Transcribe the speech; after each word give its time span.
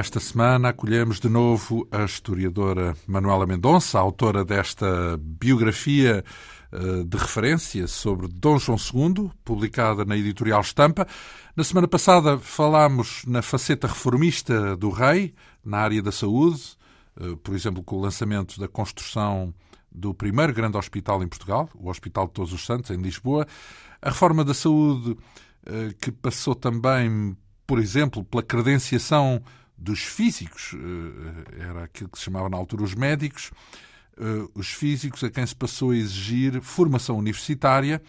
Esta 0.00 0.18
semana 0.18 0.70
acolhemos 0.70 1.20
de 1.20 1.28
novo 1.28 1.86
a 1.92 2.04
historiadora 2.04 2.96
Manuela 3.06 3.46
Mendonça, 3.46 3.98
autora 3.98 4.42
desta 4.46 5.18
biografia 5.18 6.24
eh, 6.72 7.04
de 7.04 7.18
referência 7.18 7.86
sobre 7.86 8.26
Dom 8.26 8.58
João 8.58 8.78
II, 8.78 9.30
publicada 9.44 10.02
na 10.06 10.16
editorial 10.16 10.62
Estampa. 10.62 11.06
Na 11.54 11.62
semana 11.62 11.86
passada 11.86 12.38
falámos 12.38 13.26
na 13.26 13.42
faceta 13.42 13.88
reformista 13.88 14.74
do 14.74 14.88
rei, 14.88 15.34
na 15.62 15.76
área 15.76 16.00
da 16.00 16.10
saúde, 16.10 16.78
eh, 17.20 17.36
por 17.42 17.54
exemplo, 17.54 17.82
com 17.82 17.96
o 17.96 18.00
lançamento 18.00 18.58
da 18.58 18.68
construção 18.68 19.52
do 19.92 20.14
primeiro 20.14 20.54
grande 20.54 20.78
hospital 20.78 21.22
em 21.22 21.28
Portugal, 21.28 21.68
o 21.74 21.90
Hospital 21.90 22.26
de 22.26 22.32
Todos 22.32 22.54
os 22.54 22.64
Santos, 22.64 22.90
em 22.90 22.96
Lisboa, 22.96 23.46
a 24.00 24.08
reforma 24.08 24.46
da 24.46 24.54
saúde 24.54 25.14
eh, 25.66 25.94
que 26.00 26.10
passou 26.10 26.54
também 26.54 27.36
por 27.70 27.78
exemplo, 27.78 28.24
pela 28.24 28.42
credenciação 28.42 29.40
dos 29.80 30.00
físicos, 30.00 30.74
eh, 30.74 31.64
era 31.68 31.84
aquilo 31.84 32.10
que 32.10 32.18
se 32.18 32.24
chamava 32.24 32.50
na 32.50 32.56
altura 32.56 32.82
os 32.82 32.94
médicos, 32.94 33.50
eh, 34.18 34.48
os 34.54 34.68
físicos 34.68 35.24
a 35.24 35.30
quem 35.30 35.46
se 35.46 35.56
passou 35.56 35.90
a 35.90 35.96
exigir 35.96 36.60
formação 36.60 37.16
universitária. 37.16 38.02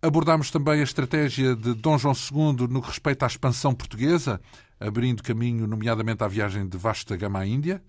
Abordámos 0.00 0.50
também 0.50 0.80
a 0.80 0.84
estratégia 0.84 1.56
de 1.56 1.74
Dom 1.74 1.98
João 1.98 2.14
II 2.14 2.68
no 2.68 2.80
que 2.80 2.88
respeita 2.88 3.26
à 3.26 3.28
expansão 3.28 3.74
portuguesa, 3.74 4.40
abrindo 4.78 5.22
caminho, 5.22 5.66
nomeadamente, 5.66 6.22
à 6.22 6.28
viagem 6.28 6.66
de 6.66 6.78
Vasco 6.78 7.10
da 7.10 7.16
Gama 7.16 7.40
à 7.40 7.46
Índia, 7.46 7.82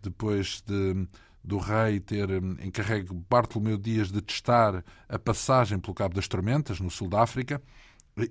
depois 0.00 0.62
de, 0.64 1.06
do 1.42 1.58
rei 1.58 1.98
ter 1.98 2.30
eh, 2.30 2.40
encarregue 2.64 3.12
Bartolomeu 3.28 3.76
Dias 3.76 4.12
de 4.12 4.22
testar 4.22 4.84
a 5.08 5.18
passagem 5.18 5.80
pelo 5.80 5.94
Cabo 5.94 6.14
das 6.14 6.28
Tormentas, 6.28 6.78
no 6.78 6.92
sul 6.92 7.08
da 7.08 7.22
África 7.22 7.60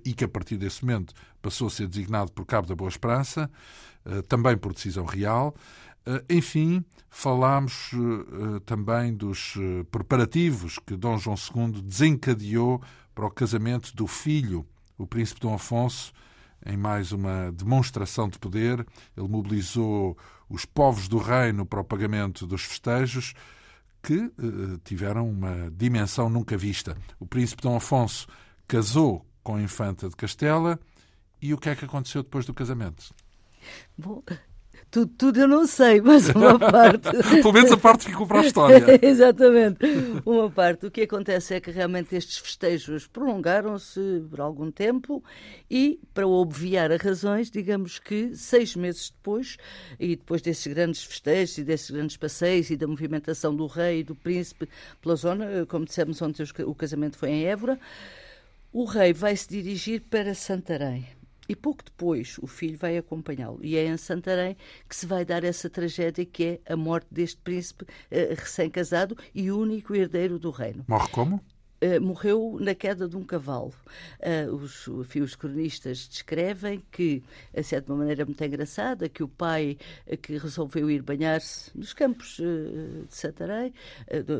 e 0.04 0.12
que 0.12 0.24
a 0.24 0.28
partir 0.28 0.56
desse 0.56 0.84
momento 0.84 1.14
passou 1.40 1.68
a 1.68 1.70
ser 1.70 1.88
designado 1.88 2.32
por 2.32 2.44
Cabo 2.44 2.66
da 2.66 2.74
Boa 2.74 2.88
Esperança, 2.88 3.50
eh, 4.04 4.22
também 4.22 4.56
por 4.56 4.72
decisão 4.72 5.04
real. 5.04 5.54
Eh, 6.06 6.24
enfim, 6.30 6.84
falámos 7.10 7.90
eh, 7.92 8.60
também 8.64 9.14
dos 9.14 9.54
preparativos 9.90 10.78
que 10.78 10.96
Dom 10.96 11.18
João 11.18 11.36
II 11.36 11.82
desencadeou 11.82 12.82
para 13.14 13.26
o 13.26 13.30
casamento 13.30 13.94
do 13.94 14.06
filho, 14.06 14.66
o 14.96 15.06
príncipe 15.06 15.40
Dom 15.40 15.54
Afonso, 15.54 16.12
em 16.64 16.76
mais 16.76 17.12
uma 17.12 17.52
demonstração 17.52 18.28
de 18.28 18.38
poder. 18.38 18.84
Ele 19.16 19.28
mobilizou 19.28 20.16
os 20.48 20.64
povos 20.64 21.08
do 21.08 21.18
reino 21.18 21.66
para 21.66 21.80
o 21.80 21.84
pagamento 21.84 22.46
dos 22.46 22.62
festejos 22.62 23.34
que 24.02 24.30
tiveram 24.84 25.28
uma 25.28 25.70
dimensão 25.72 26.30
nunca 26.30 26.56
vista. 26.56 26.96
O 27.18 27.26
príncipe 27.26 27.62
Dom 27.62 27.76
Afonso 27.76 28.26
casou 28.66 29.27
com 29.48 29.54
a 29.54 29.62
Infanta 29.62 30.10
de 30.10 30.14
Castela. 30.14 30.78
E 31.40 31.54
o 31.54 31.56
que 31.56 31.70
é 31.70 31.74
que 31.74 31.86
aconteceu 31.86 32.22
depois 32.22 32.44
do 32.44 32.52
casamento? 32.52 33.14
Bom, 33.96 34.22
tudo, 34.90 35.10
tudo, 35.16 35.40
eu 35.40 35.48
não 35.48 35.66
sei, 35.66 36.02
mas 36.04 36.28
uma 36.28 36.58
parte. 36.58 37.08
Pelo 37.40 37.54
menos 37.54 37.72
a 37.72 37.78
parte 37.78 38.04
ficou 38.04 38.26
para 38.26 38.40
a 38.40 38.44
história. 38.44 38.84
Exatamente. 39.00 39.78
Uma 40.26 40.50
parte. 40.50 40.84
O 40.84 40.90
que 40.90 41.00
acontece 41.00 41.54
é 41.54 41.60
que 41.62 41.70
realmente 41.70 42.14
estes 42.14 42.36
festejos 42.36 43.06
prolongaram-se 43.06 44.22
por 44.28 44.38
algum 44.38 44.70
tempo 44.70 45.24
e, 45.70 45.98
para 46.12 46.26
obviar 46.26 46.92
as 46.92 47.00
razões, 47.00 47.50
digamos 47.50 47.98
que 47.98 48.36
seis 48.36 48.76
meses 48.76 49.08
depois, 49.08 49.56
e 49.98 50.14
depois 50.14 50.42
desses 50.42 50.66
grandes 50.66 51.04
festejos 51.04 51.56
e 51.56 51.64
desses 51.64 51.90
grandes 51.90 52.18
passeios 52.18 52.68
e 52.68 52.76
da 52.76 52.86
movimentação 52.86 53.56
do 53.56 53.66
rei 53.66 54.00
e 54.00 54.04
do 54.04 54.14
príncipe 54.14 54.68
pela 55.00 55.16
zona, 55.16 55.64
como 55.66 55.86
dissemos 55.86 56.20
ontem, 56.20 56.44
o 56.66 56.74
casamento 56.74 57.16
foi 57.16 57.30
em 57.30 57.46
Évora 57.46 57.80
o 58.72 58.84
rei 58.84 59.12
vai 59.12 59.36
se 59.36 59.48
dirigir 59.48 60.02
para 60.02 60.34
Santarém. 60.34 61.06
E 61.48 61.56
pouco 61.56 61.82
depois 61.82 62.36
o 62.42 62.46
filho 62.46 62.76
vai 62.76 62.98
acompanhá-lo. 62.98 63.58
E 63.62 63.76
é 63.76 63.86
em 63.86 63.96
Santarém 63.96 64.56
que 64.86 64.94
se 64.94 65.06
vai 65.06 65.24
dar 65.24 65.44
essa 65.44 65.70
tragédia 65.70 66.24
que 66.26 66.60
é 66.66 66.72
a 66.72 66.76
morte 66.76 67.06
deste 67.10 67.40
príncipe 67.40 67.84
uh, 67.84 68.34
recém-casado 68.36 69.16
e 69.34 69.50
único 69.50 69.94
herdeiro 69.94 70.38
do 70.38 70.50
reino. 70.50 70.84
Morre 70.86 71.08
como? 71.08 71.40
Uh, 71.80 72.00
morreu 72.00 72.58
na 72.60 72.74
queda 72.74 73.08
de 73.08 73.16
um 73.16 73.22
cavalo. 73.22 73.72
Uh, 74.18 74.52
os, 74.54 74.88
enfim, 74.88 75.20
os 75.20 75.36
cronistas 75.36 76.08
descrevem 76.08 76.82
que, 76.90 77.22
assim, 77.56 77.80
de 77.80 77.88
uma 77.88 77.98
maneira 77.98 78.24
muito 78.24 78.42
engraçada, 78.42 79.08
que 79.08 79.22
o 79.22 79.28
pai 79.28 79.78
uh, 80.06 80.16
que 80.16 80.36
resolveu 80.38 80.90
ir 80.90 81.02
banhar-se 81.02 81.70
nos 81.76 81.92
campos 81.92 82.38
de 82.38 83.14
Santarém, 83.14 83.72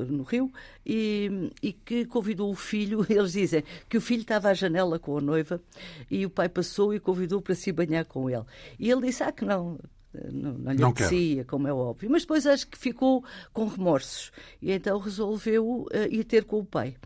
no 0.09 0.25
rio, 0.25 0.53
e, 0.85 1.53
e, 1.63 1.73
que 1.73 2.05
convidou 2.07 2.51
o 2.51 2.57
filho, 2.57 3.07
eles 3.09 3.33
dizem 3.33 3.63
que 3.89 3.97
o 3.97 4.01
filho 4.01 4.23
estava 4.23 4.49
à 4.49 4.55
janela 4.55 4.99
com 4.99 5.17
a 5.17 5.21
noiva 5.21 5.61
e 6.11 6.27
o 6.27 6.31
pai 6.31 6.49
passou 6.49 6.93
e 6.93 6.99
convidou 6.99 7.41
para 7.41 7.55
se 7.55 7.71
banhar 7.71 8.05
com 8.05 8.29
ele. 8.29 8.45
E 8.79 8.91
ele 8.91 9.07
disse, 9.07 9.23
ah, 9.23 9.31
que 9.31 9.45
não, 9.45 9.79
não, 10.33 10.53
não 10.53 10.73
lhe 10.73 10.81
não 10.81 10.91
apetecia, 10.91 11.45
como 11.45 11.69
é 11.69 11.73
óbvio. 11.73 12.11
Mas 12.11 12.23
depois 12.23 12.47
acho 12.47 12.67
que 12.67 12.79
ficou 12.79 13.25
com 13.53 13.67
remorsos 13.67 14.31
e 14.61 14.73
então 14.73 14.99
resolveu 14.99 15.83
uh, 15.83 15.89
ir 16.11 16.25
ter 16.25 16.45
com 16.45 16.59
o 16.61 16.65
pai. 16.65 16.97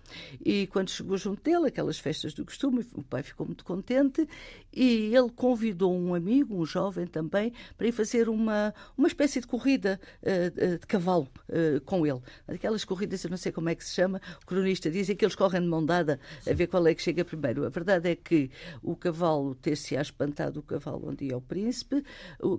E 0.45 0.67
quando 0.69 0.91
chegou 0.91 1.17
junto 1.17 1.43
dele, 1.43 1.69
aquelas 1.69 1.99
festas 1.99 2.35
do 2.35 2.45
costume, 2.45 2.87
o 2.95 3.03
pai 3.03 3.23
ficou 3.23 3.47
muito 3.47 3.65
contente 3.65 4.29
e 4.73 5.15
ele 5.15 5.31
convidou 5.35 5.95
um 5.95 6.15
amigo, 6.15 6.57
um 6.57 6.65
jovem 6.65 7.07
também, 7.07 7.53
para 7.77 7.87
ir 7.87 7.93
fazer 7.93 8.29
uma, 8.29 8.75
uma 8.97 9.09
espécie 9.09 9.41
de 9.41 9.47
corrida 9.47 10.01
uh, 10.23 10.79
de 10.79 10.87
cavalo 10.87 11.29
uh, 11.49 11.81
com 11.83 12.07
ele. 12.07 12.21
Aquelas 12.47 12.85
corridas, 12.85 13.23
eu 13.25 13.31
não 13.31 13.37
sei 13.37 13.53
como 13.53 13.69
é 13.69 13.75
que 13.75 13.85
se 13.85 13.95
chama, 13.95 14.21
o 14.43 14.47
cronista 14.47 14.91
dizem 14.91 15.17
que 15.17 15.25
eles 15.25 15.35
correm 15.35 15.61
de 15.61 15.69
mão 15.69 15.85
dada 15.85 16.19
a 16.49 16.53
ver 16.53 16.67
qual 16.67 16.87
é 16.87 16.95
que 16.95 17.03
chega 17.03 17.25
primeiro. 17.25 17.65
A 17.67 17.69
verdade 17.69 18.11
é 18.11 18.17
que 18.17 18.51
o 18.83 18.97
cavalo 18.97 19.55
ter-se-á 19.55 20.03
espantado 20.03 20.61
o 20.61 20.63
cavalo 20.63 21.09
onde 21.09 21.27
ia 21.27 21.37
o 21.37 21.41
príncipe, 21.41 22.05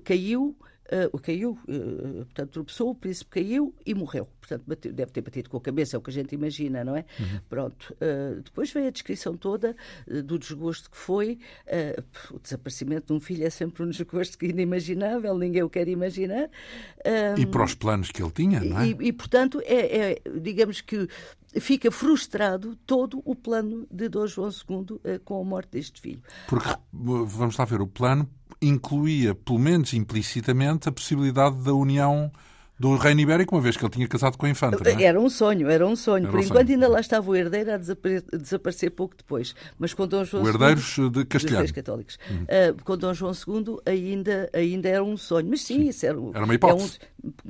caiu 0.03 0.42
caiu, 0.51 1.09
uh, 1.13 1.19
caiu 1.19 1.51
uh, 1.67 2.25
portanto, 2.25 2.49
tropeçou, 2.51 2.89
o 2.89 2.95
príncipe 2.95 3.31
caiu 3.31 3.73
e 3.85 3.93
morreu. 3.93 4.27
Portanto, 4.39 4.63
bateu, 4.67 4.91
deve 4.91 5.11
ter 5.11 5.21
batido 5.21 5.49
com 5.49 5.57
a 5.57 5.61
cabeça, 5.61 5.95
é 5.95 5.99
o 5.99 6.01
que 6.01 6.09
a 6.09 6.13
gente 6.13 6.35
imagina, 6.35 6.83
não 6.83 6.95
é? 6.95 7.05
Uhum. 7.19 7.39
Pronto. 7.49 7.95
Uh, 7.95 8.41
depois 8.41 8.71
veio 8.71 8.87
a 8.87 8.91
descrição 8.91 9.35
toda 9.35 9.75
do 10.25 10.37
desgosto 10.37 10.89
que 10.89 10.97
foi. 10.97 11.39
O 12.31 12.39
desaparecimento 12.39 13.07
de 13.07 13.13
um 13.13 13.19
filho 13.19 13.45
é 13.45 13.49
sempre 13.49 13.83
um 13.83 13.89
desgosto 13.89 14.37
que 14.37 14.45
é 14.45 14.49
inimaginável, 14.49 15.37
ninguém 15.37 15.63
o 15.63 15.69
quer 15.69 15.87
imaginar. 15.87 16.49
e 17.37 17.45
para 17.45 17.63
os 17.63 17.73
planos 17.73 18.11
que 18.11 18.21
ele 18.21 18.31
tinha, 18.31 18.59
não 18.59 18.79
é? 18.79 18.87
E, 18.87 18.97
e 18.99 19.13
portanto, 19.13 19.61
é, 19.65 20.11
é, 20.11 20.21
digamos 20.39 20.81
que 20.81 21.07
fica 21.59 21.91
frustrado 21.91 22.75
todo 22.85 23.21
o 23.23 23.35
plano 23.35 23.87
de 23.89 24.09
Dom 24.09 24.27
João 24.27 24.49
II 24.49 25.19
com 25.23 25.39
a 25.39 25.43
morte 25.43 25.71
deste 25.71 26.01
filho. 26.01 26.21
Porque, 26.47 26.69
vamos 26.91 27.57
lá 27.57 27.65
ver, 27.65 27.81
o 27.81 27.87
plano 27.87 28.29
incluía, 28.63 29.35
pelo 29.35 29.59
menos 29.59 29.93
implicitamente, 29.93 30.89
a 30.89 30.91
possibilidade 30.91 31.57
da 31.57 31.73
união 31.73 32.31
do 32.79 32.97
reino 32.97 33.21
ibérico, 33.21 33.55
uma 33.55 33.61
vez 33.61 33.77
que 33.77 33.83
ele 33.83 33.91
tinha 33.91 34.07
casado 34.07 34.37
com 34.37 34.45
a 34.45 34.49
infanta. 34.49 34.89
É? 34.89 35.03
Era 35.03 35.19
um 35.19 35.29
sonho, 35.29 35.69
era 35.69 35.87
um 35.87 35.95
sonho. 35.95 36.23
Era 36.23 36.31
Por 36.31 36.39
um 36.39 36.43
enquanto 36.43 36.67
sonho. 36.67 36.73
ainda 36.73 36.87
lá 36.87 36.99
estava 36.99 37.29
o 37.29 37.35
herdeiro 37.35 37.71
a 37.71 37.77
desaparecer, 37.77 38.37
desaparecer 38.37 38.91
pouco 38.91 39.15
depois. 39.15 39.55
Mas 39.77 39.93
com 39.93 40.07
Dom 40.07 40.25
João 40.25 40.43
o 40.43 40.47
herdeiros 40.49 40.97
II, 40.97 41.09
de 41.09 41.25
Castelhano. 41.25 41.73
católicos. 41.73 42.17
Uhum. 42.29 42.43
Uh, 42.43 42.83
com 42.83 42.97
Dom 42.97 43.13
João 43.13 43.31
II 43.31 43.77
ainda, 43.85 44.49
ainda 44.53 44.89
era 44.89 45.03
um 45.03 45.15
sonho. 45.15 45.47
Mas 45.49 45.61
sim, 45.61 45.75
sim. 45.75 45.89
isso 45.89 46.05
era, 46.05 46.17
era 46.33 46.43
uma 46.43 46.55
hipótese. 46.55 46.97
É 46.99 47.05
um, 47.05 47.07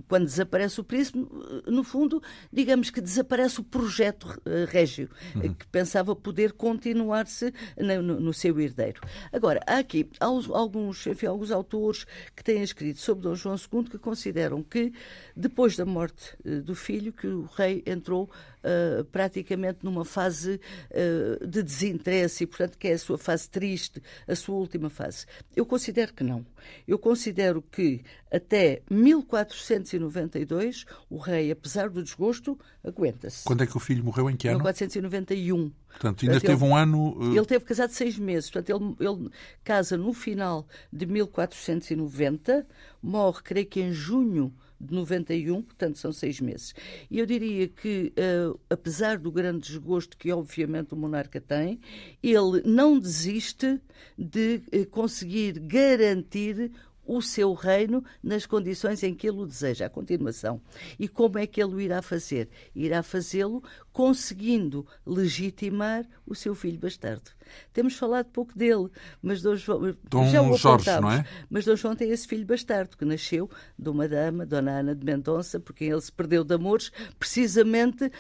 quando 0.08 0.26
desaparece 0.26 0.80
o 0.80 0.84
príncipe, 0.84 1.26
no 1.68 1.84
fundo, 1.84 2.22
digamos 2.52 2.90
que 2.90 3.02
desaparece 3.02 3.60
o 3.60 3.64
projeto 3.64 4.26
uh, 4.46 4.66
régio, 4.68 5.10
uhum. 5.36 5.54
que 5.54 5.66
pensava 5.68 6.16
poder 6.16 6.54
continuar-se 6.54 7.54
no, 7.78 8.02
no, 8.02 8.34
seu 8.34 8.60
herdeiro. 8.60 9.02
Agora, 9.32 9.60
há 9.66 9.80
aqui 9.80 10.10
alguns, 10.20 11.08
enfim, 11.08 11.26
alguns 11.26 11.52
autores 11.52 12.06
que 12.36 12.44
têm 12.44 12.62
escrito 12.62 13.00
sobre 13.00 13.24
Dom 13.24 13.36
João 13.36 13.56
II 13.56 13.86
que 13.86 13.98
consideram 13.98 14.62
que 14.62 14.94
depois 15.36 15.76
da 15.76 15.86
morte 15.86 16.36
uh, 16.46 16.62
do 16.62 16.76
filho, 16.76 17.12
que 17.12 17.28
o 17.28 17.46
rei 17.46 17.84
entrou 17.86 18.30
uh, 18.64 19.04
praticamente 19.06 19.80
numa 19.84 20.06
fase 20.06 20.60
uh, 20.92 21.48
de 21.48 21.62
desinteresse 21.62 22.44
e, 22.44 22.48
portanto, 22.48 22.78
que 22.78 22.88
é 22.88 22.94
a 22.94 23.00
sua 23.00 23.18
fase 23.18 23.50
triste, 23.50 24.02
a 24.28 24.36
sua 24.36 24.56
última 24.56 24.90
fase. 24.90 25.26
Eu 25.56 25.66
considero 25.66 26.14
que 26.14 26.24
não. 26.24 26.46
Eu 26.88 26.98
considero 26.98 27.62
que 27.62 28.02
até 28.32 28.82
1492 28.90 30.86
o 31.10 31.18
rei, 31.18 31.52
apesar 31.52 31.90
do 31.90 32.02
desgosto, 32.02 32.58
aguenta-se. 32.84 33.44
Quando 33.44 33.64
é 33.64 33.68
que 33.68 33.78
o 33.78 33.80
filho 33.80 34.04
morreu? 34.04 34.30
Em 34.30 34.36
que 34.36 34.48
ano? 34.48 34.58
1491. 34.60 35.72
Portanto, 35.94 36.24
ainda 36.24 36.34
portanto, 36.34 36.42
teve 36.42 36.66
ele, 36.66 36.72
um 36.72 36.76
ano. 36.76 37.18
Uh... 37.18 37.36
Ele 37.36 37.46
teve 37.46 37.66
casado 37.66 37.92
seis 37.92 38.18
meses. 38.18 38.50
Portanto, 38.50 38.96
ele, 39.00 39.10
ele 39.10 39.30
casa 39.64 39.98
no 39.98 40.14
final 40.14 40.68
de 40.92 41.06
1490, 41.06 42.66
morre, 43.02 43.42
creio 43.44 43.68
que 43.68 43.82
em 43.82 43.92
junho 43.92 44.54
de 44.84 44.94
91, 44.94 45.62
portanto 45.62 45.98
são 45.98 46.12
seis 46.12 46.40
meses. 46.40 46.74
E 47.10 47.20
eu 47.20 47.26
diria 47.26 47.68
que, 47.68 48.14
uh, 48.18 48.60
apesar 48.70 49.18
do 49.18 49.32
grande 49.32 49.68
desgosto 49.68 50.18
que 50.18 50.32
obviamente 50.32 50.94
o 50.94 50.98
monarca 50.98 51.40
tem, 51.40 51.80
ele 52.22 52.62
não 52.66 53.00
desiste 53.00 53.80
de 54.18 54.62
uh, 54.74 54.86
conseguir 54.88 55.60
garantir 55.60 56.72
o 57.06 57.22
seu 57.22 57.54
reino 57.54 58.04
nas 58.22 58.46
condições 58.46 59.04
em 59.04 59.14
que 59.14 59.28
ele 59.28 59.40
o 59.40 59.46
deseja, 59.46 59.86
a 59.86 59.90
continuação. 59.90 60.62
E 60.98 61.08
como 61.08 61.38
é 61.38 61.46
que 61.46 61.62
ele 61.62 61.76
o 61.76 61.82
irá 61.82 62.02
fazer? 62.02 62.50
Irá 62.76 63.04
fazê-lo 63.04 63.64
conseguindo 63.94 64.86
legitimar 65.06 66.04
o 66.26 66.34
seu 66.34 66.56
filho 66.56 66.80
bastardo. 66.80 67.32
Temos 67.72 67.96
falado 67.96 68.26
pouco 68.28 68.58
dele, 68.58 68.90
mas 69.22 69.42
Dom 69.42 69.56
João, 69.56 69.96
Dom 70.10 70.30
já 70.30 70.42
o 70.42 70.58
Jorge, 70.58 70.90
não 71.00 71.12
é? 71.12 71.26
Mas 71.50 71.66
Dom 71.66 71.76
João 71.76 71.96
tem 71.96 72.10
esse 72.10 72.28
filho 72.28 72.46
bastardo 72.46 72.98
que 72.98 73.06
nasceu 73.06 73.50
de 73.78 73.90
uma 73.90 74.08
dama, 74.08 74.46
Dona 74.46 74.80
Ana 74.80 74.96
de 74.96 75.06
Mendonça, 75.06 75.60
por 75.60 75.74
quem 75.74 75.90
ele 75.90 76.02
se 76.02 76.12
perdeu 76.12 76.44
de 76.44 76.56
amores, 76.56 76.92
precisamente 77.20 78.12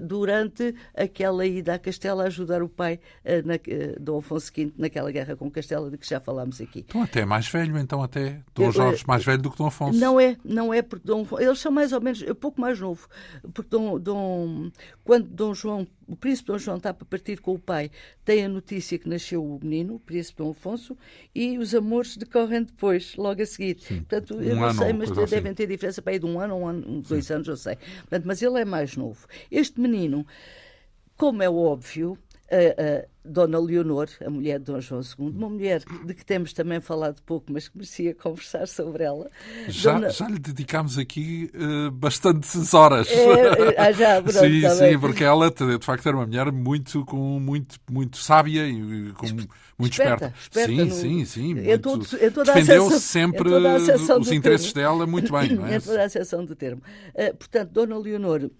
durante 0.00 0.74
aquela 0.94 1.46
ida 1.46 1.74
a 1.74 1.78
Castela 1.78 2.24
a 2.24 2.26
ajudar 2.26 2.62
o 2.62 2.68
pai, 2.68 3.00
uh, 3.24 3.46
na, 3.46 3.54
uh, 3.56 4.00
Dom 4.00 4.18
Afonso 4.18 4.50
V, 4.54 4.72
naquela 4.78 5.10
guerra 5.10 5.36
com 5.36 5.50
Castela 5.50 5.90
de 5.90 5.98
que 5.98 6.08
já 6.08 6.20
falámos 6.20 6.60
aqui. 6.60 6.84
Então 6.88 7.02
até 7.02 7.24
mais 7.24 7.48
velho, 7.48 7.76
então 7.76 8.02
até 8.02 8.40
Dom 8.54 8.70
Jorge 8.70 9.04
mais 9.06 9.24
velho 9.24 9.42
do 9.42 9.50
que 9.50 9.58
Dom 9.58 9.66
Afonso. 9.66 9.98
Não 9.98 10.18
é, 10.18 10.36
não 10.44 10.72
é 10.72 10.80
porque 10.80 11.06
Dom 11.06 11.26
eles 11.38 11.58
são 11.58 11.72
mais 11.72 11.92
ou 11.92 12.00
menos, 12.00 12.22
um 12.22 12.34
pouco 12.34 12.60
mais 12.60 12.80
novo, 12.80 13.06
porque 13.52 13.68
Dom, 13.68 13.98
Dom 13.98 14.70
quando 15.10 15.26
Dom 15.26 15.52
João 15.52 15.88
o 16.06 16.14
príncipe 16.14 16.52
Dom 16.52 16.58
João 16.58 16.76
está 16.76 16.94
para 16.94 17.04
partir 17.04 17.40
com 17.40 17.54
o 17.54 17.58
pai, 17.58 17.90
tem 18.24 18.44
a 18.44 18.48
notícia 18.48 18.96
que 18.96 19.08
nasceu 19.08 19.44
o 19.44 19.58
menino, 19.60 19.96
o 19.96 19.98
príncipe 19.98 20.38
Dom 20.38 20.50
Afonso, 20.50 20.96
e 21.34 21.58
os 21.58 21.74
amores 21.74 22.16
decorrem 22.16 22.62
depois, 22.62 23.16
logo 23.16 23.42
a 23.42 23.46
seguir. 23.46 23.76
Sim. 23.80 23.96
Portanto, 24.02 24.34
eu 24.34 24.54
um 24.54 24.60
não 24.60 24.66
ano, 24.66 24.78
sei, 24.78 24.92
mas 24.92 25.10
devem 25.10 25.38
assim. 25.38 25.54
ter 25.54 25.66
diferença 25.66 26.00
para 26.00 26.12
aí 26.12 26.20
de 26.20 26.26
um 26.26 26.38
ano, 26.38 26.54
um 26.58 26.68
ano, 26.68 27.02
dois 27.02 27.28
anos, 27.28 27.48
eu 27.48 27.56
sei. 27.56 27.74
Portanto, 28.02 28.22
mas 28.24 28.40
ele 28.40 28.60
é 28.60 28.64
mais 28.64 28.96
novo. 28.96 29.26
Este 29.50 29.80
menino, 29.80 30.24
como 31.16 31.42
é 31.42 31.50
óbvio, 31.50 32.16
a, 32.50 33.02
a 33.02 33.04
Dona 33.24 33.58
Leonor, 33.58 34.08
a 34.24 34.30
mulher 34.30 34.58
de 34.58 34.64
Dom 34.64 34.80
João 34.80 35.02
II, 35.02 35.28
uma 35.28 35.48
mulher 35.48 35.82
de 36.04 36.14
que 36.14 36.24
temos 36.24 36.52
também 36.52 36.80
falado 36.80 37.20
pouco, 37.22 37.52
mas 37.52 37.68
que 37.68 37.76
merecia 37.76 38.14
conversar 38.14 38.66
sobre 38.66 39.04
ela. 39.04 39.30
Já, 39.68 39.94
Dona... 39.94 40.10
já 40.10 40.28
lhe 40.28 40.38
dedicámos 40.38 40.98
aqui 40.98 41.50
uh, 41.54 41.90
bastantes 41.90 42.74
horas. 42.74 43.08
É, 43.10 43.78
ah, 43.78 43.92
já, 43.92 44.20
pronto, 44.22 44.38
sim, 44.38 44.60
também. 44.62 44.92
sim, 44.92 44.98
porque 44.98 45.22
ela 45.22 45.50
de 45.50 45.84
facto 45.84 46.06
era 46.06 46.16
uma 46.16 46.26
mulher 46.26 46.50
muito, 46.50 47.04
com, 47.04 47.38
muito, 47.38 47.76
muito 47.90 48.16
sábia 48.16 48.66
e 48.66 49.12
com, 49.12 49.26
muito 49.78 49.92
esperta. 49.92 50.32
esperta. 50.40 50.72
esperta 50.72 50.94
sim, 50.94 51.18
no... 51.18 51.26
sim, 51.26 51.54
sim. 51.56 51.78
Toda 52.32 52.52
Defendeu 52.52 52.90
sempre 52.90 53.50
os 53.50 54.32
interesses 54.32 54.72
termo. 54.72 54.98
dela 54.98 55.06
muito 55.06 55.32
bem, 55.32 55.54
não 55.54 55.66
é? 55.66 55.76
Em 55.76 55.80
toda 55.80 56.02
a 56.02 56.04
acessão 56.04 56.44
do 56.44 56.54
termo. 56.54 56.82
Uh, 57.14 57.36
portanto, 57.36 57.70
Dona 57.70 57.96
Leonor 57.98 58.50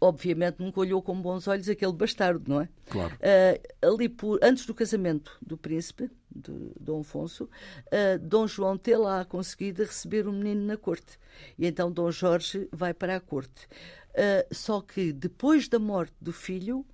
obviamente 0.00 0.60
nunca 0.60 0.80
olhou 0.80 1.00
com 1.02 1.20
bons 1.20 1.48
olhos 1.48 1.68
aquele 1.68 1.92
bastardo, 1.92 2.44
não 2.46 2.60
é? 2.60 2.68
Claro. 2.88 3.14
Uh, 3.14 3.92
ali 3.94 4.08
por, 4.08 4.38
antes 4.42 4.66
do 4.66 4.74
casamento 4.74 5.36
do 5.40 5.56
príncipe, 5.56 6.10
de 6.34 6.52
Dom 6.78 7.00
Afonso, 7.00 7.44
uh, 7.44 8.18
Dom 8.20 8.46
João 8.46 8.76
tem 8.76 8.96
lá 8.96 9.24
conseguido 9.24 9.82
receber 9.82 10.26
o 10.28 10.32
menino 10.32 10.66
na 10.66 10.76
corte. 10.76 11.18
E 11.58 11.66
então 11.66 11.90
Dom 11.90 12.10
Jorge 12.10 12.68
vai 12.70 12.92
para 12.94 13.16
a 13.16 13.20
corte. 13.20 13.66
Uh, 14.10 14.54
só 14.54 14.80
que 14.80 15.12
depois 15.12 15.68
da 15.68 15.78
morte 15.78 16.14
do 16.20 16.32
filho, 16.32 16.84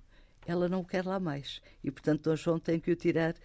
ela 0.45 0.69
não 0.69 0.81
o 0.81 0.85
quer 0.85 1.05
lá 1.05 1.19
mais. 1.19 1.61
E, 1.83 1.91
portanto, 1.91 2.23
Dom 2.23 2.35
João 2.35 2.59
tem 2.59 2.79
que 2.79 2.91
o 2.91 2.95
tirar 2.95 3.35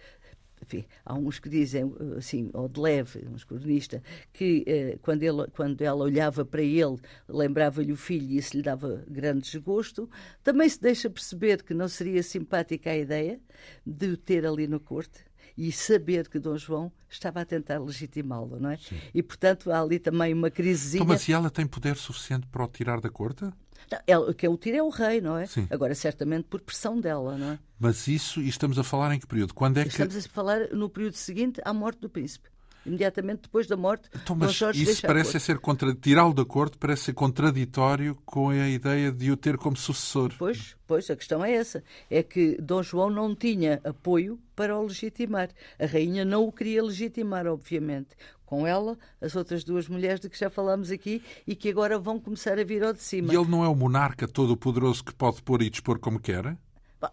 enfim, 0.63 0.85
há 1.05 1.13
uns 1.13 1.39
que 1.39 1.49
dizem, 1.49 1.93
assim, 2.17 2.49
ou 2.53 2.67
de 2.67 2.79
leve, 2.79 3.27
uns 3.31 3.43
cronistas, 3.43 4.01
que 4.31 4.63
eh, 4.65 4.97
quando, 5.01 5.23
ele, 5.23 5.47
quando 5.53 5.81
ela 5.81 6.03
olhava 6.03 6.45
para 6.45 6.61
ele, 6.61 6.97
lembrava-lhe 7.27 7.91
o 7.91 7.97
filho 7.97 8.31
e 8.31 8.37
isso 8.37 8.55
lhe 8.55 8.63
dava 8.63 9.03
grande 9.07 9.41
desgosto. 9.41 10.09
Também 10.41 10.67
se 10.67 10.81
deixa 10.81 11.09
perceber 11.09 11.63
que 11.63 11.73
não 11.73 11.87
seria 11.87 12.23
simpática 12.23 12.89
a 12.89 12.97
ideia 12.97 13.39
de 13.85 14.07
o 14.07 14.17
ter 14.17 14.45
ali 14.45 14.67
na 14.67 14.79
corte 14.79 15.25
e 15.57 15.71
saber 15.71 16.27
que 16.29 16.39
Dom 16.39 16.57
João 16.57 16.91
estava 17.09 17.41
a 17.41 17.45
tentar 17.45 17.79
legitimá-lo, 17.79 18.59
não 18.59 18.71
é? 18.71 18.77
Sim. 18.77 18.97
E, 19.13 19.21
portanto, 19.21 19.69
há 19.71 19.81
ali 19.81 19.99
também 19.99 20.33
uma 20.33 20.49
crisezinha... 20.49 21.03
Então, 21.03 21.13
mas 21.13 21.27
e 21.27 21.33
ela 21.33 21.49
tem 21.49 21.67
poder 21.67 21.95
suficiente 21.95 22.47
para 22.47 22.63
o 22.63 22.67
tirar 22.67 22.99
da 22.99 23.09
corte? 23.09 23.45
Não, 23.91 23.99
ela, 24.05 24.33
quem 24.33 24.49
o 24.49 24.57
tira 24.57 24.77
é 24.77 24.83
o 24.83 24.89
rei, 24.89 25.21
não 25.21 25.37
é? 25.37 25.45
Sim. 25.45 25.67
Agora, 25.69 25.93
certamente 25.95 26.45
por 26.45 26.61
pressão 26.61 26.99
dela, 26.99 27.37
não 27.37 27.51
é? 27.51 27.59
Mas 27.79 28.07
isso, 28.07 28.41
e 28.41 28.47
estamos 28.47 28.79
a 28.79 28.83
falar 28.83 29.13
em 29.13 29.19
que 29.19 29.27
período? 29.27 29.53
Quando 29.53 29.77
é 29.77 29.83
que... 29.83 29.89
Estamos 29.89 30.15
a 30.15 30.29
falar 30.29 30.69
no 30.71 30.89
período 30.89 31.15
seguinte 31.15 31.61
à 31.63 31.73
morte 31.73 31.99
do 31.99 32.09
príncipe. 32.09 32.53
Imediatamente 32.85 33.43
depois 33.43 33.65
da 33.65 33.77
morte, 33.77 34.09
então, 34.13 34.35
mas 34.35 34.53
Jorge 34.53 34.83
isso 34.83 35.01
parece 35.03 35.39
ser 35.39 35.57
contra... 35.59 35.95
tirá-lo 35.95 36.33
da 36.33 36.43
corte 36.43 36.77
parece 36.77 37.03
ser 37.03 37.13
contraditório 37.13 38.13
com 38.25 38.49
a 38.49 38.67
ideia 38.67 39.09
de 39.09 39.31
o 39.31 39.37
ter 39.37 39.57
como 39.57 39.77
sucessor. 39.77 40.33
Pois, 40.37 40.75
pois, 40.85 41.09
a 41.09 41.15
questão 41.15 41.45
é 41.45 41.53
essa. 41.53 41.81
É 42.09 42.21
que 42.21 42.57
Dom 42.61 42.83
João 42.83 43.09
não 43.09 43.33
tinha 43.33 43.79
apoio 43.85 44.37
para 44.53 44.77
o 44.77 44.83
legitimar. 44.83 45.49
A 45.79 45.85
rainha 45.85 46.25
não 46.25 46.43
o 46.43 46.51
queria 46.51 46.83
legitimar, 46.83 47.47
obviamente. 47.47 48.17
Com 48.53 48.67
ela, 48.67 48.95
as 49.19 49.35
outras 49.35 49.63
duas 49.63 49.87
mulheres 49.87 50.19
de 50.19 50.29
que 50.29 50.37
já 50.37 50.47
falámos 50.47 50.91
aqui 50.91 51.23
e 51.47 51.55
que 51.55 51.71
agora 51.71 51.97
vão 51.97 52.19
começar 52.19 52.59
a 52.59 52.63
vir 52.63 52.83
ao 52.83 52.93
de 52.93 53.01
cima. 53.01 53.33
E 53.33 53.35
ele 53.35 53.49
não 53.49 53.63
é 53.63 53.67
o 53.67 53.73
monarca 53.73 54.27
todo-poderoso 54.27 55.03
que 55.03 55.11
pode 55.11 55.41
pôr 55.41 55.63
e 55.63 55.71
dispor 55.71 55.97
como 55.97 56.19
quer? 56.19 56.55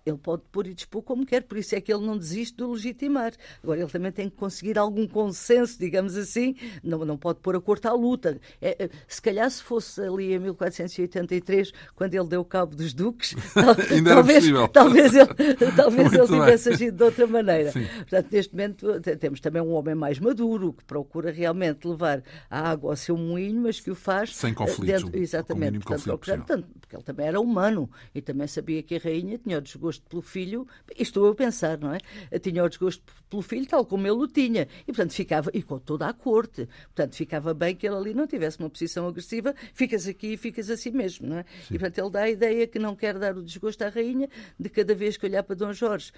Ele 0.05 0.17
pode 0.19 0.43
pôr 0.53 0.67
e 0.67 0.75
dispor 0.75 1.03
como 1.03 1.25
quer, 1.27 1.43
por 1.43 1.57
isso 1.59 1.75
é 1.75 1.81
que 1.81 1.93
ele 1.93 2.05
não 2.05 2.17
desiste 2.17 2.57
do 2.57 2.71
legitimar. 2.73 3.33
Agora, 3.63 3.81
ele 3.81 3.91
também 3.91 4.13
tem 4.13 4.29
que 4.29 4.37
conseguir 4.37 4.79
algum 4.79 5.07
consenso, 5.07 5.79
digamos 5.79 6.17
assim, 6.17 6.55
não, 6.83 7.05
não 7.05 7.17
pode 7.17 7.41
pôr 7.41 7.57
a 7.57 7.61
corte 7.61 7.87
à 7.87 7.93
luta. 7.93 8.39
É, 8.61 8.89
se 9.09 9.21
calhar, 9.21 9.51
se 9.51 9.63
fosse 9.63 10.01
ali 10.01 10.33
em 10.35 10.39
1483, 10.39 11.73
quando 11.95 12.15
ele 12.15 12.29
deu 12.29 12.45
cabo 12.45 12.75
dos 12.75 12.93
duques, 12.93 13.35
Ainda 13.91 14.15
talvez, 14.15 14.45
talvez 14.73 15.15
ele, 15.15 15.27
talvez 15.77 16.13
ele 16.13 16.19
Muito 16.19 16.31
bem. 16.33 16.41
tivesse 16.41 16.69
agido 16.71 16.97
de 16.97 17.03
outra 17.05 17.27
maneira. 17.27 17.73
Sim. 17.73 17.87
Portanto, 17.99 18.29
neste 18.33 18.53
momento, 18.53 19.01
te- 19.01 19.17
temos 19.17 19.41
também 19.41 19.63
um 19.63 19.73
homem 19.73 19.95
mais 19.95 20.19
maduro, 20.19 20.73
que 20.73 20.85
procura 20.85 21.31
realmente 21.31 21.87
levar 21.87 22.23
a 22.51 22.71
água 22.71 22.93
ao 22.93 22.97
seu 22.97 23.17
moinho, 23.17 23.63
mas 23.63 23.81
que 23.81 23.91
o 23.91 23.95
faz 23.95 24.37
Sem 24.37 24.51
eh, 24.53 24.55
conflitos, 24.55 25.05
com 25.05 25.11
o 25.17 25.17
exatamente. 25.21 25.79
Portanto, 25.79 25.89
conflito 25.89 26.19
procurando 26.19 26.41
possível. 26.47 26.63
tanto, 26.65 26.79
porque 26.81 26.97
ele 26.97 27.03
também 27.03 27.27
era 27.27 27.41
humano 27.41 27.91
e 28.15 28.21
também 28.21 28.47
sabia 28.47 28.83
que 28.83 28.95
a 28.97 28.99
rainha 28.99 29.39
tinha 29.39 29.59
o 29.59 29.61
desgosto 29.81 30.05
pelo 30.09 30.23
filho, 30.23 30.67
estou 30.99 31.25
eu 31.27 31.33
a 31.33 31.35
pensar, 31.35 31.79
não 31.79 31.95
é? 31.95 31.99
Tinha 32.39 32.63
o 32.63 32.69
desgosto 32.69 33.03
pelo 33.29 33.43
filho, 33.43 33.67
tal 33.67 33.85
como 33.87 34.07
ele 34.07 34.17
o 34.17 34.27
tinha, 34.29 34.69
e 34.83 34.87
portanto 34.87 35.13
ficava, 35.13 35.51
e 35.55 35.63
com 35.63 35.79
toda 35.79 36.07
a 36.07 36.13
corte, 36.13 36.69
portanto 36.95 37.15
ficava 37.17 37.55
bem 37.55 37.75
que 37.75 37.87
ele 37.87 37.97
ali 37.97 38.15
não 38.15 38.27
tivesse 38.27 38.59
uma 38.59 38.69
posição 38.69 39.07
agressiva, 39.09 39.55
ficas 39.73 40.07
aqui 40.07 40.35
e 40.35 40.37
ficas 40.37 40.69
assim 40.69 40.91
mesmo, 40.91 41.29
não 41.29 41.39
é? 41.39 41.45
E 41.71 41.79
portanto 41.79 41.99
ele 41.99 42.11
dá 42.11 42.21
a 42.23 42.31
ideia 42.31 42.67
que 42.67 42.79
não 42.79 42.95
quer 42.95 43.19
dar 43.19 43.37
o 43.37 43.43
desgosto 43.43 43.83
à 43.83 43.89
rainha, 43.89 44.29
de 44.59 44.69
cada 44.69 44.95
vez 44.95 45.17
que 45.17 45.27
olhar 45.27 45.43
para 45.43 45.57
Dom 45.57 45.73
Jorge, 45.73 46.13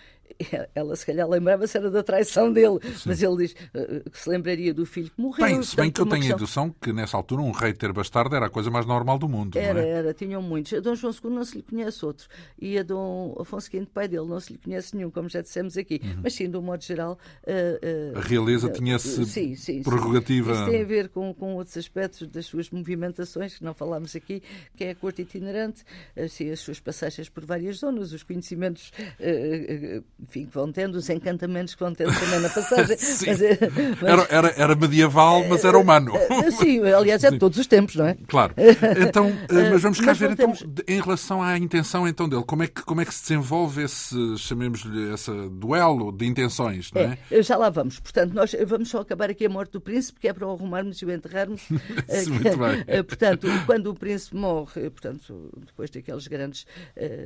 ela 0.75 0.97
se 0.97 1.05
calhar 1.07 1.29
lembrava-se 1.29 1.77
era 1.77 1.91
da 1.91 2.03
traição 2.03 2.53
dele, 2.53 2.79
mas 3.07 3.23
ele 3.23 3.37
diz 3.37 3.55
eh, 3.75 4.03
que 4.11 4.19
se 4.19 4.29
lembraria 4.29 4.73
do 4.75 4.85
filho 4.87 5.11
que 5.11 5.21
morreu. 5.21 5.47
Bem, 5.47 5.63
se 5.63 5.77
bem 5.77 5.91
portanto, 5.91 5.95
que 5.95 6.01
eu 6.01 6.07
tenho 6.07 6.35
a 6.35 6.39
questão- 6.39 6.65
indução 6.65 6.75
que 6.81 6.93
nessa 6.93 7.17
altura 7.17 7.43
um 7.43 7.51
rei 7.51 7.73
ter 7.73 7.93
bastardo 7.93 8.35
era 8.35 8.47
a 8.47 8.51
coisa 8.51 8.71
mais 8.71 8.87
normal 8.87 9.19
do 9.19 9.29
mundo, 9.29 9.59
Era, 9.59 9.75
não 9.75 9.81
é? 9.81 9.89
era, 9.91 10.15
tinham 10.15 10.41
muitos. 10.43 10.73
A 10.73 10.81
Dom 10.81 10.95
João 10.95 11.13
II 11.13 11.31
não 11.31 11.45
se 11.45 11.57
lhe 11.57 11.63
conhece 11.63 12.05
outro. 12.05 12.27
E 12.59 12.79
a 12.79 12.83
Dom 12.83 13.35
Afonso 13.53 13.71
V, 13.71 13.87
pai 13.93 14.09
dele, 14.09 14.27
não 14.27 14.41
se 14.41 14.53
lhe 14.53 14.59
conhece 14.59 14.97
nenhum, 14.97 15.11
como 15.11 15.29
já 15.29 15.43
dissemos 15.43 15.77
aqui. 15.77 16.01
Mas 16.23 16.33
sim, 16.35 16.49
de 16.51 16.57
um 16.57 16.63
modo 16.63 16.83
geral. 16.83 17.19
eh, 17.47 18.13
Uhum. 18.15 18.19
A 18.19 18.21
realeza 18.23 18.69
eh, 18.69 18.71
tinha 18.71 18.97
esse 18.97 19.25
sim, 19.27 19.55
sim, 19.55 19.57
sim. 19.57 19.83
prerrogativa. 19.83 20.53
Isso 20.53 20.65
tem 20.67 20.83
a 20.83 20.85
ver 20.85 21.09
com, 21.11 21.33
com 21.35 21.55
outros 21.57 21.77
aspectos 21.77 22.27
das 22.29 22.47
suas 22.47 22.71
movimentações, 22.71 23.57
que 23.59 23.65
não 23.65 23.75
falámos 23.75 24.15
aqui, 24.17 24.43
que 24.77 24.85
é 24.85 24.91
a 24.91 24.95
corte 24.95 25.23
itinerante, 25.23 25.83
assim, 26.17 26.51
as 26.51 26.61
suas 26.61 26.81
passagens 26.81 27.29
por 27.29 27.45
várias 27.45 27.79
zonas, 27.79 28.13
os 28.13 28.23
conhecimentos 28.23 28.91
eh, 29.21 30.01
enfim, 30.23 30.47
que 30.47 30.55
vão 30.55 30.71
tendo, 30.73 30.95
os 30.97 31.09
encantamentos 31.11 31.75
que 31.75 31.83
vão 31.83 31.95
tendo 31.95 32.13
também 32.19 32.41
na 32.41 32.49
passagem. 32.49 32.97
Mas, 33.03 33.23
mas- 33.23 34.03
Era, 34.03 34.27
era, 34.31 34.49
era 34.57 34.75
medieval, 34.77 35.45
mas 35.49 35.65
era 35.65 35.79
humano. 35.79 36.13
sim, 36.59 36.81
aliás, 36.85 37.23
é 37.25 37.31
de 37.31 37.39
todos 37.39 37.59
os 37.59 37.67
tempos, 37.67 37.97
não 37.97 38.07
é? 38.07 38.17
Claro. 38.27 38.55
Então, 39.07 39.33
mas 39.51 39.83
vamos 39.83 39.99
cá 40.01 40.07
Mas 40.07 40.19
ver 40.19 40.31
então, 40.33 40.53
temos- 40.53 40.65
em 40.89 41.01
relação 41.01 41.43
à 41.43 41.57
intenção 41.59 42.07
então 42.07 42.29
dele, 42.29 42.45
como 42.47 42.63
é 42.63 42.67
que, 42.67 42.83
como 42.83 43.01
é 43.01 43.05
que 43.05 43.13
se 43.15 43.23
desenvolve 43.23 43.42
esse, 43.83 44.39
chamemos-lhe, 44.39 45.13
esse 45.13 45.31
duelo 45.51 46.13
de 46.13 46.27
intenções, 46.27 46.91
não 46.93 47.03
é? 47.03 47.19
É, 47.31 47.43
já 47.43 47.57
lá 47.57 47.71
vamos. 47.71 47.99
Portanto, 48.01 48.33
nós 48.33 48.55
vamos 48.67 48.89
só 48.89 49.01
acabar 49.01 49.31
aqui 49.31 49.47
a 49.47 49.49
morte 49.49 49.73
do 49.73 49.81
príncipe, 49.81 50.21
que 50.21 50.29
é 50.29 50.33
para 50.33 50.47
o 50.47 50.53
arrumarmos 50.53 51.01
e 51.03 51.05
o 51.05 51.11
enterrarmos. 51.13 51.63
Eh, 52.09 52.25
Muito 52.27 52.57
bem. 52.57 52.85
eh, 52.87 53.03
portanto, 53.03 53.47
quando 53.67 53.87
o 53.89 53.95
príncipe 53.95 54.37
morre, 54.37 54.87
eh, 54.87 54.91
portanto, 54.91 55.51
depois 55.67 55.91
daqueles 55.91 56.27
grandes, 56.27 56.67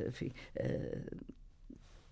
enfim, 0.07 0.31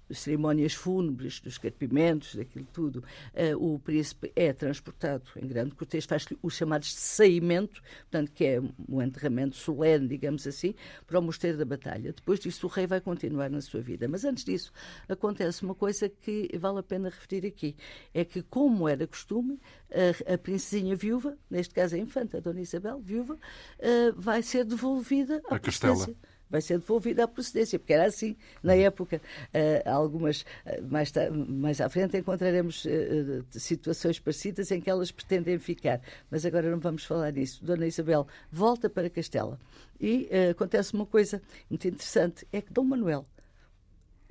eh, 0.10 0.14
cerimónias 0.14 0.74
fúnebres, 0.74 1.40
dos 1.40 1.58
carpimentos, 1.58 2.36
daquilo 2.36 2.66
tudo, 2.72 3.04
eh, 3.34 3.56
o 3.56 3.80
príncipe 3.80 4.32
é 4.36 4.54
transportado 4.54 5.24
em 5.36 5.48
grande 5.48 5.76
cortejo, 5.76 6.08
faz-lhe 6.08 6.38
os 6.42 6.56
chamados 6.56 6.90
de 6.90 7.00
saimento, 7.00 7.82
portanto, 8.10 8.32
que 8.32 8.46
é 8.46 8.62
um 8.90 9.02
enterramento 9.02 9.56
solene, 9.56 10.08
digamos 10.08 10.46
assim, 10.48 10.76
para 11.06 11.20
o 11.20 11.22
mosteiro 11.22 11.58
da 11.58 11.66
batalha. 11.66 12.14
Depois 12.14 12.40
disso, 12.40 12.68
o 12.68 12.70
rei 12.70 12.88
vai 12.88 13.02
continuar 13.02 13.50
na 13.50 13.62
sua 13.62 13.82
vida. 13.82 14.08
Mas 14.08 14.26
antes 14.26 14.44
disso, 14.44 14.72
acontece 15.08 15.64
uma 15.64 15.76
coisa 15.76 16.10
que 16.10 16.50
vale 16.58 16.80
a 16.80 16.84
pena 16.84 17.10
referir 17.10 17.48
aqui. 17.48 17.76
É 18.14 18.24
que, 18.26 18.42
como 18.42 18.88
era 18.88 19.06
costume, 19.08 19.60
a, 19.92 20.34
a 20.34 20.38
princesinha 20.38 20.96
viúva, 20.96 21.38
neste 21.50 21.74
caso 21.74 21.96
a 21.96 21.98
infanta, 21.98 22.38
a 22.38 22.40
Dona 22.42 22.62
Isabel, 22.62 23.00
viúva, 23.00 23.38
eh, 23.80 24.12
vai 24.16 24.42
ser 24.42 24.66
devolvida 24.66 25.42
à 25.50 25.56
A 25.56 25.60
Castela. 25.60 26.08
Vai 26.50 26.62
ser 26.62 26.80
devolvida 26.80 27.24
à 27.24 27.28
procedência, 27.28 27.80
porque 27.80 27.94
era 27.94 28.06
assim 28.06 28.36
na 28.62 28.76
época. 28.76 29.22
Uh, 29.54 29.90
algumas, 29.90 30.42
uh, 30.42 30.84
mais, 30.90 31.12
mais 31.48 31.82
à 31.82 31.90
frente, 31.90 32.18
encontraremos 32.18 32.86
uh, 32.86 33.44
situações 33.52 34.20
parecidas 34.20 34.72
em 34.72 34.80
que 34.80 34.90
elas 34.90 35.12
pretendem 35.12 35.58
ficar. 35.60 36.02
Mas 36.30 36.46
agora 36.46 36.70
não 36.70 36.80
vamos 36.80 37.06
falar 37.06 37.32
nisso. 37.32 37.64
Dona 37.64 37.88
Isabel 37.88 38.28
volta 38.52 38.90
para 38.90 39.10
Castela 39.10 39.60
e 40.00 40.30
acontece 40.50 40.94
uma 40.94 41.06
coisa 41.06 41.42
muito 41.70 41.88
interessante: 41.88 42.48
é 42.52 42.62
que 42.62 42.72
Dom 42.72 42.84
Manuel 42.84 43.26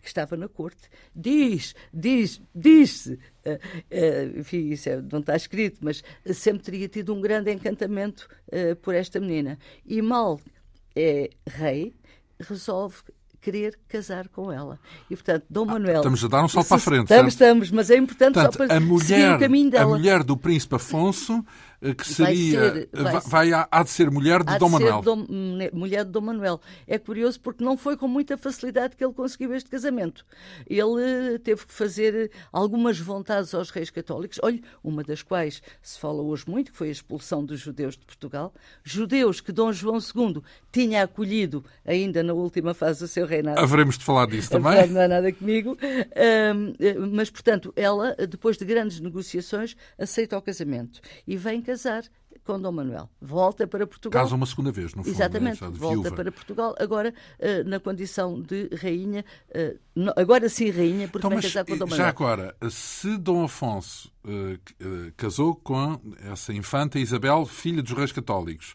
que 0.04 0.08
estava 0.08 0.36
na 0.36 0.48
corte, 0.48 0.88
diz, 1.16 1.74
diz, 1.92 2.40
disse, 2.54 3.14
uh, 3.14 3.54
uh, 3.54 4.38
enfim, 4.38 4.68
isso 4.68 4.90
é, 4.90 5.00
não 5.00 5.20
está 5.20 5.34
escrito, 5.34 5.78
mas 5.80 6.04
sempre 6.32 6.62
teria 6.62 6.88
tido 6.88 7.14
um 7.14 7.20
grande 7.20 7.50
encantamento 7.50 8.28
uh, 8.48 8.76
por 8.76 8.94
esta 8.94 9.18
menina. 9.18 9.58
E 9.84 10.00
mal 10.02 10.38
é 10.94 11.30
rei, 11.48 11.94
resolve 12.48 13.02
querer 13.44 13.78
casar 13.86 14.26
com 14.28 14.50
ela. 14.50 14.80
E, 15.10 15.14
portanto, 15.14 15.44
Dom 15.50 15.64
ah, 15.64 15.72
Manuel... 15.72 15.96
Estamos 15.96 16.24
a 16.24 16.28
dar 16.28 16.44
um 16.44 16.48
salto 16.48 16.68
para 16.68 16.76
a 16.78 16.80
frente. 16.80 17.02
Estamos, 17.02 17.34
certo? 17.34 17.42
estamos, 17.42 17.70
mas 17.70 17.90
é 17.90 17.96
importante 17.96 18.34
portanto, 18.34 18.52
só 18.52 18.66
para 18.66 18.76
a 18.76 18.80
mulher, 18.80 19.04
seguir 19.04 19.34
o 19.34 19.38
caminho 19.38 19.70
dela. 19.70 19.84
A 19.84 19.98
mulher 19.98 20.22
do 20.22 20.36
príncipe 20.36 20.76
Afonso 20.76 21.44
eh, 21.84 21.94
que 21.94 22.06
seria. 22.08 22.60
Vai 22.60 22.72
ser, 22.72 22.88
vai, 23.22 23.50
vai 23.50 23.66
há 23.70 23.82
de 23.82 23.90
ser 23.90 24.10
mulher 24.10 24.42
de 24.42 24.58
Dom 24.58 24.70
Manuel. 24.70 24.98
De 25.00 25.04
Dom, 25.04 25.26
mulher 25.74 26.04
de 26.06 26.10
Dom 26.10 26.22
Manuel. 26.22 26.60
É 26.86 26.98
curioso 26.98 27.38
porque 27.38 27.62
não 27.62 27.76
foi 27.76 27.94
com 27.94 28.08
muita 28.08 28.38
facilidade 28.38 28.96
que 28.96 29.04
ele 29.04 29.12
conseguiu 29.12 29.54
este 29.54 29.68
casamento. 29.68 30.24
Ele 30.66 31.38
teve 31.40 31.66
que 31.66 31.72
fazer 31.74 32.30
algumas 32.50 32.98
vontades 32.98 33.54
aos 33.54 33.68
reis 33.68 33.90
católicos. 33.90 34.40
Olhe, 34.42 34.64
uma 34.82 35.04
das 35.04 35.22
quais 35.22 35.62
se 35.82 35.98
fala 35.98 36.22
hoje 36.22 36.44
muito, 36.48 36.72
que 36.72 36.78
foi 36.78 36.88
a 36.88 36.92
expulsão 36.92 37.44
dos 37.44 37.60
judeus 37.60 37.98
de 37.98 38.06
Portugal. 38.06 38.54
Judeus 38.82 39.42
que 39.42 39.52
Dom 39.52 39.70
João 39.70 39.98
II 39.98 40.42
tinha 40.72 41.02
acolhido 41.02 41.62
ainda 41.84 42.22
na 42.22 42.32
última 42.32 42.72
fase 42.72 43.00
do 43.00 43.08
seu 43.08 43.26
reinado. 43.34 43.60
Haveremos 43.60 43.98
de 43.98 44.04
falar 44.04 44.26
disso 44.26 44.50
também. 44.50 44.86
Não 44.88 45.00
é 45.00 45.08
nada 45.08 45.32
comigo. 45.32 45.76
mas, 47.12 47.30
portanto, 47.30 47.72
ela, 47.76 48.14
depois 48.28 48.56
de 48.56 48.64
grandes 48.64 49.00
negociações, 49.00 49.76
aceita 49.98 50.36
o 50.36 50.42
casamento 50.42 51.00
e 51.26 51.36
vem 51.36 51.60
casar 51.60 52.04
com 52.44 52.60
Dom 52.60 52.72
Manuel. 52.72 53.08
Volta 53.20 53.66
para 53.66 53.86
Portugal. 53.86 54.22
Casa 54.22 54.34
uma 54.34 54.46
segunda 54.46 54.70
vez, 54.70 54.94
no 54.94 55.02
fundo. 55.02 55.14
Exatamente. 55.14 55.62
Né? 55.62 55.70
Volta 55.72 56.12
para 56.12 56.30
Portugal, 56.30 56.74
agora 56.78 57.12
uh, 57.38 57.68
na 57.68 57.80
condição 57.80 58.40
de 58.40 58.68
rainha, 58.76 59.24
uh, 59.50 59.78
no, 59.94 60.12
agora 60.16 60.48
sim 60.48 60.70
rainha, 60.70 61.08
porque 61.08 61.26
então, 61.26 61.30
vai 61.30 61.42
casar 61.42 61.64
com 61.64 61.76
Dom 61.76 61.86
Manuel. 61.86 61.96
Já 61.96 62.08
agora, 62.08 62.54
se 62.70 63.16
Dom 63.16 63.44
Afonso 63.44 64.12
uh, 64.24 65.12
casou 65.16 65.56
com 65.56 66.00
essa 66.30 66.52
infanta 66.52 66.98
Isabel, 66.98 67.46
filha 67.46 67.82
dos 67.82 67.92
reis 67.92 68.12
católicos, 68.12 68.74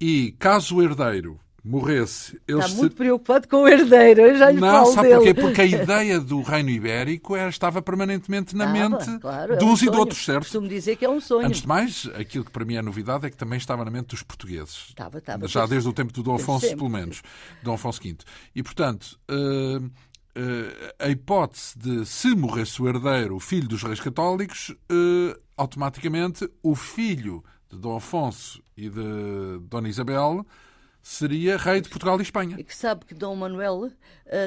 e 0.00 0.32
caso 0.38 0.76
o 0.76 0.82
herdeiro 0.82 1.40
morresse. 1.64 2.40
Está 2.46 2.68
muito 2.68 2.92
se... 2.92 2.96
preocupado 2.96 3.48
com 3.48 3.62
o 3.62 3.68
herdeiro, 3.68 4.22
eu 4.22 4.38
já 4.38 4.50
lhe 4.50 4.60
Não, 4.60 4.68
falo 4.68 4.92
sabe 4.94 5.08
dele. 5.08 5.34
porquê? 5.34 5.34
Porque 5.34 5.60
a 5.60 5.66
ideia 5.82 6.20
do 6.20 6.40
reino 6.40 6.70
ibérico 6.70 7.36
era, 7.36 7.48
estava 7.48 7.82
permanentemente 7.82 8.56
na 8.56 8.66
mente 8.66 9.18
claro, 9.18 9.56
de 9.56 9.64
uns 9.64 9.82
é 9.82 9.86
um 9.86 9.88
e 9.88 9.90
de 9.90 9.98
outros, 9.98 10.24
certo? 10.24 10.44
Costumo 10.44 10.68
dizer 10.68 10.96
que 10.96 11.04
é 11.04 11.10
um 11.10 11.20
sonho. 11.20 11.46
Antes 11.46 11.62
de 11.62 11.68
mais, 11.68 12.08
aquilo 12.14 12.44
que 12.44 12.50
para 12.50 12.64
mim 12.64 12.76
é 12.76 12.82
novidade 12.82 13.26
é 13.26 13.30
que 13.30 13.36
também 13.36 13.58
estava 13.58 13.84
na 13.84 13.90
mente 13.90 14.08
dos 14.08 14.22
portugueses. 14.22 14.86
Estava, 14.88 15.18
estava. 15.18 15.46
Já 15.48 15.66
desde 15.66 15.88
o 15.88 15.92
tempo 15.92 16.12
do 16.12 16.22
Dom 16.22 16.36
Afonso, 16.36 16.68
pelo 16.68 16.88
menos. 16.88 17.22
Dom 17.62 17.74
Afonso 17.74 18.00
V. 18.02 18.16
E, 18.54 18.62
portanto... 18.62 19.18
Uh, 19.30 19.90
uh, 20.38 20.94
a 20.98 21.08
hipótese 21.08 21.76
de 21.76 22.06
se 22.06 22.34
morresse 22.34 22.80
o 22.80 22.88
herdeiro, 22.88 23.36
o 23.36 23.40
filho 23.40 23.68
dos 23.68 23.82
reis 23.82 24.00
católicos, 24.00 24.70
uh, 24.70 25.38
automaticamente 25.56 26.48
o 26.62 26.74
filho 26.74 27.44
de 27.68 27.76
Dom 27.76 27.96
Afonso 27.96 28.62
e 28.76 28.88
de 28.88 29.58
Dona 29.68 29.88
Isabel 29.88 30.46
seria 31.08 31.56
rei 31.56 31.80
de 31.80 31.88
Portugal 31.88 32.18
e 32.18 32.22
Espanha. 32.22 32.56
E 32.58 32.62
que 32.62 32.76
sabe 32.76 33.06
que 33.06 33.14
Dom 33.14 33.34
Manuel 33.34 33.84
uh, 33.84 33.90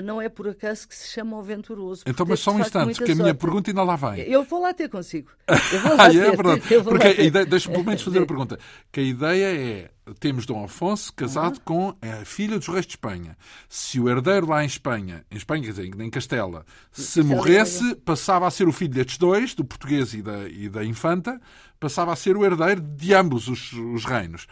não 0.04 0.22
é 0.22 0.30
por 0.30 0.48
acaso 0.48 0.88
que 0.88 0.96
se 0.96 1.12
chama 1.12 1.36
o 1.36 1.42
Venturoso. 1.42 2.04
Então, 2.06 2.24
mas 2.24 2.40
só 2.40 2.52
um 2.52 2.60
instante, 2.60 2.96
porque 2.96 3.14
a 3.14 3.16
minha 3.16 3.34
pergunta 3.34 3.72
ainda 3.72 3.82
lá 3.82 3.96
vai. 3.96 4.22
Eu 4.22 4.44
vou 4.44 4.62
lá 4.62 4.72
ter 4.72 4.88
consigo. 4.88 5.32
Eu 5.50 5.82
vou 5.82 5.98
lá 5.98 6.06
ah, 6.06 6.16
é 6.16 6.32
verdade. 6.32 6.62
Porque 6.84 7.32
deixa-me 7.46 7.74
pelo 7.74 7.88
menos 7.88 8.04
fazer 8.04 8.22
a 8.22 8.26
pergunta. 8.28 8.60
Que 8.92 9.00
a 9.00 9.04
ideia 9.04 9.46
é, 9.46 9.90
temos 10.20 10.46
Dom 10.46 10.64
Afonso 10.64 11.12
casado 11.14 11.56
uhum. 11.56 11.62
com 11.66 11.96
a 12.00 12.24
filha 12.26 12.60
dos 12.60 12.68
reis 12.68 12.86
de 12.86 12.92
Espanha. 12.92 13.36
Se 13.68 14.00
o 14.00 14.08
herdeiro 14.08 14.48
lá 14.48 14.64
em 14.64 14.68
Espanha, 14.68 15.26
em 15.32 15.38
Espanha, 15.38 15.64
quer 15.64 15.70
dizer, 15.72 16.00
em 16.00 16.10
Castela, 16.12 16.64
se 16.92 17.24
morresse, 17.24 17.96
passava 17.96 18.46
a 18.46 18.52
ser 18.52 18.68
o 18.68 18.72
filho 18.72 18.94
destes 18.94 19.18
dois, 19.18 19.56
do 19.56 19.66
português 19.66 20.14
e 20.14 20.22
da, 20.22 20.48
e 20.48 20.70
da 20.70 20.86
infanta, 20.86 21.42
passava 21.80 22.14
a 22.14 22.16
ser 22.16 22.38
o 22.38 22.46
herdeiro 22.46 22.82
de 22.82 23.16
ambos 23.16 23.48
os, 23.48 23.74
os 23.74 24.06
reinos. 24.06 24.46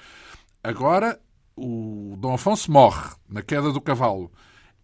Agora, 0.63 1.19
o 1.59 2.15
Dom 2.17 2.33
Afonso 2.33 2.71
morre 2.71 3.09
na 3.27 3.41
queda 3.41 3.71
do 3.71 3.81
cavalo. 3.81 4.31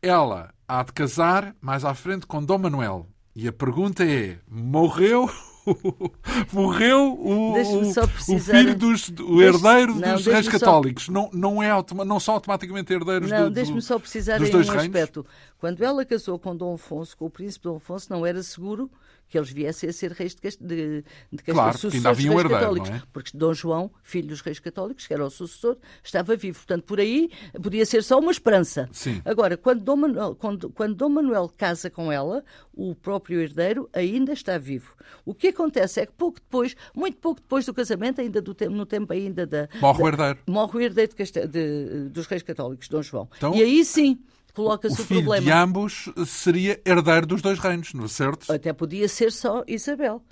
Ela 0.01 0.53
há 0.67 0.84
de 0.84 0.91
casar 0.91 1.55
mais 1.62 1.86
à 1.86 1.94
frente 1.94 2.27
com 2.27 2.44
Dom 2.44 2.58
Manuel. 2.58 3.08
E 3.36 3.48
a 3.48 3.53
pergunta 3.53 4.03
é: 4.03 4.39
morreu 4.48 5.29
morreu 6.53 7.13
o, 7.13 7.53
o, 7.53 8.39
filho 8.39 8.75
dos 8.75 9.10
o 9.20 9.41
herdeiro 9.41 9.96
não, 9.96 10.15
dos 10.15 10.25
reis 10.25 10.48
católicos. 10.48 11.05
Só... 11.05 11.12
Não, 11.12 11.29
não, 11.34 11.63
é 11.63 11.70
não 12.05 12.20
são 12.20 12.36
automaticamente 12.36 12.94
herdeiros 12.94 13.29
não, 13.29 13.46
do, 13.46 13.50
deixe-me 13.50 13.82
só 13.82 13.98
precisar 13.98 14.38
dos 14.38 14.50
em 14.50 14.51
um 14.51 14.58
reinos. 14.58 14.75
aspecto. 14.75 15.25
Quando 15.58 15.84
ela 15.84 16.05
casou 16.05 16.38
com 16.38 16.55
Dom 16.55 16.75
Afonso, 16.75 17.17
com 17.17 17.25
o 17.25 17.29
príncipe 17.29 17.63
Dom 17.63 17.77
Afonso, 17.77 18.08
não 18.12 18.25
era 18.25 18.41
seguro 18.44 18.89
que 19.27 19.38
eles 19.38 19.50
viessem 19.51 19.89
a 19.89 19.94
ser 19.94 20.12
reis 20.12 20.36
de, 20.36 20.41
de, 20.60 21.03
de 21.32 21.44
Claro, 21.44 21.77
porque 21.79 21.98
ainda 21.98 22.10
havia 22.10 22.32
um 22.32 22.39
herdeiro, 22.39 22.60
católicos, 22.60 22.89
não 22.89 22.98
é? 22.98 23.03
Porque 23.12 23.38
Dom 23.38 23.53
João, 23.53 23.91
filho 24.03 24.27
dos 24.27 24.41
reis 24.41 24.60
católicos, 24.60 25.08
que 25.08 25.13
era 25.13 25.25
o 25.25 25.29
sucessor, 25.29 25.77
estava 26.03 26.36
vivo. 26.36 26.58
Portanto, 26.58 26.84
por 26.84 27.00
aí 27.00 27.29
podia 27.62 27.86
ser 27.86 28.03
só 28.03 28.20
uma 28.20 28.32
esperança. 28.32 28.88
Sim. 28.91 29.22
Agora, 29.25 29.58
quando 29.58 29.84
Dom, 29.84 29.96
Manuel, 29.96 30.36
quando, 30.36 30.70
quando 30.70 30.96
Dom 30.96 31.10
Manuel 31.10 31.51
casa 31.55 31.89
com 31.89 32.12
ela, 32.12 32.44
o 32.74 32.96
próprio 32.96 33.41
herdeiro 33.41 33.89
ainda 33.94 34.34
está 34.34 34.58
vivo. 34.58 34.94
O 35.25 35.34
que 35.34 35.48
acontece 35.48 36.00
é 36.01 36.05
que 36.05 36.13
pouco 36.13 36.39
depois, 36.39 36.75
muito 36.96 37.17
pouco 37.17 37.41
depois 37.41 37.65
do 37.65 37.74
casamento, 37.74 38.22
ainda 38.22 38.41
do 38.41 38.53
tempo, 38.53 38.72
no 38.72 38.86
tempo 38.86 39.12
ainda 39.13 39.46
da... 39.46 39.67
Morre 39.79 40.03
o 40.03 40.08
herdeiro. 40.08 40.39
Morre 40.48 40.77
o 40.77 40.82
herdeiro 40.82 41.13
de, 41.15 41.48
de, 41.48 42.10
dos 42.10 42.27
reis 42.27 42.44
católicos, 42.44 42.88
Dom 42.88 43.01
João. 43.01 43.29
Então... 43.38 43.55
E 43.55 43.62
aí 43.62 43.84
sim 43.84 44.20
coloca-se 44.55 45.00
o, 45.00 45.03
o 45.03 45.07
filho 45.07 45.21
problema. 45.21 45.45
de 45.45 45.51
ambos 45.51 46.09
seria 46.25 46.81
herdeiro 46.85 47.27
dos 47.27 47.41
dois 47.41 47.59
reinos, 47.59 47.93
não 47.93 48.05
é 48.05 48.07
certo? 48.07 48.51
Até 48.51 48.74
podia 48.74 49.07
ser 49.07 49.31
só 49.31 49.63
Isabel. 49.67 50.24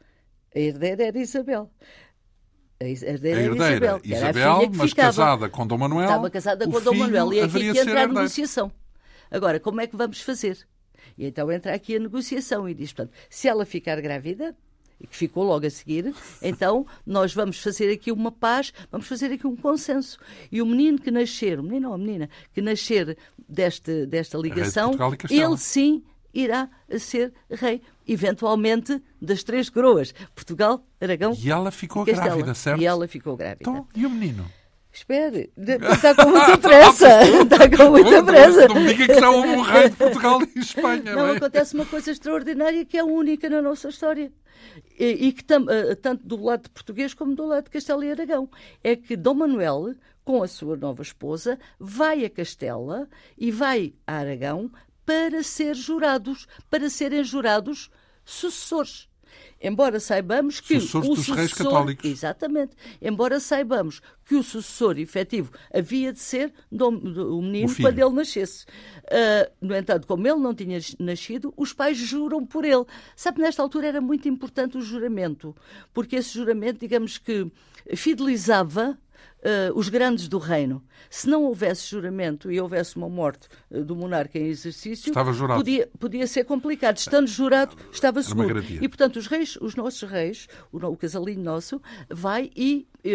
A 0.56 0.60
herdeira 0.60 1.04
era 1.04 1.20
Isabel. 1.20 1.70
A 2.80 2.86
herdeira, 2.86 3.40
a 3.40 3.44
herdeira 3.44 3.72
Isabel, 3.74 4.02
Isabel 4.04 4.72
mas 4.74 4.90
ficava. 4.90 5.08
casada 5.08 5.50
com 5.50 5.68
Dom 5.68 5.78
Manuel. 5.78 6.06
Estava 6.06 6.30
casada 6.30 6.66
com 6.66 6.82
Dom 6.82 6.96
Manuel. 6.96 7.34
E 7.34 7.40
é 7.40 7.44
aqui 7.44 7.72
que 7.72 7.80
entra 7.80 8.04
a 8.04 8.08
negociação. 8.08 8.72
Agora, 9.30 9.60
como 9.60 9.82
é 9.82 9.88
que 9.88 9.96
vamos 9.96 10.22
fazer? 10.22 10.68
E 11.18 11.26
então 11.26 11.52
entra 11.52 11.74
aqui 11.74 11.96
a 11.96 12.00
negociação 12.00 12.68
e 12.68 12.74
diz, 12.74 12.94
portanto, 12.94 13.16
se 13.30 13.48
ela 13.48 13.66
ficar 13.66 14.00
grávida, 14.02 14.56
que 15.08 15.16
ficou 15.16 15.44
logo 15.44 15.66
a 15.66 15.70
seguir, 15.70 16.14
então 16.42 16.86
nós 17.06 17.34
vamos 17.34 17.62
fazer 17.62 17.92
aqui 17.92 18.12
uma 18.12 18.32
paz, 18.32 18.74
vamos 18.92 19.08
fazer 19.08 19.32
aqui 19.32 19.46
um 19.46 19.56
consenso. 19.56 20.18
E 20.52 20.62
o 20.62 20.66
menino 20.66 21.00
que 21.00 21.12
nascer, 21.12 21.60
o 21.60 21.64
menino 21.64 21.90
ou 21.90 21.96
a 21.96 21.98
menina, 21.98 22.30
que 22.54 22.62
nascer 22.62 23.18
deste, 23.48 24.06
desta 24.06 24.38
ligação, 24.38 24.92
de 25.28 25.36
ele 25.36 25.58
sim 25.58 26.04
irá 26.34 26.70
ser 26.98 27.32
rei, 27.50 27.82
eventualmente, 28.08 29.02
das 29.22 29.44
três 29.44 29.70
coroas. 29.70 30.14
Portugal, 30.34 30.84
Aragão 31.00 31.34
E 31.38 31.52
ela 31.52 31.72
ficou 31.72 32.04
grávida, 32.04 32.54
certo? 32.54 32.82
E 32.82 32.86
ela 32.86 33.08
ficou 33.08 33.38
grávida. 33.38 33.70
Então, 33.70 33.88
e 33.96 34.06
o 34.06 34.10
menino? 34.10 34.46
Espere, 34.94 35.52
está 35.58 36.14
com 36.16 36.30
muita 36.30 36.58
pressa. 36.60 37.24
Está 37.24 37.78
com 37.78 37.90
muita 37.90 38.24
pressa. 38.24 38.68
Não 38.68 38.76
me 38.76 38.94
diga 38.94 39.08
que 39.08 39.20
já 39.20 39.30
houve 39.30 39.48
um 39.50 39.62
rei 39.62 39.90
de 39.90 39.96
Portugal 39.96 40.40
e 40.56 40.60
Espanha. 40.60 41.04
Não, 41.04 41.14
não 41.14 41.34
é? 41.34 41.38
acontece 41.38 41.74
uma 41.74 41.86
coisa 41.86 42.12
extraordinária 42.12 42.86
que 42.86 42.96
é 42.96 43.04
única 43.04 43.50
na 43.50 43.62
nossa 43.62 43.90
história. 43.90 44.32
E, 44.98 45.28
e 45.28 45.34
que 45.34 45.44
tam, 45.44 45.66
eh, 45.68 45.96
tanto 45.96 46.26
do 46.26 46.42
lado 46.42 46.70
português 46.70 47.14
como 47.14 47.36
do 47.36 47.46
lado 47.46 47.66
de 47.66 47.72
Castelo 47.72 48.04
e 48.04 48.12
Aragão. 48.12 48.48
É 48.84 48.96
que 48.96 49.18
Dom 49.18 49.34
Manuel, 49.34 49.96
com 50.24 50.44
a 50.44 50.48
sua 50.48 50.78
nova 50.78 51.02
esposa, 51.02 51.58
vai 51.80 52.24
a 52.24 52.30
Castela 52.30 53.10
e 53.36 53.50
vai 53.50 53.96
a 54.06 54.18
Aragão 54.18 54.72
para 55.06 55.42
ser 55.42 55.76
jurados, 55.76 56.48
para 56.70 56.90
serem 56.90 57.24
jurados 57.24 57.90
sucessores. 58.24 59.10
Embora 59.64 59.98
saibamos 59.98 60.60
que 60.60 60.78
Sucessores 60.78 61.08
o 61.08 61.16
dos 61.16 61.20
sucessor, 61.20 61.38
reis 61.38 61.54
católicos. 61.54 62.10
Exatamente. 62.10 62.76
Embora 63.02 63.40
saibamos 63.40 64.02
que 64.26 64.36
o 64.36 64.44
sucessor 64.44 65.00
efetivo 65.00 65.52
havia 65.74 66.12
de 66.12 66.20
ser 66.20 66.54
do, 66.70 66.92
do, 66.92 67.40
o 67.40 67.42
menino 67.42 67.72
o 67.72 67.76
quando 67.78 67.98
ele 67.98 68.14
nascesse. 68.14 68.66
Uh, 69.06 69.50
no 69.62 69.74
entanto, 69.74 70.06
como 70.06 70.28
ele 70.28 70.40
não 70.40 70.54
tinha 70.54 70.80
nascido, 71.00 71.54
os 71.56 71.72
pais 71.72 71.98
juram 71.98 72.46
por 72.46 72.66
ele. 72.66 72.84
Sabe, 73.16 73.42
nesta 73.42 73.62
altura 73.62 73.88
era 73.88 74.02
muito 74.02 74.28
importante 74.28 74.78
o 74.78 74.82
juramento, 74.82 75.56
porque 75.94 76.18
esse 76.18 76.34
juramento, 76.34 76.80
digamos 76.80 77.18
que 77.18 77.50
fidelizava 77.96 78.98
uh, 79.40 79.78
os 79.78 79.90
grandes 79.90 80.28
do 80.28 80.38
reino. 80.38 80.84
Se 81.10 81.28
não 81.30 81.44
houvesse 81.44 81.90
juramento 81.90 82.52
e 82.52 82.60
houvesse 82.60 82.96
uma 82.96 83.10
morte 83.10 83.48
uh, 83.70 83.84
do 83.84 83.96
monarca 83.96 84.38
em 84.40 84.48
exercício, 84.48 85.12
Podia, 85.58 85.90
podia 86.00 86.28
ser 86.28 86.44
complicado. 86.46 86.98
Estando 86.98 87.28
jurado, 87.28 87.76
estava 87.92 88.22
seguro. 88.22 88.64
E, 88.84 88.88
portanto, 88.88 89.18
os 89.18 89.28
reis, 89.28 89.58
os 89.62 89.76
nossos 89.76 90.10
reis, 90.10 90.48
o, 90.72 90.78
o 90.78 90.98
casalinho 90.98 91.44
nosso, 91.44 91.82
vai 92.10 92.50
e 92.56 92.88
uh, 93.06 93.10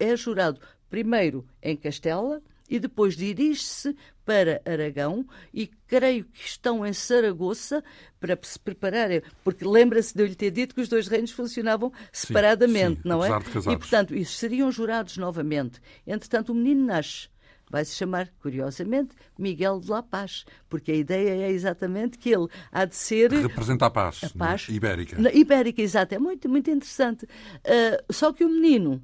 é, 0.00 0.10
é 0.12 0.16
jurado 0.16 0.60
primeiro 0.90 1.46
em 1.62 1.76
Castela 1.76 2.42
e 2.68 2.78
depois 2.78 3.16
dirige-se 3.16 3.94
para 4.24 4.62
Aragão 4.64 5.26
e 5.52 5.66
creio 5.86 6.24
que 6.24 6.46
estão 6.46 6.86
em 6.86 6.92
Saragoça 6.92 7.82
para 8.20 8.38
se 8.42 8.58
prepararem, 8.58 9.22
porque 9.42 9.64
lembra-se 9.64 10.14
de 10.14 10.22
eu 10.22 10.26
lhe 10.26 10.34
ter 10.34 10.50
dito 10.50 10.74
que 10.74 10.80
os 10.80 10.88
dois 10.88 11.08
reinos 11.08 11.32
funcionavam 11.32 11.92
separadamente, 12.12 13.02
sim, 13.02 13.08
não 13.08 13.24
é? 13.24 13.28
E, 13.28 13.76
portanto, 13.76 14.14
isso 14.14 14.34
seriam 14.34 14.70
jurados 14.70 15.16
novamente. 15.16 15.80
Entretanto, 16.06 16.52
o 16.52 16.54
menino 16.54 16.86
nasce 16.86 17.28
vai 17.72 17.86
se 17.86 17.96
chamar, 17.96 18.28
curiosamente, 18.38 19.16
Miguel 19.38 19.80
de 19.80 19.90
La 19.90 20.02
Paz, 20.02 20.44
porque 20.68 20.92
a 20.92 20.94
ideia 20.94 21.46
é 21.46 21.50
exatamente 21.50 22.18
que 22.18 22.28
ele 22.28 22.46
há 22.70 22.84
de 22.84 22.94
ser. 22.94 23.32
Representa 23.32 23.86
a 23.86 23.90
paz, 23.90 24.20
a 24.24 24.28
paz 24.28 24.68
ibérica. 24.68 25.18
Na, 25.18 25.32
ibérica, 25.32 25.80
exato. 25.80 26.14
É 26.14 26.18
muito, 26.18 26.50
muito 26.50 26.70
interessante. 26.70 27.24
Uh, 27.24 28.12
só 28.12 28.30
que 28.30 28.44
o 28.44 28.48
menino 28.50 29.02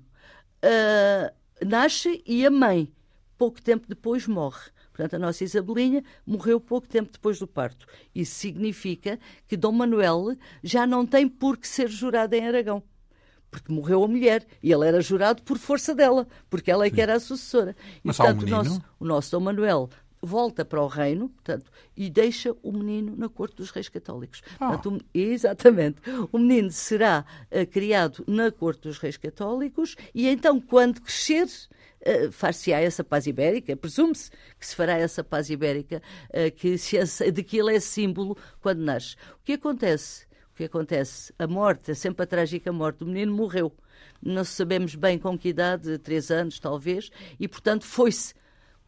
uh, 0.63 1.67
nasce 1.67 2.23
e 2.27 2.45
a 2.45 2.51
mãe, 2.51 2.93
pouco 3.39 3.63
tempo 3.63 3.87
depois, 3.89 4.27
morre. 4.27 4.71
Portanto, 4.99 5.15
a 5.15 5.19
nossa 5.21 5.45
Isabelinha 5.45 6.03
morreu 6.27 6.59
pouco 6.59 6.89
tempo 6.89 7.13
depois 7.13 7.39
do 7.39 7.47
parto. 7.47 7.87
Isso 8.13 8.35
significa 8.35 9.17
que 9.47 9.57
Dom 9.57 9.71
Manuel 9.71 10.37
já 10.61 10.89
não 10.89 11.07
tem 11.07 11.29
por 11.29 11.57
que 11.57 11.69
ser 11.69 11.89
jurado 11.89 12.35
em 12.35 12.47
Aragão 12.47 12.83
porque 13.51 13.73
morreu 13.73 14.05
a 14.05 14.09
mulher 14.09 14.47
e 14.63 14.71
ele 14.71 14.87
era 14.87 15.01
jurado 15.01 15.43
por 15.43 15.57
força 15.57 15.95
dela, 15.95 16.29
porque 16.51 16.71
ela 16.71 16.85
é 16.85 16.91
que 16.91 17.01
era 17.01 17.15
a 17.15 17.21
sucessora. 17.21 17.75
Mas 18.05 18.17
e, 18.17 18.19
portanto, 18.19 18.43
o, 18.43 18.47
nosso, 18.47 18.83
o 19.01 19.05
nosso 19.07 19.31
Dom 19.31 19.41
Manuel 19.41 19.89
volta 20.21 20.67
para 20.67 20.83
o 20.83 20.87
reino 20.87 21.31
portanto, 21.31 21.71
e 21.97 22.11
deixa 22.11 22.55
o 22.63 22.73
menino 22.73 23.17
na 23.17 23.27
corte 23.29 23.57
dos 23.57 23.71
reis 23.71 23.89
católicos. 23.89 24.43
Oh. 24.57 24.67
Portanto, 24.67 25.05
exatamente. 25.15 25.97
O 26.31 26.37
menino 26.37 26.71
será 26.71 27.25
uh, 27.51 27.67
criado 27.67 28.23
na 28.27 28.53
corte 28.53 28.83
dos 28.83 28.99
reis 28.99 29.17
católicos 29.17 29.97
e 30.15 30.29
então, 30.29 30.61
quando 30.61 31.01
crescer, 31.01 31.47
uh, 32.07 32.33
far-se-á 32.33 32.81
essa 32.81 33.05
paz 33.05 33.27
ibérica, 33.27 33.77
presume-se 33.77 34.31
que 34.59 34.67
se 34.67 34.75
fará 34.75 34.99
essa 34.99 35.23
paz 35.25 35.51
ibérica, 35.51 36.03
uh, 36.31 36.51
que 36.55 36.77
se, 36.79 37.31
de 37.31 37.43
que 37.43 37.59
ele 37.59 37.77
é 37.77 37.81
símbolo 37.81 38.37
quando 38.61 38.81
nasce. 38.81 39.15
O 39.41 39.45
que 39.45 39.55
acontece? 39.55 40.29
que 40.59 40.65
acontece? 40.65 41.33
A 41.39 41.47
morte, 41.47 41.93
é 41.93 41.95
sempre 41.95 42.25
a 42.25 42.27
trágica 42.27 42.73
morte. 42.73 43.05
O 43.05 43.07
menino 43.07 43.33
morreu. 43.33 43.73
Não 44.21 44.43
sabemos 44.43 44.97
bem 44.97 45.17
com 45.17 45.39
que 45.39 45.51
idade, 45.51 45.99
três 45.99 46.33
anos 46.33 46.59
talvez, 46.59 47.11
e 47.39 47.47
portanto 47.47 47.85
foi-se 47.85 48.35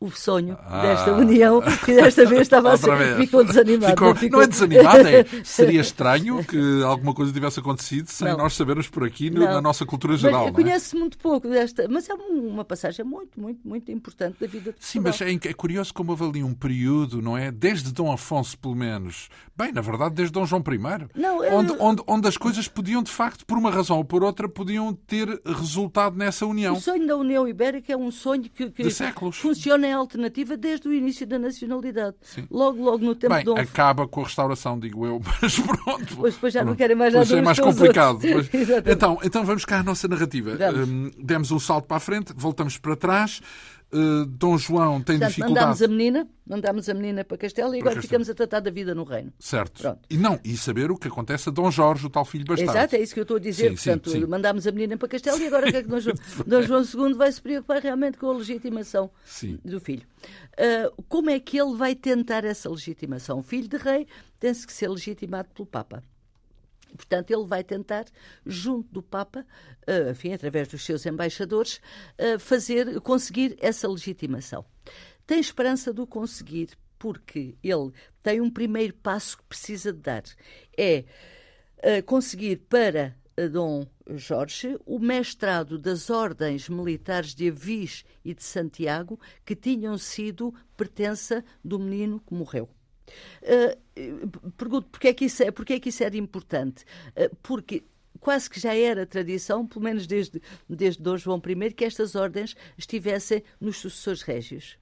o 0.00 0.10
sonho 0.10 0.58
ah. 0.66 0.80
desta 0.80 1.12
união 1.12 1.62
e 1.86 1.94
desta 1.94 2.24
vez 2.24 2.42
estava 2.42 2.72
a 2.72 2.76
ser, 2.76 3.16
ficou 3.18 3.44
desanimado. 3.44 3.90
Ficou, 3.90 4.08
não, 4.08 4.16
ficou... 4.16 4.38
não, 4.38 4.44
é 4.44 4.48
desanimado, 4.48 5.06
é, 5.06 5.26
seria 5.44 5.80
estranho 5.82 6.42
que 6.42 6.82
alguma 6.82 7.12
coisa 7.12 7.30
tivesse 7.30 7.60
acontecido 7.60 8.08
sem 8.08 8.28
não. 8.28 8.38
nós 8.38 8.54
sabermos 8.54 8.88
por 8.88 9.04
aqui 9.04 9.28
no, 9.28 9.40
na 9.40 9.60
nossa 9.60 9.84
cultura 9.84 10.16
geral. 10.16 10.48
É? 10.48 10.52
Conhece-se 10.52 10.96
muito 10.96 11.18
pouco 11.18 11.48
desta, 11.48 11.86
mas 11.86 12.08
é 12.08 12.14
uma 12.14 12.64
passagem 12.64 13.04
muito, 13.04 13.38
muito, 13.38 13.60
muito 13.62 13.92
importante 13.92 14.36
da 14.40 14.46
vida 14.46 14.72
de 14.72 14.78
Sim, 14.80 15.00
mas 15.00 15.20
é, 15.20 15.30
é, 15.30 15.52
curioso 15.52 15.92
como 15.92 16.16
ali 16.24 16.42
um 16.42 16.54
período, 16.54 17.20
não 17.20 17.36
é? 17.36 17.50
Desde 17.50 17.92
Dom 17.92 18.10
Afonso, 18.10 18.58
pelo 18.58 18.74
menos. 18.74 19.28
Bem, 19.54 19.70
na 19.70 19.82
verdade, 19.82 20.14
desde 20.14 20.32
Dom 20.32 20.46
João 20.46 20.62
I. 20.66 21.08
Não, 21.14 21.44
eu... 21.44 21.54
onde, 21.54 21.76
onde, 21.78 22.02
onde 22.06 22.28
as 22.28 22.38
coisas 22.38 22.66
podiam, 22.66 23.02
de 23.02 23.10
facto, 23.10 23.44
por 23.44 23.58
uma 23.58 23.70
razão 23.70 23.98
ou 23.98 24.04
por 24.04 24.24
outra, 24.24 24.48
podiam 24.48 24.94
ter 24.94 25.28
resultado 25.44 26.16
nessa 26.16 26.46
união. 26.46 26.74
O 26.74 26.80
sonho 26.80 27.06
da 27.06 27.16
União 27.16 27.46
Ibérica 27.46 27.92
é 27.92 27.96
um 27.96 28.10
sonho 28.10 28.44
que, 28.44 28.70
que 28.70 28.82
funciona 29.32 29.89
alternativa 29.96 30.56
desde 30.56 30.88
o 30.88 30.92
início 30.92 31.26
da 31.26 31.38
nacionalidade. 31.38 32.16
Sim. 32.22 32.46
Logo, 32.50 32.82
logo 32.82 33.04
no 33.04 33.14
tempo 33.14 33.34
Bem, 33.34 33.44
de 33.44 33.60
acaba 33.60 34.06
com 34.06 34.20
a 34.20 34.24
restauração, 34.24 34.78
digo 34.78 35.06
eu, 35.06 35.20
mas 35.42 35.58
pronto. 35.58 36.16
Pois, 36.16 36.34
depois 36.34 36.52
já 36.52 36.64
não 36.64 36.74
querem 36.74 36.96
mais 36.96 37.14
nada. 37.14 37.36
é 37.36 37.42
mais 37.42 37.58
complicado. 37.58 38.20
então, 38.86 39.18
então 39.22 39.44
vamos 39.44 39.64
cá 39.64 39.80
à 39.80 39.82
nossa 39.82 40.08
narrativa. 40.08 40.52
Um, 40.74 41.10
demos 41.18 41.50
um 41.50 41.58
salto 41.58 41.86
para 41.86 41.96
a 41.96 42.00
frente, 42.00 42.32
voltamos 42.36 42.78
para 42.78 42.96
trás. 42.96 43.40
Uh, 43.92 44.24
Dom 44.24 44.56
João 44.56 45.00
tem 45.00 45.18
Portanto, 45.18 45.28
dificuldade. 45.28 45.54
Mandámos 45.54 45.82
a 45.82 45.88
menina, 45.88 46.28
mandámos 46.46 46.88
a 46.88 46.94
menina 46.94 47.24
para 47.24 47.36
Castelo 47.36 47.74
e 47.74 47.80
agora 47.80 47.96
Castelo. 47.96 48.02
ficamos 48.02 48.30
a 48.30 48.34
tratar 48.34 48.60
da 48.60 48.70
vida 48.70 48.94
no 48.94 49.02
reino. 49.02 49.32
Certo. 49.38 49.82
Pronto. 49.82 50.00
E 50.08 50.16
não, 50.16 50.38
e 50.44 50.56
saber 50.56 50.90
o 50.92 50.96
que 50.96 51.08
acontece 51.08 51.48
a 51.48 51.52
Dom 51.52 51.70
Jorge, 51.70 52.06
o 52.06 52.10
tal 52.10 52.24
filho 52.24 52.44
bastardo. 52.44 52.72
Exato, 52.72 52.96
é 52.96 53.00
isso 53.00 53.12
que 53.12 53.20
eu 53.20 53.22
estou 53.22 53.36
a 53.36 53.40
dizer. 53.40 53.70
Sim, 53.70 53.90
Portanto, 53.90 54.10
sim, 54.10 54.20
sim. 54.20 54.26
mandámos 54.26 54.66
a 54.66 54.72
menina 54.72 54.96
para 54.96 55.08
Castelo 55.08 55.38
e 55.38 55.46
agora 55.48 55.68
o 55.68 55.70
que 55.70 55.76
é 55.76 55.82
que 55.82 55.88
Dom 55.88 55.98
João, 56.00 56.16
Dom 56.46 56.62
João 56.62 57.08
II 57.08 57.14
vai 57.14 57.32
se 57.32 57.42
preocupar 57.42 57.82
realmente 57.82 58.16
com 58.16 58.30
a 58.30 58.34
legitimação 58.34 59.10
do 59.64 59.80
filho. 59.80 60.06
Uh, 60.52 61.02
como 61.08 61.30
é 61.30 61.40
que 61.40 61.58
ele 61.60 61.76
vai 61.76 61.94
tentar 61.94 62.44
essa 62.44 62.70
legitimação? 62.70 63.40
O 63.40 63.42
filho 63.42 63.68
de 63.68 63.76
rei 63.76 64.06
tem-se 64.38 64.66
que 64.66 64.72
ser 64.72 64.88
legitimado 64.88 65.48
pelo 65.54 65.66
Papa. 65.66 66.02
Portanto, 66.96 67.30
ele 67.30 67.46
vai 67.46 67.62
tentar, 67.64 68.06
junto 68.44 68.92
do 68.92 69.02
Papa, 69.02 69.46
uh, 69.86 70.10
enfim, 70.10 70.32
através 70.32 70.68
dos 70.68 70.84
seus 70.84 71.04
embaixadores, 71.06 71.80
uh, 72.18 72.38
fazer, 72.38 73.00
conseguir 73.00 73.56
essa 73.60 73.88
legitimação. 73.88 74.64
Tem 75.26 75.38
esperança 75.38 75.92
de 75.92 76.00
o 76.00 76.06
conseguir, 76.06 76.70
porque 76.98 77.56
ele 77.62 77.92
tem 78.22 78.40
um 78.40 78.50
primeiro 78.50 78.94
passo 78.94 79.38
que 79.38 79.44
precisa 79.44 79.92
de 79.92 80.00
dar. 80.00 80.22
É 80.76 81.04
uh, 81.78 82.02
conseguir 82.04 82.56
para 82.68 83.16
Dom 83.48 83.86
Jorge 84.16 84.76
o 84.84 84.98
mestrado 84.98 85.78
das 85.78 86.10
ordens 86.10 86.68
militares 86.68 87.34
de 87.34 87.48
Avis 87.48 88.04
e 88.24 88.34
de 88.34 88.42
Santiago, 88.42 89.18
que 89.44 89.54
tinham 89.54 89.96
sido 89.96 90.54
pertença 90.76 91.44
do 91.64 91.78
menino 91.78 92.20
que 92.20 92.34
morreu. 92.34 92.68
Uh, 93.42 94.52
pergunto 94.56 94.88
porque 94.90 95.08
é, 95.08 95.14
que 95.14 95.24
isso 95.24 95.42
é, 95.42 95.50
porque 95.50 95.74
é 95.74 95.80
que 95.80 95.88
isso 95.88 96.02
era 96.02 96.16
importante? 96.16 96.84
Uh, 97.16 97.34
porque 97.42 97.84
quase 98.20 98.48
que 98.48 98.60
já 98.60 98.74
era 98.74 99.06
tradição, 99.06 99.66
pelo 99.66 99.82
menos 99.82 100.06
desde, 100.06 100.40
desde 100.68 101.02
Dom 101.02 101.16
João 101.16 101.42
I, 101.44 101.72
que 101.72 101.84
estas 101.84 102.14
ordens 102.14 102.54
estivessem 102.76 103.42
nos 103.60 103.78
sucessores 103.78 104.22
régios. 104.22 104.78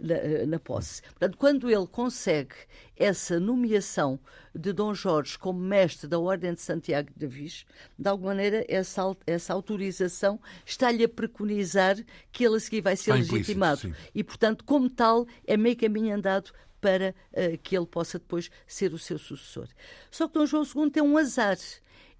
Na, 0.00 0.14
eh, 0.14 0.46
na, 0.46 0.58
posse. 0.58 1.00
Portanto, 1.00 1.38
quando 1.38 1.70
ele 1.70 1.86
consegue 1.86 2.56
essa 2.96 3.38
nomeação 3.38 4.18
de 4.52 4.72
Dom 4.72 4.92
Jorge 4.92 5.38
como 5.38 5.60
mestre 5.60 6.08
da 6.08 6.18
Ordem 6.18 6.52
de 6.54 6.60
Santiago 6.60 7.08
de 7.16 7.24
Avis, 7.24 7.64
de 7.96 8.08
alguma 8.08 8.30
maneira 8.30 8.64
essa, 8.68 9.16
essa 9.24 9.52
autorização 9.52 10.40
está-lhe 10.66 11.04
a 11.04 11.08
preconizar 11.08 11.96
que 12.32 12.44
ele 12.44 12.56
a 12.56 12.58
seguir 12.58 12.80
vai 12.80 12.96
ser 12.96 13.12
legitimado. 13.12 13.94
E, 14.12 14.24
portanto, 14.24 14.64
como 14.64 14.90
tal, 14.90 15.24
é 15.46 15.56
meio 15.56 15.76
caminho 15.76 16.16
andado 16.16 16.50
para 16.80 17.14
uh, 17.32 17.58
que 17.58 17.76
ele 17.76 17.86
possa 17.86 18.18
depois 18.18 18.50
ser 18.66 18.92
o 18.92 18.98
seu 18.98 19.18
sucessor. 19.18 19.68
Só 20.10 20.26
que 20.26 20.34
Dom 20.34 20.46
João 20.46 20.64
II 20.64 20.90
tem 20.90 21.02
um 21.02 21.16
azar. 21.16 21.58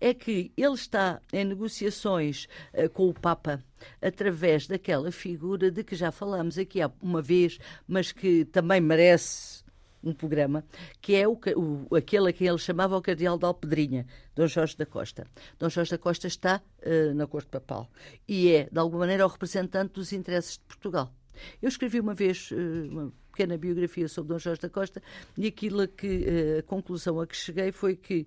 É 0.03 0.15
que 0.15 0.51
ele 0.57 0.75
está 0.75 1.21
em 1.31 1.45
negociações 1.45 2.49
uh, 2.73 2.89
com 2.89 3.09
o 3.09 3.15
Papa 3.15 3.63
através 4.01 4.67
daquela 4.67 5.13
figura 5.13 5.71
de 5.71 5.85
que 5.85 5.95
já 5.95 6.11
falámos 6.11 6.59
aqui 6.59 6.81
há 6.81 6.91
uma 7.03 7.21
vez, 7.21 7.59
mas 7.87 8.11
que 8.11 8.45
também 8.47 8.81
merece 8.81 9.63
um 10.03 10.13
programa, 10.13 10.65
que 11.01 11.15
é 11.15 11.29
o, 11.29 11.39
o, 11.57 11.95
aquele 11.95 12.31
a 12.31 12.33
quem 12.33 12.47
ele 12.49 12.59
chamava 12.59 12.97
o 12.97 13.03
Cardeal 13.03 13.39
de 13.39 13.45
Alpedrinha, 13.45 14.07
Dom 14.35 14.47
Jorge 14.47 14.77
da 14.77 14.87
Costa. 14.87 15.27
Dom 15.59 15.69
Jorge 15.69 15.91
da 15.91 15.99
Costa 15.99 16.27
está 16.27 16.63
uh, 16.83 17.15
na 17.15 17.27
corte 17.27 17.49
papal 17.49 17.91
e 18.27 18.51
é, 18.51 18.69
de 18.71 18.79
alguma 18.79 19.01
maneira, 19.01 19.27
o 19.27 19.29
representante 19.29 19.95
dos 19.95 20.13
interesses 20.13 20.55
de 20.55 20.65
Portugal. 20.65 21.13
Eu 21.61 21.69
escrevi 21.69 22.01
uma 22.01 22.15
vez 22.15 22.51
uh, 22.51 22.89
uma 22.91 23.13
pequena 23.41 23.57
biografia 23.57 24.07
sobre 24.07 24.35
Dom 24.35 24.39
Jorge 24.39 24.61
da 24.61 24.69
Costa 24.69 25.03
e 25.37 25.47
aquilo 25.47 25.89
que 25.89 26.25
eh, 26.27 26.59
a 26.59 26.63
conclusão 26.63 27.19
a 27.19 27.27
que 27.27 27.35
cheguei 27.35 27.73
foi 27.73 27.97
que 27.97 28.27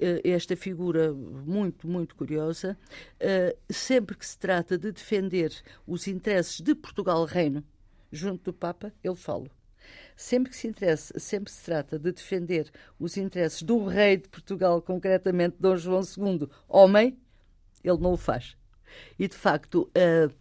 eh, 0.00 0.22
esta 0.24 0.56
figura 0.56 1.12
muito, 1.12 1.86
muito 1.86 2.16
curiosa, 2.16 2.78
eh, 3.20 3.54
sempre 3.68 4.16
que 4.16 4.26
se 4.26 4.38
trata 4.38 4.78
de 4.78 4.90
defender 4.90 5.52
os 5.86 6.08
interesses 6.08 6.62
de 6.62 6.74
Portugal 6.74 7.26
Reino 7.26 7.62
junto 8.10 8.44
do 8.44 8.52
Papa, 8.54 8.90
ele 9.02 9.16
fala. 9.16 9.50
Sempre 10.16 10.50
que 10.50 10.56
se 10.56 10.66
interessa, 10.66 11.18
sempre 11.18 11.52
se 11.52 11.62
trata 11.62 11.98
de 11.98 12.10
defender 12.10 12.70
os 12.98 13.18
interesses 13.18 13.62
do 13.62 13.84
rei 13.84 14.16
de 14.16 14.30
Portugal, 14.30 14.80
concretamente 14.80 15.56
Dom 15.60 15.76
João 15.76 16.00
II, 16.00 16.48
homem, 16.66 17.18
ele 17.82 17.98
não 17.98 18.12
o 18.12 18.16
faz. 18.16 18.56
E 19.18 19.28
de 19.28 19.34
facto, 19.34 19.90
uh, 19.90 20.32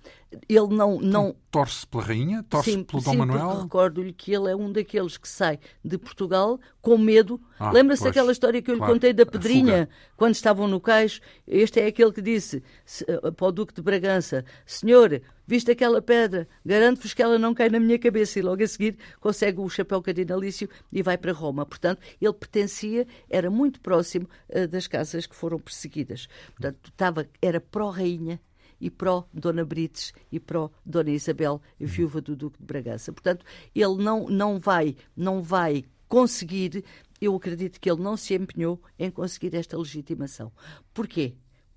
ele 0.49 0.67
não. 0.67 0.99
não... 0.99 1.35
Torce 1.51 1.85
pela 1.85 2.03
rainha? 2.03 2.43
Torce 2.49 2.71
sim, 2.71 2.83
pelo 2.83 3.03
Dom 3.03 3.11
sim, 3.11 3.17
Manuel? 3.17 3.61
Recordo-lhe 3.61 4.11
que 4.11 4.33
ele 4.33 4.49
é 4.49 4.55
um 4.55 4.71
daqueles 4.71 5.17
que 5.17 5.27
sai 5.27 5.59
de 5.85 5.97
Portugal 5.97 6.59
com 6.81 6.97
medo. 6.97 7.39
Ah, 7.59 7.71
Lembra-se 7.71 8.03
daquela 8.03 8.31
história 8.31 8.61
que 8.61 8.71
eu 8.71 8.77
claro, 8.77 8.91
lhe 8.91 8.95
contei 8.95 9.13
da 9.13 9.25
Pedrinha, 9.25 9.87
quando 10.17 10.33
estavam 10.33 10.67
no 10.67 10.79
cais? 10.79 11.21
Este 11.47 11.79
é 11.79 11.85
aquele 11.85 12.11
que 12.11 12.21
disse 12.21 12.63
eh, 13.07 13.31
para 13.31 13.47
o 13.47 13.51
Duque 13.51 13.73
de 13.73 13.81
Bragança: 13.83 14.43
Senhor, 14.65 15.21
viste 15.45 15.69
aquela 15.69 16.01
pedra, 16.01 16.47
garanto-vos 16.65 17.13
que 17.13 17.21
ela 17.21 17.37
não 17.37 17.53
cai 17.53 17.69
na 17.69 17.79
minha 17.79 17.99
cabeça. 17.99 18.39
E 18.39 18.41
logo 18.41 18.63
a 18.63 18.67
seguir 18.67 18.97
consegue 19.19 19.59
o 19.59 19.69
chapéu 19.69 20.01
cardinalício 20.01 20.67
e 20.91 21.03
vai 21.03 21.17
para 21.17 21.31
Roma. 21.31 21.65
Portanto, 21.65 22.01
ele 22.19 22.33
pertencia, 22.33 23.05
era 23.29 23.51
muito 23.51 23.79
próximo 23.79 24.27
uh, 24.49 24.67
das 24.67 24.87
casas 24.87 25.27
que 25.27 25.35
foram 25.35 25.59
perseguidas. 25.59 26.27
Portanto, 26.55 26.89
estava, 26.89 27.27
era 27.41 27.61
pró-rainha 27.61 28.39
e 28.83 28.89
pró-Dona 28.89 29.63
Brites 29.63 30.11
e 30.29 30.41
pró-Dona 30.41 31.11
Isabel, 31.11 31.61
viúva 31.79 32.19
do 32.19 32.35
Duque 32.35 32.59
de 32.59 32.65
Bragança. 32.65 33.13
Portanto, 33.13 33.45
ele 33.73 33.95
não, 34.03 34.27
não, 34.27 34.59
vai, 34.59 34.97
não 35.15 35.41
vai 35.41 35.85
conseguir, 36.09 36.83
eu 37.21 37.33
acredito 37.33 37.79
que 37.79 37.89
ele 37.89 38.01
não 38.01 38.17
se 38.17 38.35
empenhou 38.35 38.81
em 38.99 39.09
conseguir 39.09 39.55
esta 39.55 39.77
legitimação. 39.77 40.51
Porquê? 40.93 41.35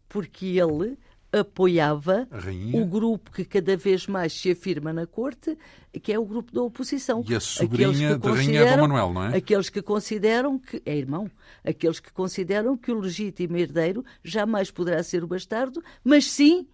Porque 0.08 0.46
ele 0.46 0.98
apoiava 1.32 2.26
o 2.74 2.84
grupo 2.84 3.30
que 3.30 3.44
cada 3.44 3.76
vez 3.76 4.06
mais 4.08 4.32
se 4.32 4.50
afirma 4.50 4.92
na 4.92 5.06
corte, 5.06 5.56
que 6.02 6.12
é 6.12 6.18
o 6.18 6.24
grupo 6.24 6.52
da 6.52 6.62
oposição. 6.62 7.24
E 7.28 7.34
a 7.34 7.40
sobrinha 7.40 8.18
da 8.18 8.32
rainha 8.32 8.76
Dom 8.76 8.82
Manuel, 8.82 9.12
não 9.12 9.24
é? 9.26 9.36
Aqueles 9.36 9.68
que 9.68 9.82
consideram 9.82 10.58
que 10.58 10.82
é 10.84 10.96
irmão, 10.96 11.30
aqueles 11.64 12.00
que 12.00 12.12
consideram 12.12 12.76
que 12.76 12.90
o 12.90 12.98
legítimo 12.98 13.56
herdeiro 13.56 14.04
jamais 14.24 14.70
poderá 14.70 15.02
ser 15.02 15.22
o 15.22 15.26
bastardo, 15.28 15.82
mas 16.02 16.24
sim 16.24 16.66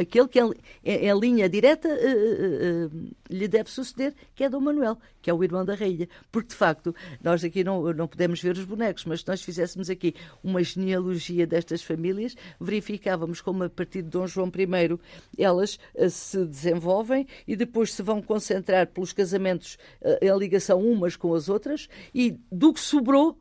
aquele 0.00 0.28
que 0.28 0.40
em, 0.40 0.52
em 0.84 1.18
linha 1.18 1.48
direta 1.48 1.88
uh, 1.88 2.86
uh, 2.86 3.10
lhe 3.28 3.46
deve 3.46 3.70
suceder, 3.70 4.14
que 4.34 4.44
é 4.44 4.48
Dom 4.48 4.60
Manuel, 4.60 4.98
que 5.20 5.28
é 5.28 5.34
o 5.34 5.44
irmão 5.44 5.64
da 5.64 5.74
rainha. 5.74 6.08
Porque, 6.32 6.48
de 6.48 6.54
facto, 6.54 6.94
nós 7.22 7.44
aqui 7.44 7.62
não, 7.62 7.92
não 7.92 8.08
podemos 8.08 8.40
ver 8.40 8.56
os 8.56 8.64
bonecos, 8.64 9.04
mas 9.04 9.20
se 9.20 9.28
nós 9.28 9.42
fizéssemos 9.42 9.90
aqui 9.90 10.14
uma 10.42 10.62
genealogia 10.62 11.46
destas 11.46 11.82
famílias, 11.82 12.34
verificávamos 12.60 13.40
como, 13.40 13.64
a 13.64 13.70
partir 13.70 14.02
de 14.02 14.08
Dom 14.08 14.26
João 14.26 14.48
I, 14.48 14.98
elas 15.38 15.78
se 16.10 16.44
desenvolvem 16.46 17.26
e 17.46 17.54
depois 17.54 17.92
se 17.92 18.02
vão 18.02 18.22
concentrar 18.22 18.86
pelos 18.86 19.12
casamentos 19.12 19.76
em 20.20 20.38
ligação 20.38 20.80
umas 20.80 21.16
com 21.16 21.34
as 21.34 21.48
outras, 21.48 21.88
e 22.14 22.38
do 22.50 22.72
que 22.72 22.80
sobrou 22.80 23.38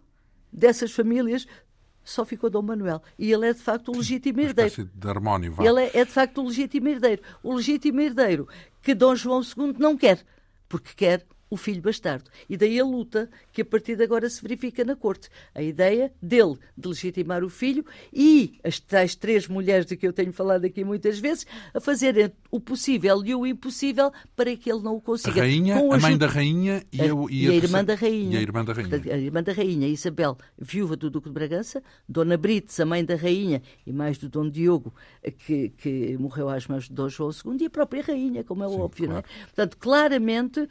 dessas 0.51 0.91
famílias 0.91 1.45
só 2.09 2.25
ficou 2.25 2.49
Dom 2.49 2.61
Manuel. 2.61 3.01
E 3.17 3.31
ele 3.31 3.47
é 3.47 3.53
de 3.53 3.59
facto 3.59 3.91
o 3.91 3.97
legítimo 3.97 4.41
herdeiro. 4.41 4.89
De 4.93 5.07
harmónio, 5.09 5.53
vá. 5.53 5.63
Ele 5.63 5.81
é, 5.81 5.91
é 5.99 6.05
de 6.05 6.11
facto 6.11 6.41
o 6.41 6.47
legítimo 6.47 6.87
herdeiro. 6.87 7.21
O 7.43 7.53
legítimo 7.53 8.01
herdeiro 8.01 8.47
que 8.81 8.95
Dom 8.95 9.15
João 9.15 9.41
II 9.41 9.75
não 9.77 9.97
quer, 9.97 10.25
porque 10.67 10.93
quer 10.95 11.25
o 11.49 11.57
filho 11.57 11.81
bastardo. 11.81 12.29
E 12.49 12.55
daí 12.55 12.79
a 12.79 12.83
luta 12.83 13.29
que 13.51 13.61
a 13.61 13.65
partir 13.65 13.95
de 13.95 14.03
agora 14.03 14.29
se 14.29 14.41
verifica 14.41 14.83
na 14.83 14.95
corte. 14.95 15.29
A 15.53 15.61
ideia 15.61 16.11
dele 16.21 16.57
de 16.77 16.87
legitimar 16.87 17.43
o 17.43 17.49
filho 17.49 17.85
e 18.13 18.59
as 18.63 18.79
tais 18.79 19.15
três 19.15 19.47
mulheres 19.47 19.85
de 19.85 19.97
que 19.97 20.07
eu 20.07 20.13
tenho 20.13 20.31
falado 20.31 20.65
aqui 20.65 20.83
muitas 20.83 21.19
vezes 21.19 21.45
a 21.73 21.79
fazerem 21.79 22.31
o 22.51 22.59
possível 22.59 23.23
e 23.25 23.33
o 23.33 23.45
impossível 23.45 24.11
para 24.35 24.55
que 24.55 24.71
ele 24.71 24.81
não 24.81 24.95
o 24.95 25.01
consiga. 25.01 25.41
A 25.41 25.43
rainha, 25.43 25.75
a, 25.75 25.97
mãe 25.99 26.17
da 26.17 26.27
rainha 26.27 26.83
e 26.91 27.01
a, 27.01 27.05
e 27.05 27.09
a, 27.09 27.13
e 27.29 27.47
a 27.49 27.53
irmã 27.53 27.83
da 27.83 27.95
rainha. 27.95 28.35
E 28.35 28.37
a 28.37 28.41
irmã 28.41 28.63
da 28.63 28.73
rainha. 28.73 28.89
Portanto, 28.89 29.11
a 29.11 29.17
irmã 29.17 29.43
da 29.43 29.53
rainha, 29.53 29.87
Isabel, 29.87 30.37
viúva 30.57 30.95
do 30.95 31.09
Duque 31.09 31.29
de 31.29 31.33
Bragança, 31.33 31.81
Dona 32.07 32.37
Brites, 32.37 32.79
a 32.79 32.85
mãe 32.85 33.03
da 33.03 33.15
rainha, 33.15 33.61
e 33.85 33.91
mais 33.91 34.17
do 34.17 34.29
Dom 34.29 34.49
Diogo, 34.49 34.93
que, 35.45 35.69
que 35.69 36.17
morreu 36.17 36.49
às 36.49 36.67
mãos 36.67 36.85
de 36.85 36.93
Dom 36.93 37.09
João 37.09 37.31
II, 37.31 37.57
e 37.61 37.65
a 37.65 37.69
própria 37.69 38.03
rainha, 38.03 38.43
como 38.43 38.63
é 38.63 38.67
Sim, 38.67 38.79
óbvio, 38.79 39.07
claro. 39.07 39.25
não 39.27 39.41
é? 39.41 39.45
Portanto, 39.45 39.77
claramente 39.77 40.67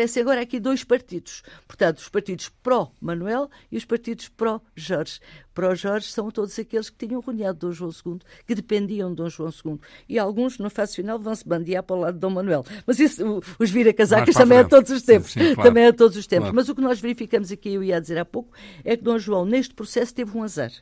aparecem 0.00 0.22
agora 0.22 0.40
aqui 0.40 0.58
dois 0.58 0.82
partidos. 0.82 1.42
Portanto, 1.66 1.98
os 1.98 2.08
partidos 2.08 2.48
pró-Manuel 2.62 3.50
e 3.70 3.76
os 3.76 3.84
partidos 3.84 4.28
pró-Jorge 4.28 5.20
pró-Jorge 5.52 6.06
são 6.06 6.30
todos 6.30 6.58
aqueles 6.58 6.88
que 6.88 7.06
tinham 7.06 7.20
rodeado 7.20 7.58
Dom 7.58 7.72
João 7.72 7.90
II, 7.90 8.18
que 8.46 8.54
dependiam 8.54 9.10
de 9.10 9.16
Dom 9.16 9.28
João 9.28 9.50
II. 9.50 9.78
E 10.08 10.18
alguns, 10.18 10.58
no 10.58 10.70
fase 10.70 10.96
final, 10.96 11.18
vão 11.18 11.34
se 11.34 11.46
bandear 11.46 11.82
para 11.82 11.96
o 11.96 12.00
lado 12.00 12.14
de 12.14 12.20
Dom 12.20 12.30
Manuel. 12.30 12.64
Mas 12.86 12.98
isso, 12.98 13.42
os 13.58 13.70
vira-casacas 13.70 14.34
também 14.34 14.58
é 14.58 14.60
a 14.62 14.64
todos 14.64 14.90
os 14.90 15.02
tempos. 15.02 15.32
Sim, 15.32 15.40
sim, 15.40 15.54
claro. 15.54 15.68
Também 15.68 15.84
é 15.84 15.88
a 15.88 15.92
todos 15.92 16.16
os 16.16 16.26
tempos. 16.26 16.44
Claro. 16.44 16.56
Mas 16.56 16.68
o 16.70 16.74
que 16.74 16.80
nós 16.80 16.98
verificamos 16.98 17.52
aqui, 17.52 17.74
eu 17.74 17.82
ia 17.82 18.00
dizer 18.00 18.16
há 18.16 18.24
pouco, 18.24 18.56
é 18.82 18.96
que 18.96 19.02
Dom 19.02 19.18
João, 19.18 19.44
neste 19.44 19.74
processo, 19.74 20.14
teve 20.14 20.34
um 20.34 20.42
azar. 20.42 20.72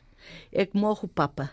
É 0.49 0.65
que 0.65 0.77
morre 0.77 1.01
o 1.03 1.07
Papa, 1.09 1.51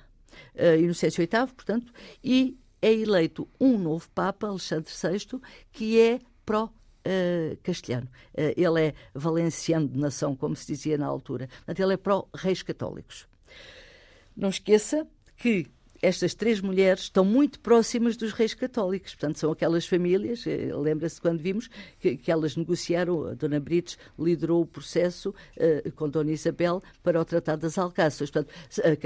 uh, 0.55 0.79
Inocêncio 0.79 1.19
VIII, 1.19 1.47
portanto, 1.49 1.93
e 2.23 2.57
é 2.81 2.93
eleito 2.93 3.49
um 3.59 3.77
novo 3.77 4.09
Papa, 4.15 4.47
Alexandre 4.47 4.93
VI, 4.93 5.41
que 5.73 5.99
é 5.99 6.21
pró 6.45 6.71
Uh, 7.07 7.57
castelhano. 7.63 8.09
Uh, 8.35 8.53
ele 8.57 8.89
é 8.89 8.95
valenciano 9.15 9.87
de 9.87 9.99
nação, 9.99 10.35
como 10.35 10.57
se 10.57 10.67
dizia 10.67 10.99
na 10.99 11.07
altura. 11.07 11.47
Portanto, 11.47 11.81
ele 11.81 11.93
é 11.95 11.97
pró-reis 11.97 12.63
católicos. 12.63 13.29
Não 14.37 14.49
esqueça 14.49 15.07
que 15.37 15.69
estas 16.07 16.35
três 16.35 16.61
mulheres 16.61 17.03
estão 17.03 17.25
muito 17.25 17.59
próximas 17.59 18.17
dos 18.17 18.33
reis 18.33 18.55
católicos. 18.55 19.13
Portanto, 19.13 19.41
são 19.41 19.51
aquelas 19.51 19.87
famílias, 19.87 20.47
eh, 20.47 20.71
lembra-se 20.73 21.21
quando 21.21 21.41
vimos 21.41 21.69
que, 21.99 22.17
que, 22.17 22.31
elas 22.31 22.57
negociaram, 22.57 23.27
a 23.27 23.35
Dona 23.35 23.59
Brites 23.59 23.99
liderou 24.17 24.63
o 24.63 24.67
processo 24.67 25.31
uh, 25.31 25.93
com 25.93 26.09
Dona 26.09 26.31
Isabel 26.31 26.81
para 27.03 27.21
o 27.21 27.25
Tratado 27.25 27.63
das 27.63 27.77
Alcáças. 27.77 28.31
Portanto, 28.31 28.55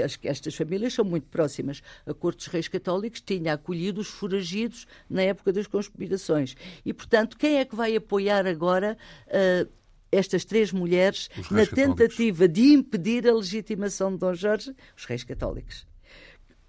as, 0.03 0.19
estas 0.21 0.55
famílias 0.55 0.93
são 0.93 1.03
muito 1.03 1.27
próximas. 1.27 1.81
A 2.05 2.13
Corte 2.13 2.37
dos 2.37 2.47
Reis 2.47 2.67
Católicos 2.67 3.19
tinha 3.19 3.53
acolhido 3.53 3.99
os 3.99 4.07
foragidos 4.07 4.85
na 5.09 5.23
época 5.23 5.51
das 5.51 5.65
conspirações. 5.65 6.55
E, 6.85 6.93
portanto, 6.93 7.35
quem 7.35 7.57
é 7.57 7.65
que 7.65 7.75
vai 7.75 7.95
apoiar 7.95 8.45
agora 8.45 8.95
uh, 9.25 9.67
estas 10.11 10.45
três 10.45 10.71
mulheres 10.71 11.29
na 11.49 11.65
tentativa 11.65 12.47
católicos. 12.47 12.53
de 12.53 12.73
impedir 12.73 13.27
a 13.27 13.33
legitimação 13.33 14.11
de 14.11 14.19
Dom 14.19 14.35
Jorge? 14.35 14.75
Os 14.95 15.05
reis 15.05 15.23
católicos 15.23 15.89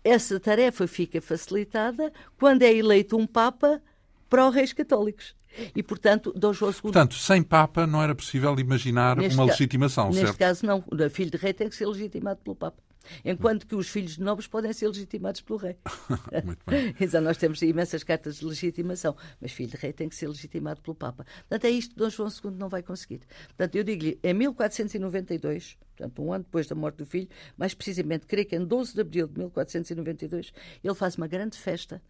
essa 0.04 0.38
tarefa 0.40 0.86
fica 0.86 1.20
facilitada 1.20 2.12
quando 2.38 2.62
é 2.62 2.72
eleito 2.72 3.16
um 3.16 3.26
Papa 3.26 3.80
para 4.28 4.48
os 4.48 4.54
reis 4.54 4.72
católicos. 4.72 5.34
E, 5.76 5.82
portanto, 5.82 6.32
Dom 6.34 6.52
João 6.52 6.72
II... 6.72 6.80
Portanto, 6.80 7.14
sem 7.14 7.42
Papa 7.42 7.86
não 7.86 8.02
era 8.02 8.14
possível 8.14 8.58
imaginar 8.58 9.16
neste 9.16 9.38
uma 9.38 9.44
legitimação, 9.44 10.06
neste 10.06 10.20
certo? 10.20 10.28
Neste 10.28 10.38
caso, 10.38 10.66
não. 10.66 10.84
O 10.90 11.10
filho 11.10 11.30
de 11.30 11.36
rei 11.36 11.52
tem 11.52 11.68
que 11.68 11.76
ser 11.76 11.86
legitimado 11.86 12.40
pelo 12.42 12.56
Papa. 12.56 12.82
Enquanto 13.24 13.66
que 13.66 13.74
os 13.74 13.88
filhos 13.88 14.16
de 14.16 14.22
nobres 14.22 14.46
podem 14.46 14.72
ser 14.72 14.88
legitimados 14.88 15.40
pelo 15.40 15.58
rei. 15.58 15.76
Muito 16.44 16.62
bem. 16.66 16.94
Exato, 17.00 17.24
nós 17.24 17.36
temos 17.36 17.60
imensas 17.62 18.02
cartas 18.04 18.36
de 18.36 18.44
legitimação, 18.44 19.16
mas 19.40 19.52
filho 19.52 19.70
de 19.70 19.76
rei 19.76 19.92
tem 19.92 20.08
que 20.08 20.14
ser 20.14 20.28
legitimado 20.28 20.80
pelo 20.80 20.94
Papa. 20.94 21.24
Portanto, 21.48 21.64
é 21.64 21.70
isto 21.70 21.94
que 21.94 21.98
Dom 21.98 22.10
João 22.10 22.28
II 22.28 22.50
não 22.52 22.68
vai 22.68 22.82
conseguir. 22.82 23.20
Portanto, 23.48 23.76
eu 23.76 23.84
digo-lhe, 23.84 24.18
em 24.22 24.34
1492, 24.34 25.76
portanto, 25.96 26.22
um 26.22 26.32
ano 26.32 26.44
depois 26.44 26.66
da 26.66 26.74
morte 26.74 26.96
do 26.96 27.06
filho, 27.06 27.28
mais 27.56 27.74
precisamente, 27.74 28.26
creio 28.26 28.46
que 28.46 28.56
em 28.56 28.64
12 28.64 28.94
de 28.94 29.00
abril 29.00 29.26
de 29.26 29.38
1492, 29.38 30.52
ele 30.82 30.94
faz 30.94 31.16
uma 31.16 31.26
grande 31.26 31.56
festa, 31.56 32.02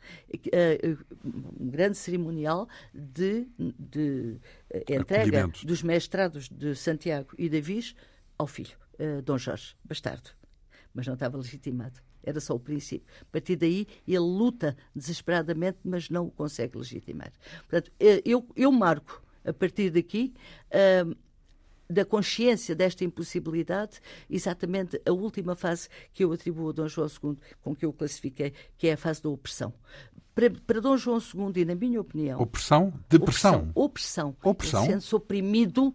eh, 0.52 0.78
eh, 0.82 0.96
um 1.24 1.70
grande 1.70 1.96
cerimonial 1.96 2.68
de, 2.92 3.46
de 3.58 4.36
eh, 4.70 4.84
entrega 4.88 5.48
dos 5.64 5.82
mestrados 5.82 6.48
de 6.48 6.74
Santiago 6.74 7.34
e 7.38 7.48
Davis 7.48 7.94
ao 8.38 8.46
filho, 8.46 8.76
Dom 9.24 9.38
Jorge 9.38 9.74
Bastardo 9.84 10.30
mas 10.94 11.06
não 11.06 11.14
estava 11.14 11.36
legitimado. 11.36 12.00
Era 12.22 12.40
só 12.40 12.54
o 12.54 12.60
princípio. 12.60 13.06
A 13.20 13.24
partir 13.26 13.56
daí, 13.56 13.86
ele 14.06 14.18
luta 14.18 14.76
desesperadamente, 14.94 15.78
mas 15.84 16.08
não 16.08 16.26
o 16.26 16.30
consegue 16.30 16.78
legitimar. 16.78 17.32
Portanto, 17.68 17.90
eh, 17.98 18.22
eu, 18.24 18.46
eu 18.54 18.70
marco, 18.70 19.22
a 19.44 19.52
partir 19.52 19.90
daqui, 19.90 20.32
uh, 20.68 21.16
da 21.92 22.04
consciência 22.04 22.74
desta 22.74 23.04
impossibilidade, 23.04 24.00
exatamente 24.30 25.00
a 25.04 25.12
última 25.12 25.54
fase 25.54 25.88
que 26.12 26.24
eu 26.24 26.32
atribuo 26.32 26.70
a 26.70 26.72
Dom 26.72 26.88
João 26.88 27.08
II, 27.08 27.36
com 27.60 27.74
que 27.74 27.84
eu 27.84 27.92
classifiquei, 27.92 28.52
que 28.78 28.88
é 28.88 28.94
a 28.94 28.96
fase 28.96 29.22
da 29.22 29.28
opressão. 29.28 29.74
Para, 30.34 30.50
para 30.50 30.80
Dom 30.80 30.96
João 30.96 31.18
II, 31.18 31.62
e 31.62 31.64
na 31.64 31.74
minha 31.74 32.00
opinião. 32.00 32.40
Opressão? 32.40 32.92
Depressão? 33.08 33.70
Opressão. 33.74 34.28
Opressão. 34.30 34.50
opressão. 34.50 34.86
Sendo-se 34.86 35.14
oprimido 35.14 35.94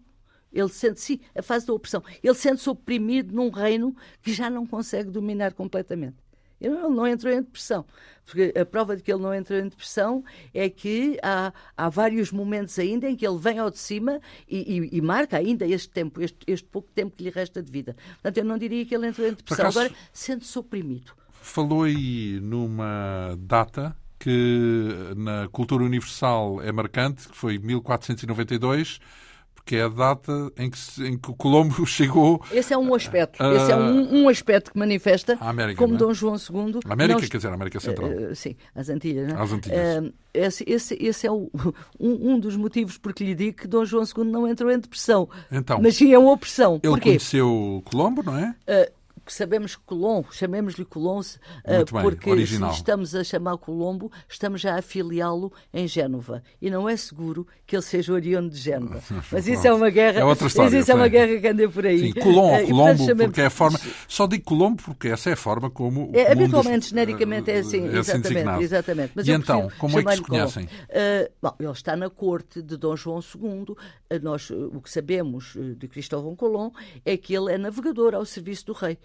ele 0.58 0.70
sente-se, 0.70 1.22
a 1.36 1.41
fase 1.41 1.67
da 1.67 1.74
opressão, 1.74 2.04
ele 2.24 2.34
sente-se 2.34 2.70
oprimido 2.70 3.34
num 3.34 3.50
reino 3.50 3.96
que 4.22 4.34
já 4.34 4.50
não 4.50 4.65
consegue 4.65 5.10
dominar 5.10 5.54
completamente. 5.54 6.15
Ele 6.60 6.76
não 6.76 7.06
entrou 7.06 7.32
em 7.32 7.41
depressão. 7.41 7.86
Porque 8.26 8.52
a 8.60 8.65
prova 8.65 8.98
de 8.98 9.04
que 9.04 9.13
ele 9.13 9.22
não 9.22 9.34
entrou 9.34 9.60
em 9.60 9.70
depressão 9.70 10.24
é 10.54 10.67
que 10.67 11.17
há, 11.22 11.54
há 11.78 11.89
vários 11.89 12.32
momentos 12.32 12.78
ainda 12.80 13.08
em 13.08 13.15
que 13.15 13.26
ele 13.26 13.38
vem 13.38 13.60
ao 13.60 13.70
de 13.70 13.78
cima 13.78 14.20
e, 14.50 14.80
e, 14.80 14.98
e 14.98 15.02
marca 15.02 15.38
ainda 15.38 15.67
este 15.67 15.89
tempo, 15.89 16.20
este, 16.20 16.39
este, 16.48 16.67
pouco 16.67 16.89
tempo 16.93 17.15
que 17.15 17.24
lhe 17.24 17.30
resta 17.30 17.62
de 17.62 17.72
vida. 17.72 17.96
Portanto, 18.13 18.38
eu 18.39 18.43
não 18.43 18.58
diria 18.58 18.84
que 18.86 18.96
ele 18.96 19.08
entrou 19.08 19.28
em 19.28 19.34
depressão. 19.34 19.65
Acaso, 19.65 19.80
Agora, 19.80 19.96
sente-se 20.12 20.58
oprimido. 20.58 21.13
Falou 21.32 21.84
aí 21.84 22.39
numa 22.41 23.38
data 23.39 23.96
que 24.20 25.13
na 25.15 25.48
cultura 25.50 25.84
universal 25.84 26.60
é 26.62 26.72
marcante, 26.72 27.30
que 27.30 27.38
foi 27.38 27.60
1492 27.60 29.00
que 29.67 29.75
é 29.75 29.84
a 29.84 29.89
data 29.89 30.32
em 30.58 30.69
que, 30.69 30.80
em 31.03 31.17
que 31.17 31.30
o 31.30 31.34
Colombo 31.34 31.84
chegou. 31.86 32.41
Esse 32.51 32.73
é 32.73 32.77
um 32.77 32.95
aspecto. 32.95 33.43
Uh, 33.43 33.56
Esse 33.58 33.71
é 33.73 33.75
um, 33.75 34.23
um, 34.23 34.30
aspecto 34.30 34.71
que 34.71 34.80
manifesta 34.80 35.38
América, 35.41 35.77
como 35.77 35.95
é? 35.95 35.97
Dom 35.97 36.13
João 36.13 36.36
II. 36.36 36.80
A 36.86 36.93
América, 36.93 37.27
quer 37.27 37.38
dizer, 37.38 37.49
a 37.49 37.53
América 37.53 37.80
Central. 37.82 38.10
Uh, 38.10 38.34
sim, 38.34 38.56
as 38.73 38.88
Antilhas. 38.88 39.27
Não 39.27 39.38
é? 39.38 39.43
As 39.43 39.51
Antilhas. 39.51 40.06
Uh, 40.06 40.13
esse, 40.34 40.63
esse, 40.65 40.97
esse, 41.01 41.27
é 41.27 41.32
o, 41.32 41.51
um, 41.99 42.34
um, 42.34 42.39
dos 42.39 42.56
motivos 42.56 42.97
porque 42.97 43.25
lhe 43.25 43.36
digo 43.36 43.58
que 43.58 43.67
Dom 43.67 43.84
João 43.84 44.06
II 44.06 44.23
não 44.23 44.47
entrou 44.47 44.71
em 44.71 44.80
depressão. 44.80 45.27
Então, 45.51 45.82
mas 45.82 45.97
sim 45.97 46.13
é 46.13 46.17
uma 46.17 46.32
opressão. 46.32 46.75
Ele 46.75 46.93
Porquê? 46.93 47.10
conheceu 47.10 47.84
Colombo, 47.86 48.23
não 48.23 48.38
é? 48.38 48.56
que 48.65 48.91
sabemos 49.34 49.76
Colombo, 49.76 50.28
chamemos-lhe 50.32 50.86
Colombo, 50.86 51.08
uh, 51.66 52.02
porque 52.02 52.30
original. 52.30 52.72
se 52.72 52.78
estamos 52.78 53.16
a 53.16 53.24
chamar 53.24 53.58
Colombo, 53.58 54.12
estamos 54.28 54.62
já 54.62 54.78
a 54.78 54.82
filiá-lo 54.82 55.52
em 55.74 55.88
Génova. 55.88 56.44
E 56.62 56.70
não 56.70 56.88
é 56.88 56.96
seguro 56.96 57.48
que 57.66 57.76
ele 57.76 57.84
seja 57.84 58.13
oriundo 58.13 58.50
de 58.50 58.58
Génova. 58.58 59.02
Mas 59.32 59.48
isso 59.48 59.68
é 59.68 59.74
uma 59.74 59.90
guerra. 59.90 60.20
É 60.20 60.26
outra 60.26 60.48
história. 60.48 60.72
Mas 60.72 60.82
isso 60.82 60.92
é 60.92 60.96
uma 60.96 61.08
guerra 61.08 61.40
que 61.40 61.48
anda 61.48 61.70
por 61.70 61.86
aí. 61.86 62.00
Sim, 62.00 62.13
Colombo, 62.13 62.56
uh, 62.63 62.68
Colombo 62.68 63.18
porque 63.18 63.42
é 63.42 63.46
a 63.46 63.50
forma. 63.50 63.80
Só 64.08 64.28
digo 64.28 64.44
Colombo 64.44 64.82
porque 64.84 65.10
essa 65.10 65.30
é 65.30 65.34
a 65.34 65.38
forma 65.38 65.70
como. 65.70 66.12
É, 66.13 66.32
habitualmente, 66.32 66.90
genericamente, 66.90 67.52
é 67.52 67.60
assim. 67.60 67.88
É 67.88 68.00
assim 68.00 68.18
exatamente. 68.18 68.63
exatamente. 68.63 69.12
Mas 69.16 69.28
e 69.28 69.32
então, 69.32 69.70
como 69.78 70.00
é 70.00 70.04
que 70.04 70.16
se 70.16 70.22
conhecem? 70.22 70.66
Uh, 70.66 71.32
bom, 71.42 71.56
ele 71.60 71.72
está 71.72 71.96
na 71.96 72.10
corte 72.10 72.62
de 72.62 72.78
Dom 72.78 72.96
João 72.96 73.20
II. 73.20 73.76
nós, 74.22 74.50
o 74.50 74.82
que 74.82 74.90
sabemos 74.90 75.56
de 75.78 75.88
Cristóvão 75.88 76.36
Colombo 76.36 76.76
é 77.06 77.18
que 77.18 77.34
ele 77.34 77.54
é 77.54 77.58
navegador 77.58 78.16
ao 78.16 78.26
serviço 78.26 78.68
do 78.68 78.74
rei, 78.74 78.98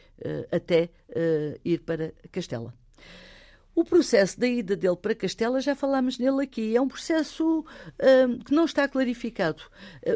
até 0.50 0.90
uh, 1.08 1.60
ir 1.64 1.80
para 1.80 2.12
Castela. 2.30 2.74
O 3.74 3.84
processo 3.84 4.38
da 4.38 4.46
ida 4.46 4.76
dele 4.76 4.96
para 4.96 5.14
Castela, 5.14 5.60
já 5.60 5.74
falámos 5.74 6.18
nele 6.18 6.42
aqui, 6.42 6.76
é 6.76 6.80
um 6.80 6.88
processo 6.88 7.60
uh, 7.60 8.44
que 8.44 8.52
não 8.52 8.66
está 8.66 8.86
clarificado. 8.86 9.62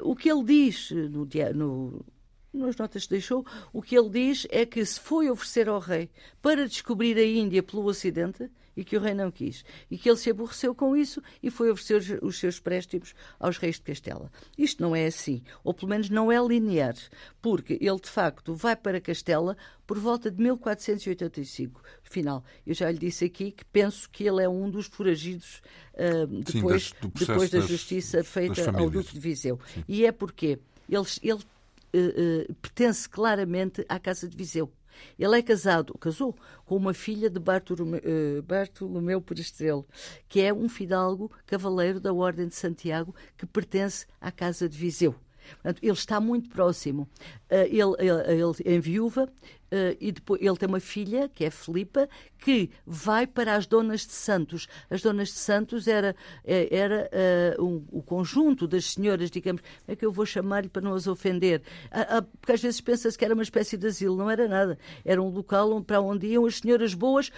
O 0.02 0.14
que 0.14 0.30
ele 0.30 0.44
diz 0.44 0.90
no, 0.90 1.26
no, 1.54 2.04
nas 2.52 2.76
notas 2.76 3.04
que 3.04 3.10
deixou, 3.10 3.46
o 3.72 3.80
que 3.80 3.96
ele 3.96 4.10
diz 4.10 4.46
é 4.50 4.66
que 4.66 4.84
se 4.84 5.00
foi 5.00 5.30
oferecer 5.30 5.68
ao 5.68 5.78
rei 5.78 6.10
para 6.42 6.68
descobrir 6.68 7.16
a 7.16 7.24
Índia 7.24 7.62
pelo 7.62 7.84
Ocidente 7.84 8.50
e 8.76 8.84
que 8.84 8.96
o 8.96 9.00
rei 9.00 9.14
não 9.14 9.30
quis, 9.30 9.64
e 9.90 9.96
que 9.96 10.08
ele 10.08 10.18
se 10.18 10.30
aborreceu 10.30 10.74
com 10.74 10.96
isso 10.96 11.22
e 11.42 11.50
foi 11.50 11.70
oferecer 11.70 12.22
os 12.22 12.38
seus 12.38 12.60
préstimos 12.60 13.14
aos 13.40 13.56
reis 13.56 13.76
de 13.76 13.82
Castela. 13.82 14.30
Isto 14.56 14.82
não 14.82 14.94
é 14.94 15.06
assim, 15.06 15.42
ou 15.64 15.72
pelo 15.72 15.88
menos 15.88 16.10
não 16.10 16.30
é 16.30 16.38
linear, 16.38 16.94
porque 17.40 17.78
ele 17.80 18.00
de 18.00 18.10
facto 18.10 18.54
vai 18.54 18.76
para 18.76 19.00
Castela 19.00 19.56
por 19.86 19.98
volta 19.98 20.30
de 20.30 20.42
1485. 20.42 21.80
Final, 22.02 22.44
eu 22.66 22.74
já 22.74 22.90
lhe 22.90 22.98
disse 22.98 23.24
aqui 23.24 23.50
que 23.50 23.64
penso 23.64 24.10
que 24.10 24.24
ele 24.24 24.42
é 24.42 24.48
um 24.48 24.68
dos 24.68 24.86
foragidos 24.86 25.62
uh, 25.94 26.26
depois, 26.26 26.84
Sim, 26.84 27.10
das, 27.14 27.26
depois 27.26 27.50
da 27.50 27.60
justiça 27.60 28.22
feita 28.24 28.70
ao 28.76 28.90
Duque 28.90 29.14
de 29.14 29.20
Viseu. 29.20 29.58
Sim. 29.72 29.84
E 29.88 30.04
é 30.04 30.12
porque 30.12 30.58
ele, 30.88 31.06
ele 31.22 31.32
uh, 31.32 32.50
uh, 32.50 32.54
pertence 32.56 33.08
claramente 33.08 33.84
à 33.88 33.98
Casa 33.98 34.28
de 34.28 34.36
Viseu. 34.36 34.70
Ele 35.18 35.38
é 35.38 35.42
casado, 35.42 35.96
casou 35.98 36.36
com 36.64 36.76
uma 36.76 36.94
filha 36.94 37.28
de 37.28 37.38
Bartolomeu, 37.38 38.00
uh, 38.00 38.42
Bartolomeu 38.42 39.20
Perestrelo, 39.20 39.86
que 40.28 40.40
é 40.40 40.52
um 40.52 40.68
fidalgo 40.68 41.30
cavaleiro 41.46 42.00
da 42.00 42.12
Ordem 42.12 42.48
de 42.48 42.54
Santiago 42.54 43.14
que 43.36 43.46
pertence 43.46 44.06
à 44.20 44.30
Casa 44.30 44.68
de 44.68 44.76
Viseu. 44.76 45.14
Portanto, 45.54 45.82
ele 45.82 45.92
está 45.92 46.20
muito 46.20 46.48
próximo. 46.48 47.08
Uh, 47.50 47.66
ele, 47.68 47.94
ele, 47.98 48.42
ele, 48.42 48.76
em 48.76 48.80
viúva, 48.80 49.30
Uh, 49.66 49.96
e 50.00 50.12
depois 50.12 50.40
ele 50.40 50.56
tem 50.56 50.68
uma 50.68 50.78
filha, 50.78 51.28
que 51.28 51.44
é 51.44 51.50
Filipa, 51.50 52.08
que 52.38 52.70
vai 52.86 53.26
para 53.26 53.56
as 53.56 53.66
Donas 53.66 54.06
de 54.06 54.12
Santos. 54.12 54.68
As 54.88 55.02
Donas 55.02 55.28
de 55.28 55.38
Santos 55.38 55.88
era, 55.88 56.14
eh, 56.44 56.68
era 56.70 57.10
uh, 57.58 57.64
um, 57.64 57.84
o 57.90 58.00
conjunto 58.00 58.68
das 58.68 58.92
senhoras, 58.92 59.28
digamos, 59.28 59.60
é 59.88 59.96
que 59.96 60.06
eu 60.06 60.12
vou 60.12 60.24
chamar-lhe 60.24 60.68
para 60.68 60.82
não 60.82 60.94
as 60.94 61.08
ofender? 61.08 61.62
Uh, 61.86 62.22
porque 62.40 62.52
às 62.52 62.62
vezes 62.62 62.80
pensa-se 62.80 63.18
que 63.18 63.24
era 63.24 63.34
uma 63.34 63.42
espécie 63.42 63.76
de 63.76 63.88
asilo, 63.88 64.16
não 64.16 64.30
era 64.30 64.46
nada. 64.46 64.78
Era 65.04 65.20
um 65.20 65.30
local 65.30 65.72
onde, 65.72 65.86
para 65.86 66.00
onde 66.00 66.28
iam 66.28 66.46
as 66.46 66.58
senhoras 66.58 66.94
boas, 66.94 67.32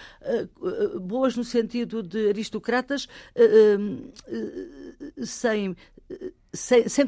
boas 1.01 1.35
no 1.35 1.43
sentido 1.43 2.03
de 2.03 2.29
aristocratas, 2.29 3.07
sem 5.23 5.75
sem, 6.53 6.87
sem, 6.87 7.07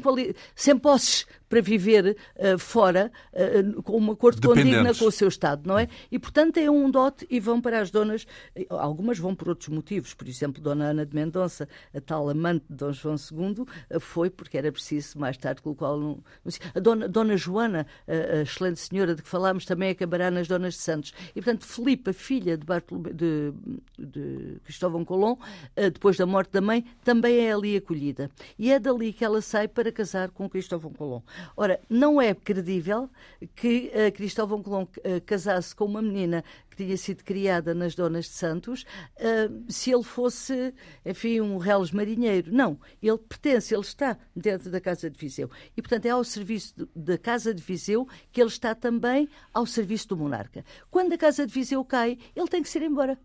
sem 0.54 0.78
posses 0.78 1.26
para 1.52 1.60
viver 1.60 2.16
uh, 2.36 2.58
fora, 2.58 3.12
uh, 3.34 3.82
com 3.82 3.94
uma 3.94 4.16
corte 4.16 4.40
condigna 4.40 4.94
com 4.94 5.04
o 5.04 5.12
seu 5.12 5.28
Estado, 5.28 5.68
não 5.68 5.78
é? 5.78 5.86
E, 6.10 6.18
portanto, 6.18 6.56
é 6.56 6.70
um 6.70 6.90
dote 6.90 7.26
e 7.28 7.38
vão 7.38 7.60
para 7.60 7.78
as 7.78 7.90
donas, 7.90 8.26
algumas 8.70 9.18
vão 9.18 9.34
por 9.34 9.50
outros 9.50 9.68
motivos, 9.68 10.14
por 10.14 10.26
exemplo, 10.26 10.62
Dona 10.62 10.86
Ana 10.86 11.04
de 11.04 11.14
Mendonça, 11.14 11.68
a 11.94 12.00
tal 12.00 12.30
amante 12.30 12.64
de 12.70 12.76
Dom 12.76 12.92
João 12.94 13.16
II, 13.16 13.66
foi 14.00 14.30
porque 14.30 14.56
era 14.56 14.72
preciso 14.72 15.18
mais 15.18 15.36
tarde 15.36 15.60
colocá-lo 15.60 16.00
no... 16.00 16.52
A 16.74 16.80
Dona, 16.80 17.06
Dona 17.06 17.36
Joana, 17.36 17.86
a, 18.08 18.40
excelente 18.40 18.80
senhora 18.80 19.14
de 19.14 19.20
que 19.20 19.28
falámos, 19.28 19.66
também 19.66 19.90
acabará 19.90 20.30
nas 20.30 20.48
Donas 20.48 20.72
de 20.72 20.80
Santos. 20.80 21.12
E, 21.36 21.42
portanto, 21.42 21.66
Filipe, 21.66 22.08
a 22.08 22.14
filha 22.14 22.56
de, 22.56 22.64
Bartolomé, 22.64 23.12
de, 23.12 23.52
de 23.98 24.58
Cristóvão 24.64 25.04
Colomb, 25.04 25.38
depois 25.76 26.16
da 26.16 26.24
morte 26.24 26.50
da 26.50 26.62
mãe, 26.62 26.82
também 27.04 27.46
é 27.46 27.52
ali 27.52 27.76
acolhida. 27.76 28.30
E 28.58 28.72
é 28.72 28.78
dali 28.78 29.12
que 29.12 29.22
ela 29.22 29.42
sai 29.42 29.68
para 29.68 29.92
casar 29.92 30.30
com 30.30 30.48
Cristóvão 30.48 30.90
Colomb. 30.94 31.22
Ora, 31.56 31.80
não 31.88 32.20
é 32.20 32.34
credível 32.34 33.10
que 33.54 33.90
uh, 33.94 34.12
Cristóvão 34.12 34.62
Colombo 34.62 34.90
uh, 34.98 35.20
casasse 35.24 35.74
com 35.74 35.84
uma 35.84 36.02
menina 36.02 36.44
que 36.70 36.84
tinha 36.84 36.96
sido 36.96 37.22
criada 37.22 37.74
nas 37.74 37.94
Donas 37.94 38.24
de 38.26 38.32
Santos, 38.32 38.84
uh, 39.18 39.64
se 39.68 39.92
ele 39.92 40.02
fosse, 40.02 40.74
enfim, 41.04 41.40
um 41.40 41.58
reles 41.58 41.92
marinheiro. 41.92 42.52
Não, 42.52 42.78
ele 43.02 43.18
pertence, 43.18 43.74
ele 43.74 43.82
está 43.82 44.16
dentro 44.34 44.70
da 44.70 44.80
Casa 44.80 45.10
de 45.10 45.18
Viseu. 45.18 45.50
E, 45.76 45.82
portanto, 45.82 46.06
é 46.06 46.10
ao 46.10 46.24
serviço 46.24 46.88
da 46.94 47.18
Casa 47.18 47.52
de 47.52 47.62
Viseu 47.62 48.08
que 48.32 48.40
ele 48.40 48.48
está 48.48 48.74
também 48.74 49.28
ao 49.52 49.66
serviço 49.66 50.08
do 50.08 50.16
monarca. 50.16 50.64
Quando 50.90 51.12
a 51.12 51.18
Casa 51.18 51.46
de 51.46 51.52
Viseu 51.52 51.84
cai, 51.84 52.18
ele 52.34 52.48
tem 52.48 52.62
que 52.62 52.68
ser 52.68 52.82
embora 52.82 53.18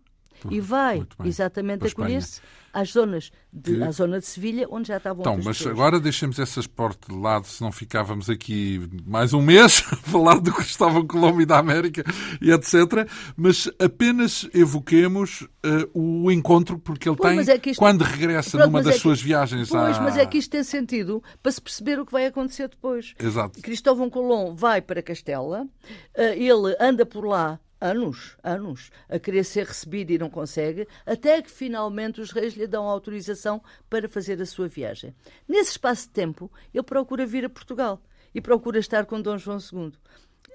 e 0.50 0.60
vai 0.60 1.06
exatamente 1.24 1.86
acolher-se 1.86 2.40
às 2.72 2.92
zonas 2.92 3.30
de, 3.52 3.76
que... 3.76 3.82
à 3.82 3.90
zona 3.90 4.20
de 4.20 4.26
Sevilha, 4.26 4.66
onde 4.70 4.88
já 4.88 4.98
estavam 4.98 5.22
Então, 5.22 5.36
mas 5.36 5.58
pessoas. 5.58 5.74
agora 5.74 5.98
deixemos 5.98 6.38
essas 6.38 6.66
portas 6.66 7.14
de 7.14 7.20
lado, 7.20 7.46
se 7.46 7.60
não 7.60 7.72
ficávamos 7.72 8.28
aqui 8.28 8.88
mais 9.06 9.32
um 9.32 9.42
mês 9.42 9.84
a 9.90 9.96
falar 9.96 10.38
do 10.40 10.52
Cristóvão 10.52 11.06
Colombo 11.06 11.40
e 11.40 11.46
da 11.46 11.58
América 11.58 12.04
e 12.40 12.50
etc. 12.50 13.08
Mas 13.36 13.70
apenas 13.78 14.48
evoquemos 14.54 15.42
uh, 15.42 15.90
o 15.94 16.30
encontro, 16.30 16.78
porque 16.78 17.08
ele 17.08 17.16
tem, 17.16 17.38
é 17.38 17.60
isto... 17.70 17.78
quando 17.78 18.02
regressa 18.02 18.58
Pronto, 18.58 18.66
numa 18.66 18.82
das 18.82 18.96
é 18.96 18.98
suas 18.98 19.20
viagens 19.20 19.68
pois, 19.68 19.96
à... 19.96 20.02
mas 20.02 20.16
é 20.16 20.26
que 20.26 20.38
isto 20.38 20.50
tem 20.50 20.62
sentido 20.62 21.22
para 21.42 21.52
se 21.52 21.60
perceber 21.60 21.98
o 21.98 22.06
que 22.06 22.12
vai 22.12 22.26
acontecer 22.26 22.68
depois. 22.68 23.14
Exato. 23.18 23.60
Cristóvão 23.60 24.10
Colombo 24.10 24.54
vai 24.54 24.80
para 24.80 25.02
Castela, 25.02 25.62
uh, 25.62 26.20
ele 26.36 26.76
anda 26.80 27.04
por 27.04 27.24
lá 27.24 27.58
anos, 27.80 28.36
anos, 28.42 28.90
a 29.08 29.18
querer 29.18 29.44
ser 29.44 29.66
recebido 29.66 30.10
e 30.10 30.18
não 30.18 30.30
consegue, 30.30 30.86
até 31.06 31.40
que 31.40 31.50
finalmente 31.50 32.20
os 32.20 32.30
reis 32.30 32.54
lhe 32.54 32.66
dão 32.66 32.88
autorização 32.88 33.62
para 33.88 34.08
fazer 34.08 34.40
a 34.40 34.46
sua 34.46 34.68
viagem. 34.68 35.14
Nesse 35.48 35.72
espaço 35.72 36.06
de 36.06 36.12
tempo, 36.12 36.50
ele 36.72 36.82
procura 36.82 37.26
vir 37.26 37.44
a 37.44 37.50
Portugal 37.50 38.00
e 38.34 38.40
procura 38.40 38.78
estar 38.78 39.06
com 39.06 39.20
Dom 39.20 39.38
João 39.38 39.58
II. 39.58 39.92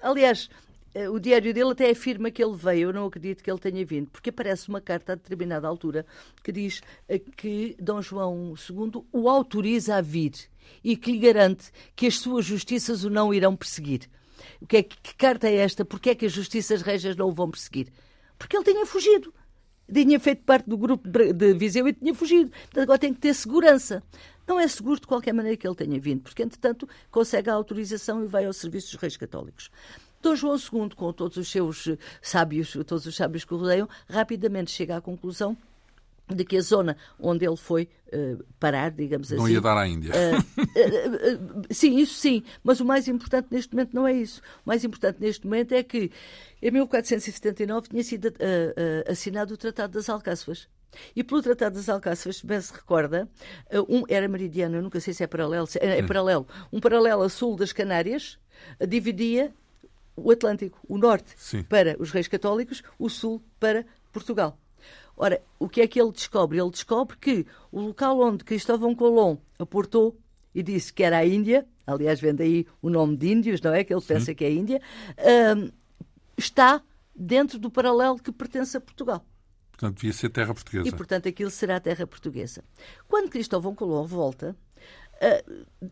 Aliás, 0.02 0.50
eh, 0.94 1.10
o 1.10 1.20
diário 1.20 1.54
dele 1.54 1.72
até 1.72 1.90
afirma 1.90 2.30
que 2.30 2.44
ele 2.44 2.56
veio, 2.56 2.90
eu 2.90 2.94
não 2.94 3.06
acredito 3.06 3.44
que 3.44 3.50
ele 3.50 3.60
tenha 3.60 3.86
vindo, 3.86 4.10
porque 4.12 4.30
aparece 4.30 4.70
uma 4.70 4.82
carta 4.82 5.14
a 5.14 5.16
determinada 5.16 5.68
altura 5.68 6.06
que 6.44 6.52
diz 6.52 6.82
eh, 7.08 7.20
que 7.20 7.76
Dom 7.80 8.02
João 8.02 8.54
II 8.70 9.04
o 9.12 9.30
autoriza 9.30 9.96
a 9.96 10.02
vir 10.02 10.34
e 10.84 10.96
que 10.96 11.12
lhe 11.12 11.20
garante 11.20 11.72
que 11.96 12.08
as 12.08 12.20
suas 12.20 12.46
justiças 12.46 13.04
o 13.04 13.10
não 13.10 13.34
irão 13.34 13.56
perseguir. 13.56 14.10
O 14.62 14.68
que, 14.68 14.78
é, 14.78 14.84
que 14.84 15.16
carta 15.16 15.48
é 15.48 15.56
esta? 15.56 15.84
Porquê 15.84 16.12
é 16.12 16.16
que 16.16 16.26
as 16.26 16.32
justiças 16.32 16.82
rejas 16.82 17.16
não 17.16 17.30
o 17.30 17.32
vão 17.32 17.50
perseguir? 17.50 17.88
Porque 18.38 18.58
ele 18.58 18.66
tinha 18.66 18.86
fugido. 18.86 19.34
Tinha 19.92 20.20
feito 20.20 20.44
parte 20.44 20.70
do 20.70 20.78
grupo 20.78 21.08
de 21.08 21.54
Viseu 21.54 21.88
e 21.88 21.94
tinha 21.94 22.14
fugido. 22.14 22.50
Portanto, 22.50 22.84
agora 22.84 23.00
tem 23.00 23.14
que 23.14 23.20
ter 23.20 23.34
segurança. 23.34 24.02
Não 24.48 24.60
é 24.60 24.68
seguro 24.68 25.00
de 25.00 25.08
qualquer 25.08 25.34
maneira 25.34 25.56
que 25.56 25.68
ele 25.68 25.76
tenha 25.76 26.00
vindo, 26.00 26.22
porque, 26.22 26.44
entretanto, 26.44 26.88
consegue 27.10 27.50
a 27.50 27.54
autorização 27.54 28.24
e 28.24 28.28
vai 28.28 28.46
ao 28.46 28.54
serviço 28.54 28.92
dos 28.92 29.02
reis 29.02 29.16
católicos. 29.16 29.70
Dom 30.22 30.36
João 30.36 30.56
II, 30.56 30.90
com 30.96 31.12
todos 31.14 31.38
os 31.38 31.50
seus 31.50 31.88
sábios, 32.22 32.74
todos 32.86 33.06
os 33.06 33.16
sábios 33.16 33.44
que 33.44 33.54
o 33.54 33.58
rodeiam, 33.58 33.88
rapidamente 34.10 34.72
chega 34.72 34.98
à 34.98 35.02
conclusão 35.02 35.58
de 36.30 36.44
que 36.46 36.58
a 36.58 36.62
zona 36.62 36.96
onde 37.20 37.46
ele 37.46 37.58
foi 37.58 37.90
uh, 38.08 38.44
parar, 38.60 38.92
digamos 38.92 39.30
não 39.30 39.38
assim. 39.38 39.46
Não 39.46 39.54
ia 39.54 39.62
dar 39.62 39.78
à 39.78 39.88
Índia. 39.88 40.12
Uh, 40.14 40.40
uh, 40.40 41.74
sim, 41.74 41.98
isso 41.98 42.16
sim. 42.16 42.44
Mas 42.64 42.80
o 42.80 42.86
mais 42.86 43.08
importante 43.08 43.48
neste 43.52 43.74
momento 43.74 43.94
não 43.94 44.08
é 44.08 44.14
isso. 44.14 44.42
O 44.66 44.70
mais 44.70 44.84
importante 44.84 45.20
neste 45.20 45.46
momento 45.46 45.74
é 45.74 45.84
que 45.84 46.12
em 46.62 46.72
1479 46.72 47.90
tinha 47.90 48.04
sido 48.04 48.34
assinado 49.10 49.54
o 49.54 49.58
Tratado 49.58 49.94
das 49.94 50.08
Alcáçovas. 50.10 50.68
E 51.16 51.24
pelo 51.24 51.42
Tratado 51.42 51.76
das 51.76 51.90
Alcáçovas, 51.90 52.42
bem 52.42 52.62
se 52.62 52.72
recorda, 52.72 53.28
um, 53.90 54.04
era 54.08 54.28
meridiano, 54.28 54.78
eu 54.78 54.82
nunca 54.82 55.00
sei 55.00 55.14
se 55.14 55.24
é 55.24 55.28
paralelo, 55.28 55.66
se 55.66 55.80
é, 55.80 56.00
é 56.00 56.04
paralelo. 56.04 56.48
Um 56.72 56.80
paralelo 56.80 57.24
a 57.24 57.30
sul 57.30 57.58
das 57.58 57.74
Canárias 57.74 58.38
dividia 58.88 59.52
o 60.16 60.32
Atlântico, 60.32 60.80
o 60.88 60.98
norte 60.98 61.34
Sim. 61.36 61.64
para 61.64 61.96
os 62.00 62.12
reis 62.12 62.28
católicos, 62.28 62.84
o 63.00 63.10
sul 63.10 63.44
para 63.60 63.86
Portugal. 64.12 64.58
Ora, 65.16 65.42
o 65.60 65.70
que 65.70 65.82
é 65.82 65.88
que 65.88 66.02
ele 66.02 66.12
descobre? 66.12 66.60
Ele 66.60 66.72
descobre 66.72 67.16
que 67.18 67.46
o 67.72 67.80
local 67.80 68.20
onde 68.20 68.44
Cristóvão 68.44 68.96
Colomb 68.96 69.40
aportou 69.60 70.18
e 70.54 70.62
disse 70.64 70.92
que 70.92 71.04
era 71.04 71.18
a 71.18 71.26
Índia, 71.26 71.68
aliás, 71.86 72.20
vem 72.20 72.34
daí 72.34 72.66
o 72.82 72.90
nome 72.90 73.16
de 73.18 73.32
Índios, 73.32 73.62
não 73.62 73.74
é? 73.74 73.84
Que 73.84 73.94
ele 73.94 74.02
Sim. 74.02 74.08
pensa 74.08 74.36
que 74.36 74.44
é 74.44 74.48
a 74.48 74.52
Índia, 74.52 74.82
um, 75.56 75.72
está 76.38 76.82
dentro 77.16 77.60
do 77.60 77.70
paralelo 77.70 78.18
que 78.18 78.32
pertence 78.32 78.76
a 78.76 78.82
Portugal. 78.82 79.26
Portanto, 79.72 79.96
devia 79.98 80.14
ser 80.14 80.30
terra 80.30 80.54
portuguesa. 80.54 80.88
E, 80.88 80.92
portanto, 80.92 81.28
aquilo 81.28 81.50
será 81.50 81.80
terra 81.80 82.06
portuguesa. 82.06 82.64
Quando 83.08 83.30
Cristóvão 83.30 83.74
Colomb 83.74 84.08
volta, 84.08 84.56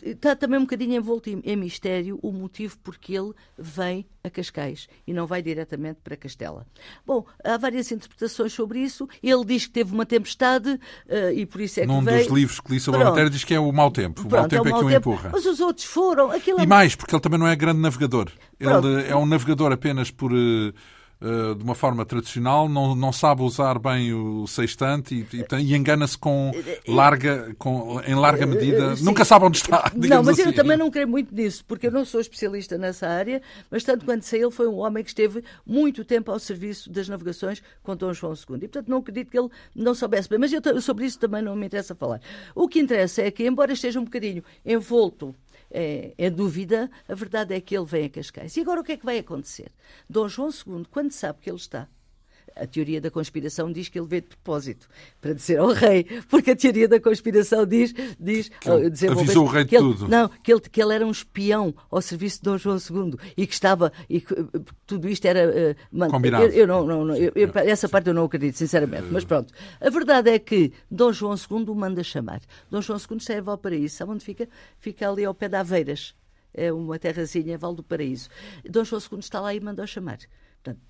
está 0.04 0.36
também 0.36 0.60
um 0.60 0.64
bocadinho 0.64 0.96
envolto 0.96 1.30
em, 1.30 1.42
em, 1.44 1.56
mistério 1.56 2.20
o 2.22 2.32
motivo 2.32 2.78
porque 2.84 3.14
ele 3.14 3.34
vem 3.58 4.06
a 4.24 4.30
Cascais 4.30 4.88
e 5.06 5.14
não 5.14 5.26
vai 5.26 5.42
diretamente 5.42 6.00
para 6.04 6.16
Castela. 6.16 6.66
Bom, 7.06 7.26
há 7.44 7.58
várias 7.58 7.92
interpretações 7.92 8.54
sobre 8.54 8.80
isso. 8.80 9.08
Ele 9.22 9.44
diz 9.46 9.66
que 9.66 9.74
teve 9.74 9.94
uma 9.94 10.06
tempestade 10.06 10.70
uh, 10.70 11.32
e 11.34 11.46
por 11.46 11.62
isso 11.62 11.80
é 11.80 11.84
que 11.84 11.88
Num 11.88 12.02
veio... 12.02 12.24
dos 12.24 12.34
livros 12.34 12.60
que 12.60 12.72
li 12.72 12.80
sobre 12.80 13.00
Pronto. 13.00 13.08
a 13.08 13.12
matéria 13.12 13.30
diz 13.30 13.44
que 13.44 13.54
é 13.54 13.60
o 13.60 13.72
mau 13.72 13.92
tempo. 13.92 14.22
O 14.22 14.28
Pronto, 14.28 14.42
mau 14.42 14.50
tempo 14.50 14.68
é, 14.68 14.72
o 14.72 14.76
é 14.76 14.80
que 14.80 14.86
o 14.86 14.98
empurra. 14.98 15.30
Mas 15.34 15.46
os 15.46 15.60
outros 15.60 15.86
foram. 15.86 16.32
Aquilo... 16.32 16.60
E 16.60 16.64
é 16.64 16.68
mais, 16.68 16.96
porque 16.96 17.14
ele 17.16 17.22
também 17.22 17.40
não 17.40 17.48
é 17.48 17.56
grande 17.56 17.80
navegador. 17.80 18.32
Pronto. 18.58 18.88
Ele 18.88 19.08
é 19.08 19.16
um 19.16 19.26
navegador 19.26 19.72
apenas 19.72 20.12
por... 20.12 20.32
Uh 20.32 20.74
uh, 21.22 21.56
de 21.56 21.64
uma 21.64 21.76
forma 21.76 22.06
tradicional, 22.06 22.68
não, 22.68 22.96
não 22.96 23.14
sabe 23.14 23.42
usar 23.42 23.80
bem 23.80 24.14
o 24.14 24.48
sextante 24.48 25.16
e, 25.16 25.38
e, 25.38 25.64
e 25.64 25.76
engana-se 25.76 26.18
com 26.18 26.52
larga, 26.88 27.56
com, 27.58 28.02
em 28.06 28.16
larga 28.16 28.46
medida. 28.46 28.96
Sim. 28.96 29.06
Nunca 29.06 29.24
sabe 29.24 29.46
onde 29.46 29.58
está. 29.58 29.92
Não, 29.96 30.24
mas 30.24 30.40
assim. 30.40 30.50
eu 30.50 30.54
também 30.54 30.76
não 30.76 30.90
creio 30.90 31.08
muito 31.08 31.34
nisso, 31.34 31.64
porque 31.66 31.88
eu 31.88 31.92
não 31.92 32.04
sou 32.04 32.20
especialista 32.20 32.78
nessa 32.78 33.08
área, 33.08 33.42
mas 33.70 33.84
tanto 33.84 34.04
quanto 34.04 34.24
sei, 34.24 34.42
ele 34.42 34.52
foi 34.52 34.68
um 34.68 34.78
homem 34.80 35.04
que 35.04 35.10
esteve 35.10 35.44
muito 35.66 36.04
tempo 36.04 36.32
ao 36.32 36.40
serviço 36.40 36.90
das 36.92 37.08
navegações 37.08 37.62
com 37.84 37.96
Dom 37.96 38.14
João 38.14 38.34
II. 38.34 38.58
E, 38.58 38.60
portanto, 38.60 38.90
não 38.90 38.98
acredito 38.98 39.30
que 39.30 39.38
ele 39.38 39.50
não 39.76 39.94
soubesse 39.94 40.28
bem. 40.28 40.40
Mas 40.40 40.52
eu, 40.52 40.82
sobre 40.82 41.06
isso 41.06 41.20
também 41.20 41.42
não 41.42 41.56
me 41.56 41.66
interessa 41.66 41.96
falar. 41.96 42.20
O 42.56 42.68
que 42.68 42.80
interessa 42.80 43.22
é 43.22 43.32
que, 43.32 43.46
embora 43.46 43.74
esteja 43.74 44.00
um 44.00 44.04
bocadinho 44.04 44.44
envolto 44.66 45.36
é, 45.72 46.14
é, 46.18 46.30
dúvida, 46.30 46.90
a 47.08 47.16
verdade 47.16 47.54
é 47.54 47.62
que 47.62 47.76
ele 47.76 47.86
vem 47.86 48.06
a 48.06 48.10
Cascais. 48.10 48.56
E 48.56 48.62
agora 48.62 48.82
o 48.82 48.84
que 48.84 48.94
é 48.94 48.98
que 48.98 49.06
vai 49.06 49.18
acontecer? 49.18 49.72
Dom 50.10 50.28
João 50.28 50.50
II, 50.50 50.86
quando 50.92 51.12
sabe 51.12 51.40
que 51.42 51.50
ele 51.50 51.58
está 51.58 51.88
a 52.56 52.68
teoria 52.68 53.02
da 53.02 53.10
conspiração 53.10 53.72
diz 53.72 53.90
que 53.90 54.00
ele 54.00 54.08
veio 54.08 54.22
de 54.22 54.30
propósito 54.30 54.88
para 55.20 55.34
dizer 55.34 55.58
ao 55.58 55.70
rei, 55.70 56.06
porque 56.30 56.52
a 56.52 56.56
teoria 56.56 56.88
da 56.88 57.00
conspiração 57.00 57.66
diz, 57.66 57.94
diz 58.20 58.50
que 58.50 58.70
ele 58.70 58.88
avisou 58.88 59.46
o 59.46 59.48
rei 59.48 59.66
de 59.66 59.76
ele, 59.76 59.84
tudo. 59.84 60.08
Não, 60.08 60.28
que 60.28 60.52
ele, 60.52 60.62
que 60.62 60.82
ele 60.82 60.94
era 60.94 61.06
um 61.06 61.12
espião 61.12 61.74
ao 61.90 62.02
serviço 62.02 62.38
de 62.38 62.44
Dom 62.44 62.58
João 62.58 62.78
II 62.78 63.16
e 63.36 63.48
que 63.48 63.54
estava 63.54 63.92
e 64.10 64.22
que, 64.22 64.36
tudo 64.86 65.08
isto 65.10 65.26
era 65.26 65.76
uh, 65.92 66.10
combinado. 66.10 66.46
Eu, 66.46 66.52
eu 66.52 66.68
não, 66.68 66.86
não, 66.86 67.06
não 67.06 67.16
eu, 67.16 67.32
eu, 67.36 67.52
essa 67.56 67.88
parte 67.88 68.08
eu 68.08 68.14
não 68.14 68.26
acredito, 68.26 68.58
sinceramente, 68.58 69.08
mas 69.12 69.24
pronto. 69.24 69.54
A 69.80 69.90
verdade 69.90 70.30
é 70.30 70.40
que 70.40 70.72
Dom 70.90 71.12
João 71.12 71.36
II 71.36 71.66
o 71.70 71.76
manda 71.76 72.04
chamar. 72.04 72.42
Dom 72.70 72.82
João 72.82 73.00
II 73.00 73.18
está 73.18 73.36
em 73.36 73.42
Valparaíso, 73.42 73.96
sabe 73.96 74.12
onde 74.12 74.24
fica? 74.24 74.48
Fica 74.80 75.10
ali 75.10 75.26
ao 75.26 75.34
pé 75.34 75.48
de 75.48 75.56
Aveiras. 75.56 76.16
É 76.54 76.72
uma 76.72 77.00
terrazinha, 77.00 77.58
Val 77.58 77.74
do 77.74 77.84
Paraíso. 77.84 78.30
Dom 78.70 78.84
João 78.84 79.02
II 79.02 79.20
está 79.20 79.40
lá 79.40 79.54
e 79.54 79.60
mandou 79.60 79.88
chamar. 79.88 80.20
Portanto, 80.62 80.82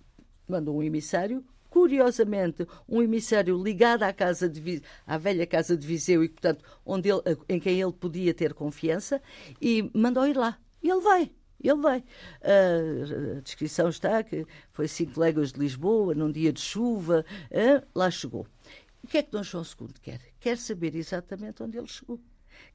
mandou 0.52 0.78
um 0.78 0.84
emissário 0.84 1.44
curiosamente, 1.70 2.68
um 2.88 3.02
emissário 3.02 3.58
ligado 3.58 4.04
à, 4.04 4.12
casa 4.12 4.50
de, 4.50 4.82
à 5.08 5.18
velha 5.18 5.48
Casa 5.48 5.78
de 5.78 5.88
Viseu 5.88 6.22
e, 6.22 6.28
portanto, 6.28 6.64
onde 6.86 7.10
ele, 7.10 7.22
em 7.48 7.62
quem 7.62 7.80
ele 7.82 7.94
podia 7.94 8.34
ter 8.34 8.54
confiança, 8.54 9.22
e 9.62 9.90
mandou 9.94 10.28
ir 10.28 10.36
lá. 10.36 10.60
E 10.84 10.90
ele 10.90 11.00
vai. 11.00 11.32
Ele 11.64 11.82
vai. 11.82 12.04
a 12.44 13.40
descrição 13.42 13.88
está 13.88 14.22
que 14.22 14.46
foi 14.74 14.88
cinco 14.88 15.20
léguas 15.20 15.54
de 15.54 15.60
Lisboa, 15.60 16.14
num 16.14 16.32
dia 16.32 16.52
de 16.52 16.60
chuva, 16.60 17.24
lá 17.96 18.12
chegou. 18.12 18.46
O 19.04 19.08
que 19.08 19.20
é 19.20 19.24
que 19.24 19.32
Dom 19.32 19.44
João 19.44 19.64
II 19.64 19.88
quer? 20.02 20.20
Quer 20.40 20.58
saber 20.58 20.96
exatamente 20.96 21.64
onde 21.64 21.78
ele 21.78 21.88
chegou. 21.88 22.20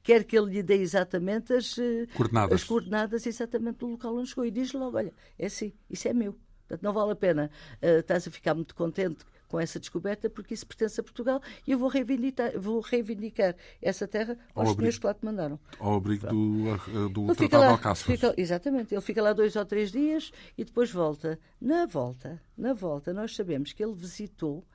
Quer 0.03 0.23
que 0.23 0.37
ele 0.37 0.51
lhe 0.51 0.63
dê 0.63 0.75
exatamente 0.75 1.53
as 1.53 1.77
eh, 1.77 2.07
coordenadas, 2.15 2.61
as 2.61 2.67
coordenadas 2.67 3.25
exatamente 3.25 3.77
do 3.77 3.87
local 3.87 4.17
onde 4.17 4.29
chegou. 4.29 4.45
E 4.45 4.51
diz 4.51 4.73
logo: 4.73 4.97
olha, 4.97 5.13
é 5.37 5.45
assim, 5.45 5.73
isso 5.89 6.07
é 6.07 6.13
meu. 6.13 6.35
Portanto, 6.67 6.83
não 6.83 6.93
vale 6.93 7.13
a 7.13 7.15
pena. 7.15 7.49
Uh, 7.81 7.99
estás 7.99 8.27
a 8.27 8.31
ficar 8.31 8.53
muito 8.53 8.75
contente 8.75 9.25
com 9.47 9.59
essa 9.59 9.79
descoberta 9.79 10.29
porque 10.29 10.53
isso 10.53 10.67
pertence 10.67 10.99
a 10.99 11.03
Portugal 11.03 11.41
e 11.65 11.71
eu 11.71 11.79
vou 11.79 11.87
reivindicar, 11.87 12.59
vou 12.59 12.81
reivindicar 12.81 13.55
essa 13.81 14.07
terra 14.07 14.37
aos 14.53 14.75
senhores 14.75 14.99
que 14.99 15.05
lá 15.05 15.13
te 15.13 15.23
mandaram. 15.23 15.59
Ao 15.79 15.95
abrigo 15.95 16.27
do, 16.27 17.09
do 17.09 17.35
Tratado 17.35 17.61
lá, 17.61 17.67
de 17.67 17.73
Alcáçovas. 17.73 18.19
Fica, 18.19 18.33
exatamente. 18.37 18.93
Ele 18.93 19.01
fica 19.01 19.21
lá 19.21 19.33
dois 19.33 19.55
ou 19.55 19.65
três 19.65 19.91
dias 19.91 20.31
e 20.57 20.65
depois 20.65 20.91
volta. 20.91 21.39
Na 21.61 21.85
volta, 21.85 22.41
na 22.57 22.73
volta, 22.73 23.13
nós 23.13 23.35
sabemos 23.35 23.73
que 23.73 23.83
ele 23.83 23.93
visitou 23.93 24.65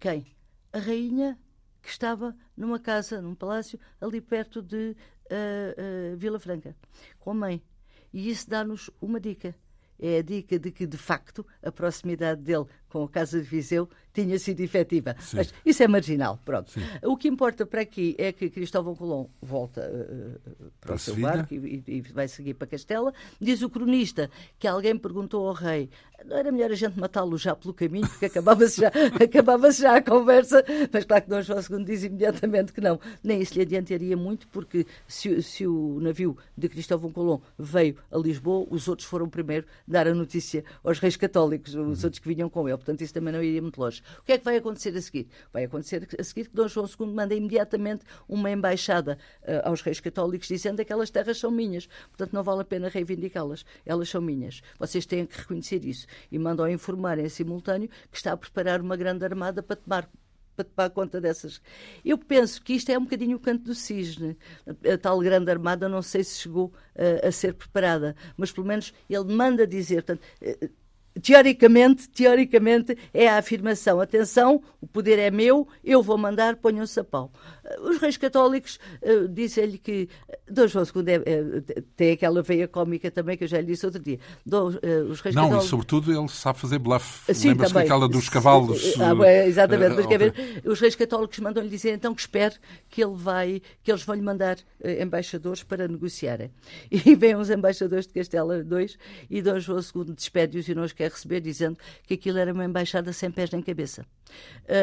quem? 0.00 0.26
A 0.72 0.78
rainha 0.78 1.38
que 1.80 1.88
estava 1.88 2.36
numa 2.56 2.80
casa, 2.80 3.22
num 3.22 3.34
palácio, 3.34 3.78
ali 4.00 4.20
perto 4.20 4.60
de 4.60 4.96
uh, 5.30 6.14
uh, 6.14 6.16
Vila 6.16 6.40
Franca, 6.40 6.74
com 7.20 7.30
a 7.30 7.34
mãe. 7.34 7.62
E 8.12 8.28
isso 8.28 8.50
dá-nos 8.50 8.90
uma 9.00 9.20
dica 9.20 9.54
é 9.98 10.18
a 10.18 10.22
dica 10.22 10.58
de 10.58 10.70
que, 10.70 10.86
de 10.86 10.96
facto, 10.96 11.46
a 11.62 11.70
proximidade 11.72 12.42
dele 12.42 12.66
com 12.88 13.04
a 13.04 13.08
Casa 13.08 13.40
de 13.40 13.48
Viseu 13.48 13.88
tinha 14.12 14.38
sido 14.38 14.60
efetiva. 14.60 15.14
Sim. 15.20 15.36
Mas 15.36 15.52
isso 15.64 15.82
é 15.82 15.88
marginal, 15.88 16.40
pronto. 16.42 16.70
Sim. 16.70 16.80
O 17.02 17.16
que 17.16 17.28
importa 17.28 17.66
para 17.66 17.82
aqui 17.82 18.14
é 18.18 18.32
que 18.32 18.48
Cristóvão 18.48 18.94
Colombo 18.94 19.30
volta 19.42 19.82
uh, 19.82 20.70
para, 20.80 20.94
o 20.94 20.98
seu 20.98 21.16
barco 21.16 21.52
e, 21.54 21.84
e, 21.86 22.00
vai 22.00 22.26
seguir 22.26 22.54
para 22.54 22.66
Castela. 22.66 23.12
Diz 23.38 23.60
o 23.60 23.68
cronista 23.68 24.30
que 24.58 24.66
alguém 24.66 24.96
perguntou 24.96 25.46
ao 25.46 25.54
rei 25.54 25.90
não 26.24 26.36
era 26.36 26.50
melhor 26.50 26.70
a 26.70 26.74
gente 26.74 26.98
matá-lo 26.98 27.36
já 27.36 27.54
pelo 27.54 27.74
caminho, 27.74 28.08
porque 28.08 28.26
acabava-se 28.26 28.80
já, 28.80 28.88
acabava 29.22 29.70
já 29.70 29.96
a 29.96 30.02
conversa, 30.02 30.64
mas 30.92 31.04
claro 31.04 31.24
que 31.24 31.30
Dom 31.30 31.42
João 31.42 31.60
II 31.60 31.84
diz 31.84 32.04
imediatamente 32.04 32.72
que 32.72 32.80
não. 32.80 32.98
Nem 33.22 33.40
isso 33.40 33.54
lhe 33.54 33.62
adiantaria 33.62 34.16
muito, 34.16 34.48
porque 34.48 34.86
se, 35.06 35.42
se 35.42 35.66
o 35.66 36.00
navio 36.00 36.36
de 36.56 36.68
Cristóvão 36.68 37.12
Colombo 37.12 37.42
veio 37.58 37.96
a 38.10 38.18
Lisboa, 38.18 38.66
os 38.70 38.88
outros 38.88 39.06
foram 39.06 39.28
primeiro 39.28 39.66
dar 39.86 40.08
a 40.08 40.14
notícia 40.14 40.64
aos 40.82 40.98
reis 40.98 41.16
católicos, 41.16 41.74
os 41.74 41.80
uhum. 41.80 41.88
outros 41.90 42.18
que 42.18 42.28
vinham 42.28 42.48
com 42.48 42.68
ele. 42.68 42.75
Portanto, 42.76 43.00
isso 43.02 43.14
também 43.14 43.32
não 43.32 43.42
iria 43.42 43.62
muito 43.62 43.80
longe. 43.80 44.02
O 44.18 44.22
que 44.22 44.32
é 44.32 44.38
que 44.38 44.44
vai 44.44 44.56
acontecer 44.56 44.96
a 44.96 45.00
seguir? 45.00 45.28
Vai 45.52 45.64
acontecer 45.64 46.08
a 46.18 46.24
seguir 46.24 46.48
que 46.48 46.54
Dom 46.54 46.68
João 46.68 46.86
II 46.86 47.06
manda 47.06 47.34
imediatamente 47.34 48.04
uma 48.28 48.50
embaixada 48.50 49.18
uh, 49.42 49.68
aos 49.68 49.80
reis 49.80 50.00
católicos 50.00 50.48
dizendo 50.48 50.76
que 50.76 50.82
aquelas 50.82 51.10
terras 51.10 51.38
são 51.38 51.50
minhas. 51.50 51.86
Portanto, 52.08 52.32
não 52.32 52.42
vale 52.42 52.62
a 52.62 52.64
pena 52.64 52.88
reivindicá-las. 52.88 53.64
Elas 53.84 54.08
são 54.08 54.20
minhas. 54.20 54.62
Vocês 54.78 55.06
têm 55.06 55.26
que 55.26 55.38
reconhecer 55.38 55.84
isso. 55.84 56.06
E 56.30 56.38
mandam 56.38 56.68
informar 56.68 57.18
em 57.18 57.28
simultâneo 57.28 57.88
que 58.10 58.16
está 58.16 58.32
a 58.32 58.36
preparar 58.36 58.80
uma 58.80 58.96
grande 58.96 59.24
armada 59.24 59.62
para 59.62 59.76
tomar 59.76 60.10
para 60.56 60.64
tomar 60.64 60.90
conta 60.90 61.20
dessas. 61.20 61.60
Eu 62.04 62.16
penso 62.16 62.62
que 62.62 62.72
isto 62.72 62.90
é 62.90 62.98
um 62.98 63.02
bocadinho 63.02 63.36
o 63.36 63.40
canto 63.40 63.64
do 63.64 63.74
cisne. 63.74 64.36
A 64.90 64.96
tal 64.96 65.20
grande 65.20 65.50
armada 65.50 65.88
não 65.88 66.00
sei 66.00 66.24
se 66.24 66.40
chegou 66.40 66.72
uh, 66.94 67.26
a 67.26 67.30
ser 67.30 67.54
preparada, 67.54 68.16
mas 68.36 68.50
pelo 68.50 68.66
menos 68.66 68.92
ele 69.08 69.34
manda 69.34 69.66
dizer. 69.66 70.02
Portanto, 70.02 70.22
uh, 70.42 70.70
teoricamente, 71.22 72.08
teoricamente 72.08 72.96
é 73.12 73.28
a 73.28 73.38
afirmação: 73.38 74.00
atenção, 74.00 74.62
o 74.80 74.86
poder 74.86 75.18
é 75.18 75.30
meu, 75.30 75.66
eu 75.84 76.02
vou 76.02 76.18
mandar, 76.18 76.56
ponham-se 76.56 76.98
a 77.00 77.04
pau. 77.04 77.30
Os 77.80 77.98
reis 77.98 78.16
católicos 78.16 78.78
uh, 79.02 79.28
dizem-lhe 79.28 79.78
que 79.78 80.08
Dom 80.48 80.66
João 80.68 80.84
II 80.84 81.04
é, 81.08 81.14
é, 81.14 81.82
tem 81.96 82.12
aquela 82.12 82.40
veia 82.40 82.68
cómica 82.68 83.10
também 83.10 83.36
que 83.36 83.44
eu 83.44 83.48
já 83.48 83.60
lhe 83.60 83.66
disse 83.66 83.84
outro 83.84 84.00
dia. 84.00 84.18
Dom, 84.44 84.70
uh, 84.70 85.10
os 85.10 85.20
reis 85.20 85.34
Não, 85.34 85.44
católicos... 85.44 85.66
e 85.66 85.68
sobretudo 85.68 86.12
ele 86.12 86.28
sabe 86.28 86.58
fazer 86.58 86.78
bluff. 86.78 87.22
Lembra-se 87.44 87.76
aquela 87.78 88.08
dos 88.08 88.28
cavalos. 88.28 88.94
Ah, 89.00 89.14
bem, 89.14 89.46
exatamente, 89.46 89.92
uh, 89.92 89.96
mas 89.96 90.06
quer 90.06 90.18
ver, 90.18 90.62
os 90.64 90.78
reis 90.80 90.94
católicos 90.94 91.38
mandam-lhe 91.38 91.68
dizer 91.68 91.92
então 91.92 92.14
que 92.14 92.20
espere 92.20 92.54
que 92.88 93.02
ele 93.02 93.14
vai, 93.16 93.60
que 93.82 93.90
eles 93.90 94.02
vão 94.02 94.14
lhe 94.14 94.22
mandar 94.22 94.58
embaixadores 95.00 95.62
para 95.62 95.88
negociarem. 95.88 96.50
E 97.06 97.14
vêm 97.14 97.36
os 97.36 97.50
embaixadores 97.50 98.06
de 98.06 98.14
Castela 98.14 98.58
II 98.58 98.96
e 99.30 99.42
Dom 99.42 99.60
João 99.60 99.80
II 99.80 100.14
despede-os 100.14 100.68
e 100.68 100.74
não 100.74 100.82
os 100.82 100.92
quer 100.92 101.05
receber, 101.08 101.40
dizendo 101.40 101.78
que 102.06 102.14
aquilo 102.14 102.38
era 102.38 102.52
uma 102.52 102.64
embaixada 102.64 103.12
sem 103.12 103.30
pés 103.30 103.50
nem 103.50 103.62
cabeça. 103.62 104.04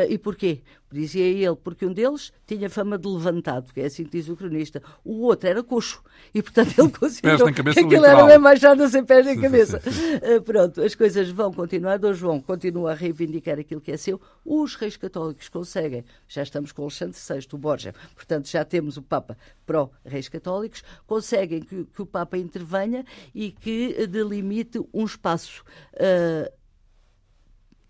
e 0.09 0.17
porquê? 0.17 0.61
Dizia 0.93 1.25
ele, 1.25 1.55
porque 1.55 1.85
um 1.85 1.91
deles 1.91 2.31
tinha 2.45 2.69
fama 2.69 2.97
de 2.99 3.07
levantado, 3.07 3.73
que 3.73 3.81
é 3.81 3.85
assim 3.85 4.03
que 4.03 4.11
diz 4.11 4.29
o 4.29 4.35
cronista. 4.35 4.81
O 5.03 5.21
outro 5.23 5.49
era 5.49 5.63
coxo. 5.63 6.03
E, 6.33 6.41
portanto, 6.41 6.73
ele 6.77 6.89
considerou 6.93 7.51
que 7.51 7.61
aquilo 7.61 7.89
literal. 7.89 8.05
era 8.05 8.23
uma 8.23 8.35
embaixada 8.35 8.87
sem 8.87 9.03
pés 9.03 9.25
nem 9.25 9.41
cabeça. 9.41 9.79
uh, 9.79 10.41
pronto, 10.43 10.81
as 10.81 10.93
coisas 10.93 11.29
vão 11.29 11.51
continuar. 11.51 11.97
Dom 11.97 12.13
João 12.13 12.39
continua 12.39 12.91
a 12.91 12.93
reivindicar 12.93 13.57
aquilo 13.59 13.81
que 13.81 13.91
é 13.91 13.97
seu. 13.97 14.21
Os 14.45 14.75
reis 14.75 14.95
católicos 14.95 15.49
conseguem. 15.49 16.05
Já 16.27 16.43
estamos 16.43 16.71
com 16.71 16.83
Alexandre 16.83 17.17
VI, 17.17 17.47
o 17.51 17.57
Borja. 17.57 17.93
Portanto, 18.15 18.47
já 18.47 18.63
temos 18.63 18.95
o 18.95 19.01
Papa 19.01 19.35
pró-reis 19.65 20.29
católicos. 20.29 20.83
Conseguem 21.07 21.61
que, 21.61 21.85
que, 21.85 22.01
o 22.01 22.05
Papa 22.05 22.37
intervenha 22.37 23.03
e 23.33 23.51
que 23.51 24.05
delimite 24.05 24.79
um 24.93 25.05
espaço... 25.05 25.63
Uh, 25.95 26.62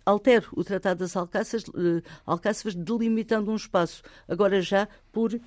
altero 0.05 0.47
o 0.53 0.63
Tratado 0.63 0.99
das 0.99 1.15
uh, 1.15 2.03
Alcáçovas 2.25 2.75
delimitando 2.75 3.51
um 3.51 3.55
espaço, 3.55 4.01
agora 4.27 4.61
já 4.61 4.87
por 5.11 5.33
uh, 5.33 5.39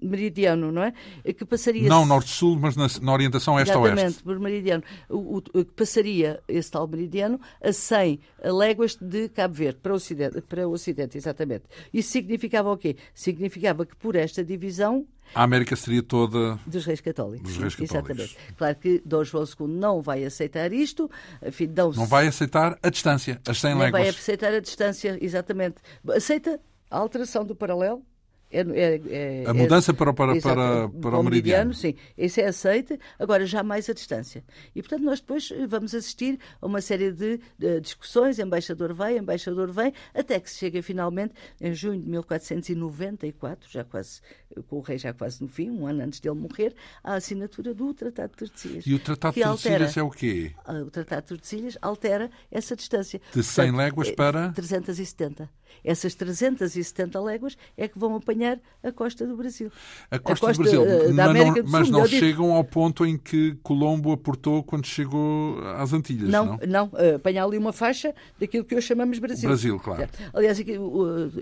meridiano, 0.00 0.72
não 0.72 0.82
é? 0.82 0.92
Que 1.32 1.44
passaria... 1.44 1.88
Não 1.88 2.06
norte-sul, 2.06 2.58
mas 2.58 2.74
na, 2.74 2.86
na 3.02 3.12
orientação 3.12 3.58
este-oeste. 3.60 3.96
Exatamente, 3.96 4.22
por 4.22 4.40
meridiano. 4.40 4.82
O, 5.08 5.36
o, 5.36 5.42
que 5.42 5.72
passaria 5.76 6.40
esse 6.48 6.70
tal 6.70 6.88
meridiano 6.88 7.40
a 7.62 7.72
100 7.72 8.20
léguas 8.44 8.96
de 8.96 9.28
Cabo 9.28 9.54
Verde, 9.54 9.78
para 9.82 9.92
o, 9.92 9.96
ocidente, 9.96 10.40
para 10.42 10.66
o 10.66 10.72
Ocidente, 10.72 11.18
exatamente. 11.18 11.64
Isso 11.92 12.10
significava 12.10 12.72
o 12.72 12.76
quê? 12.76 12.96
Significava 13.14 13.84
que 13.84 13.96
por 13.96 14.16
esta 14.16 14.42
divisão 14.42 15.06
a 15.34 15.42
América 15.42 15.76
seria 15.76 16.02
toda. 16.02 16.58
Dos 16.66 16.84
reis 16.84 17.00
católicos. 17.00 17.48
Dos 17.48 17.58
reis 17.58 17.74
católicos. 17.74 18.10
Exatamente. 18.10 18.54
Claro 18.56 18.76
que 18.76 19.02
Dom 19.04 19.24
João 19.24 19.44
II 19.44 19.66
não 19.68 20.02
vai 20.02 20.24
aceitar 20.24 20.72
isto. 20.72 21.10
Enfim, 21.44 21.72
não 21.96 22.06
vai 22.06 22.26
aceitar 22.26 22.78
a 22.82 22.90
distância, 22.90 23.40
as 23.46 23.60
100 23.60 23.74
léguas. 23.74 23.92
Não 23.92 23.98
vai 24.00 24.08
aceitar 24.08 24.52
a 24.52 24.60
distância, 24.60 25.18
exatamente. 25.20 25.76
Aceita 26.08 26.60
a 26.90 26.98
alteração 26.98 27.44
do 27.44 27.54
paralelo, 27.54 28.02
é, 28.50 28.60
é, 28.60 29.42
é, 29.42 29.44
a 29.46 29.52
mudança 29.52 29.92
para, 29.92 30.12
para, 30.12 30.40
para, 30.40 30.88
para 30.88 31.18
o 31.18 31.22
meridiano. 31.22 31.74
Sim, 31.74 31.94
isso 32.16 32.40
é 32.40 32.46
aceite, 32.46 32.98
agora 33.18 33.44
já 33.46 33.62
mais 33.62 33.88
a 33.90 33.92
distância. 33.92 34.42
E, 34.74 34.82
portanto, 34.82 35.02
nós 35.02 35.20
depois 35.20 35.52
vamos 35.68 35.94
assistir 35.94 36.38
a 36.60 36.66
uma 36.66 36.80
série 36.80 37.12
de, 37.12 37.40
de 37.58 37.80
discussões, 37.80 38.38
embaixador 38.38 38.94
vai, 38.94 39.18
embaixador 39.18 39.70
vem, 39.70 39.92
até 40.14 40.40
que 40.40 40.50
se 40.50 40.58
chega 40.58 40.82
finalmente, 40.82 41.34
em 41.60 41.74
junho 41.74 42.00
de 42.00 42.08
1494, 42.08 43.70
já 43.70 43.84
quase 43.84 44.20
com 44.68 44.76
o 44.76 44.80
rei 44.80 44.98
já 44.98 45.12
quase 45.12 45.42
no 45.42 45.48
fim, 45.48 45.70
um 45.70 45.86
ano 45.86 46.02
antes 46.02 46.20
dele 46.20 46.34
morrer, 46.34 46.74
a 47.02 47.14
assinatura 47.14 47.74
do 47.74 47.92
Tratado 47.92 48.32
de 48.32 48.38
Tordesilhas. 48.38 48.86
E 48.86 48.94
o 48.94 48.98
Tratado 48.98 49.34
de 49.34 49.42
Tordesilhas 49.42 49.96
é 49.96 50.02
o 50.02 50.10
quê? 50.10 50.52
O 50.66 50.90
Tratado 50.90 51.22
de 51.22 51.28
Tordesilhas 51.28 51.78
altera 51.80 52.30
essa 52.50 52.74
distância. 52.74 53.20
De 53.32 53.42
100 53.42 53.64
Portanto, 53.64 53.78
léguas 53.78 54.10
para? 54.10 54.52
370. 54.52 55.50
Essas 55.84 56.14
370 56.14 57.20
léguas 57.20 57.56
é 57.76 57.88
que 57.88 57.98
vão 57.98 58.16
apanhar 58.16 58.58
a 58.82 58.92
costa 58.92 59.26
do 59.26 59.36
Brasil. 59.36 59.70
A 60.10 60.18
costa, 60.18 60.46
a 60.46 60.48
costa 60.48 60.62
do 60.62 60.84
Brasil, 60.84 61.10
uh, 61.10 61.14
da 61.14 61.24
América 61.26 61.62
do 61.62 61.70
mas 61.70 61.88
não, 61.88 62.00
mas 62.00 62.10
não 62.10 62.18
chegam 62.18 62.52
ao 62.52 62.64
ponto 62.64 63.04
em 63.06 63.16
que 63.16 63.56
Colombo 63.62 64.12
aportou 64.12 64.62
quando 64.62 64.86
chegou 64.86 65.58
às 65.76 65.92
Antilhas, 65.92 66.28
não? 66.28 66.46
Não, 66.46 66.58
não. 66.66 66.86
Uh, 66.86 67.16
apanhar 67.16 67.44
ali 67.44 67.58
uma 67.58 67.72
faixa 67.72 68.14
daquilo 68.38 68.64
que 68.64 68.74
hoje 68.74 68.86
chamamos 68.86 69.18
Brasil. 69.18 69.48
Brasil, 69.48 69.78
claro. 69.78 70.08
Aliás, 70.32 70.58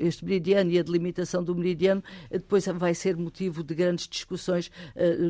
este 0.01 0.25
meridiano 0.25 0.71
e 0.71 0.79
a 0.79 0.83
delimitação 0.83 1.43
do 1.43 1.55
meridiano 1.55 2.03
eh, 2.31 2.39
depois 2.39 2.67
vai 2.67 2.95
ser 2.95 3.17
motivo 3.17 3.63
de 3.63 3.75
grandes 3.75 4.09
discussões 4.09 4.71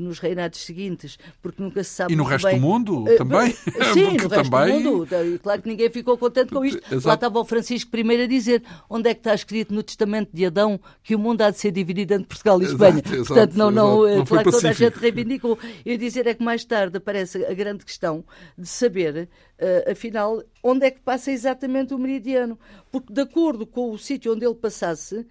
nos 0.01 0.19
reinados 0.19 0.61
seguintes, 0.61 1.19
porque 1.43 1.63
nunca 1.63 1.83
se 1.83 1.91
sabe 1.91 2.13
E 2.13 2.17
no 2.17 2.25
resto 2.25 2.47
bem... 2.47 2.57
do 2.57 2.61
mundo 2.61 3.05
também? 3.17 3.53
Sim, 3.93 4.17
no 4.23 4.29
resto 4.29 4.51
também... 4.51 4.83
do 4.83 4.91
mundo. 4.91 5.09
Claro 5.43 5.63
que 5.63 5.69
ninguém 5.69 5.91
ficou 5.91 6.17
contente 6.17 6.53
com 6.53 6.65
isto. 6.65 6.79
Exato. 6.91 7.09
Lá 7.09 7.15
estava 7.15 7.39
o 7.39 7.45
Francisco 7.45 7.97
I 7.97 8.23
a 8.23 8.27
dizer 8.27 8.63
onde 8.89 9.11
é 9.11 9.14
que 9.14 9.20
está 9.20 9.34
escrito 9.34 9.74
no 9.74 9.82
Testamento 9.82 10.30
de 10.32 10.47
Adão 10.47 10.80
que 11.03 11.14
o 11.14 11.18
mundo 11.18 11.43
há 11.43 11.51
de 11.51 11.59
ser 11.59 11.70
dividido 11.70 12.14
entre 12.14 12.26
Portugal 12.26 12.61
e 12.62 12.64
Espanha. 12.64 13.03
Exato, 13.05 13.24
Portanto, 13.26 13.55
não, 13.55 13.70
não, 13.70 14.03
não 14.03 14.24
claro 14.24 14.51
que 14.51 14.57
toda 14.57 14.70
a 14.70 14.72
gente 14.72 14.99
reivindicou. 14.99 15.59
E 15.84 15.97
dizer 15.97 16.26
é 16.26 16.34
que 16.34 16.43
mais 16.43 16.64
tarde 16.64 16.97
aparece 16.97 17.45
a 17.45 17.55
grande 17.55 17.84
questão 17.84 18.24
de 18.57 18.66
saber, 18.66 19.28
uh, 19.59 19.91
afinal, 19.91 20.43
onde 20.62 20.87
é 20.87 20.91
que 20.91 21.01
passa 21.01 21.30
exatamente 21.30 21.95
o 21.95 21.99
meridiano. 21.99 22.59
Porque, 22.91 23.12
de 23.12 23.20
acordo 23.20 23.66
com 23.66 23.91
o 23.91 23.99
sítio 23.99 24.32
onde 24.32 24.45
ele 24.45 24.55
passasse, 24.55 25.26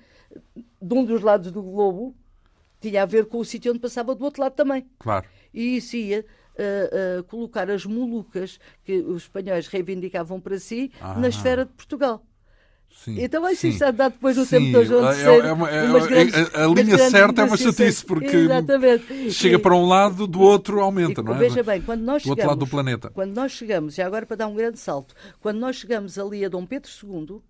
de 0.81 0.93
um 0.93 1.05
dos 1.05 1.21
lados 1.21 1.51
do 1.51 1.61
globo, 1.61 2.15
tinha 2.79 3.03
a 3.03 3.05
ver 3.05 3.25
com 3.25 3.39
o 3.39 3.45
sítio 3.45 3.71
onde 3.71 3.79
passava 3.79 4.13
do 4.13 4.23
outro 4.23 4.41
lado 4.41 4.53
também. 4.53 4.85
Claro. 4.99 5.25
E 5.53 5.77
isso 5.77 5.95
ia 5.95 6.25
uh, 6.55 7.19
uh, 7.19 7.23
colocar 7.25 7.69
as 7.69 7.85
Molucas, 7.85 8.59
que 8.83 8.97
os 8.97 9.23
espanhóis 9.23 9.67
reivindicavam 9.67 10.39
para 10.39 10.59
si, 10.59 10.91
ah. 10.99 11.17
na 11.17 11.29
esfera 11.29 11.65
de 11.65 11.71
Portugal. 11.71 12.25
Sim, 12.95 13.21
então 13.21 13.41
vai 13.41 13.55
ser 13.55 13.77
dado 13.91 14.13
depois 14.13 14.35
no 14.35 14.45
tempo 14.47 14.65
de 14.65 14.85
João 14.85 15.13
III. 15.13 15.21
É, 15.21 15.53
uma, 15.53 15.69
é, 15.69 16.07
grandes, 16.07 16.55
a, 16.55 16.63
a 16.63 16.67
linha 16.67 16.97
certa 17.09 17.41
é 17.41 17.45
uma 17.45 17.57
chatice, 17.57 18.03
porque 18.03 18.35
Exatamente. 18.35 19.31
chega 19.31 19.59
para 19.59 19.75
um 19.75 19.85
lado, 19.85 20.25
do 20.25 20.41
outro 20.41 20.79
aumenta, 20.79 21.21
e, 21.21 21.23
não 21.23 21.35
é? 21.35 21.37
Veja 21.37 21.61
bem, 21.61 21.81
quando 21.81 22.01
nós 22.01 22.23
do 22.23 22.29
chegamos, 22.29 22.37
outro 22.39 22.47
lado 22.47 22.59
do 22.59 22.67
planeta. 22.67 23.11
Quando 23.11 23.35
nós 23.35 23.51
chegamos, 23.51 23.93
já 23.93 24.07
agora 24.07 24.25
para 24.25 24.37
dar 24.37 24.47
um 24.47 24.55
grande 24.55 24.79
salto, 24.79 25.13
quando 25.39 25.59
nós 25.59 25.75
chegamos 25.75 26.17
ali 26.17 26.43
a 26.43 26.49
Dom 26.49 26.65
Pedro 26.65 26.89
II, 27.03 27.41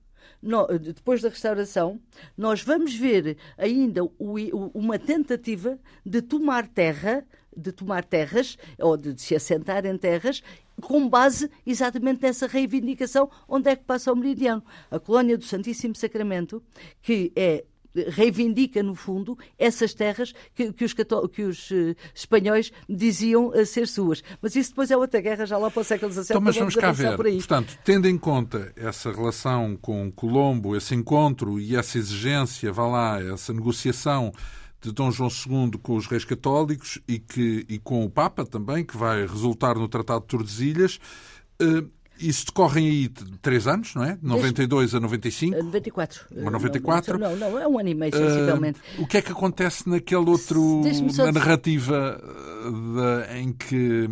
no, 0.45 0.67
depois 0.79 1.21
da 1.21 1.29
restauração, 1.29 1.99
nós 2.37 2.61
vamos 2.61 2.95
ver 2.95 3.37
ainda 3.57 4.03
o, 4.03 4.11
o, 4.19 4.71
uma 4.73 4.99
tentativa 4.99 5.79
de 6.05 6.21
tomar 6.21 6.67
terra 6.67 7.25
de 7.57 7.71
tomar 7.71 8.03
terras 8.03 8.57
ou 8.77 8.97
de, 8.97 9.13
de 9.13 9.21
se 9.21 9.33
assentar 9.33 9.85
em 9.85 9.97
terras 9.97 10.43
com 10.81 11.07
base 11.07 11.49
exatamente 11.65 12.21
nessa 12.21 12.47
reivindicação 12.47 13.29
onde 13.47 13.69
é 13.69 13.75
que 13.77 13.85
passa 13.85 14.11
o 14.11 14.15
meridiano. 14.15 14.61
A 14.91 14.99
colónia 14.99 15.37
do 15.37 15.45
Santíssimo 15.45 15.95
Sacramento, 15.95 16.61
que 17.01 17.31
é 17.33 17.63
reivindica, 18.09 18.83
no 18.83 18.95
fundo, 18.95 19.37
essas 19.57 19.93
terras 19.93 20.33
que, 20.53 20.71
que, 20.73 20.85
os, 20.85 20.93
que 20.93 21.41
os 21.43 21.71
uh, 21.71 21.95
espanhóis 22.13 22.71
diziam 22.87 23.47
uh, 23.47 23.65
ser 23.65 23.87
suas. 23.87 24.23
Mas 24.41 24.55
isso 24.55 24.69
depois 24.71 24.91
é 24.91 24.97
outra 24.97 25.21
guerra, 25.21 25.45
já 25.45 25.57
lá 25.57 25.71
para 25.71 25.81
o 25.81 25.83
século 25.83 26.11
XVII. 26.11 26.25
Então, 26.29 26.41
mas 26.41 26.55
vamos 26.55 26.75
cá 26.75 26.91
ver. 26.91 27.15
Portanto, 27.17 27.77
tendo 27.83 28.07
em 28.07 28.17
conta 28.17 28.73
essa 28.75 29.11
relação 29.11 29.77
com 29.81 30.11
Colombo, 30.11 30.75
esse 30.75 30.93
encontro 30.93 31.59
e 31.59 31.75
essa 31.75 31.97
exigência, 31.97 32.71
vá 32.71 32.87
lá, 32.87 33.21
essa 33.21 33.53
negociação 33.53 34.31
de 34.81 34.91
Dom 34.91 35.11
João 35.11 35.29
II 35.29 35.79
com 35.81 35.95
os 35.95 36.05
reis 36.05 36.23
católicos 36.23 36.99
e, 37.07 37.17
que, 37.17 37.65
e 37.67 37.79
com 37.79 38.05
o 38.05 38.09
Papa 38.09 38.45
também, 38.45 38.83
que 38.83 38.95
vai 38.95 39.25
resultar 39.25 39.75
no 39.75 39.87
Tratado 39.87 40.21
de 40.21 40.27
Tordesilhas. 40.27 40.99
Uh, 41.61 41.89
isso 42.19 42.45
decorrem 42.45 42.87
aí 42.87 43.09
três 43.41 43.67
anos, 43.67 43.93
não 43.93 44.03
é? 44.03 44.17
92 44.21 44.95
a 44.95 44.99
95? 44.99 45.63
94. 45.63 46.25
Uma 46.31 46.51
94? 46.51 47.17
Não, 47.19 47.35
não, 47.35 47.59
é 47.59 47.67
um 47.67 47.77
ano 47.77 47.89
e 47.89 47.93
meio, 47.93 48.15
sensivelmente. 48.15 48.79
Uh, 48.97 49.03
o 49.03 49.07
que 49.07 49.17
é 49.17 49.21
que 49.21 49.31
acontece 49.31 49.89
naquele 49.89 50.29
outro, 50.29 50.81
na 51.17 51.31
narrativa 51.31 52.21
de, 52.71 53.39
em 53.39 53.51
que, 53.51 54.07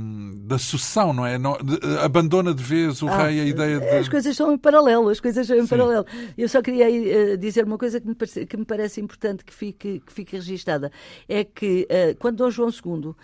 da 0.45 0.58
sucessão, 0.58 1.14
não 1.14 1.26
é? 1.26 1.38
Não, 1.38 1.54
de, 1.54 1.80
abandona 1.99 2.54
de 2.54 2.64
vez 2.64 3.01
o 3.01 3.08
ah, 3.08 3.28
rei 3.28 3.39
a 3.39 3.45
ideia 3.45 3.80
de... 3.80 3.88
As 3.89 4.10
coisas 4.10 4.36
são 4.36 4.51
em 4.51 4.58
paralelo, 4.58 5.10
as 5.10 5.20
coisas 5.20 5.47
são 5.47 5.56
em 5.56 5.62
Sim. 5.62 5.68
paralelo. 5.68 6.06
Eu 6.38 6.49
só 6.49 6.62
queria 6.62 6.88
uh, 7.34 7.38
dizer 7.38 7.64
uma 7.66 7.78
coisa 7.78 8.01
que 8.01 8.08
me, 8.08 8.16
parece, 8.16 8.45
que 8.45 8.58
me 8.58 8.66
parece 8.66 8.99
importante 8.99 9.45
que 9.45 9.54
fique, 9.54 10.01
que 10.06 10.14
fique 10.14 10.36
registada. 10.36 10.91
É 11.30 11.43
que 11.43 11.88
uh, 11.89 12.18
quando 12.20 12.38
Dom 12.38 12.49
João 12.49 12.70
II 12.70 13.16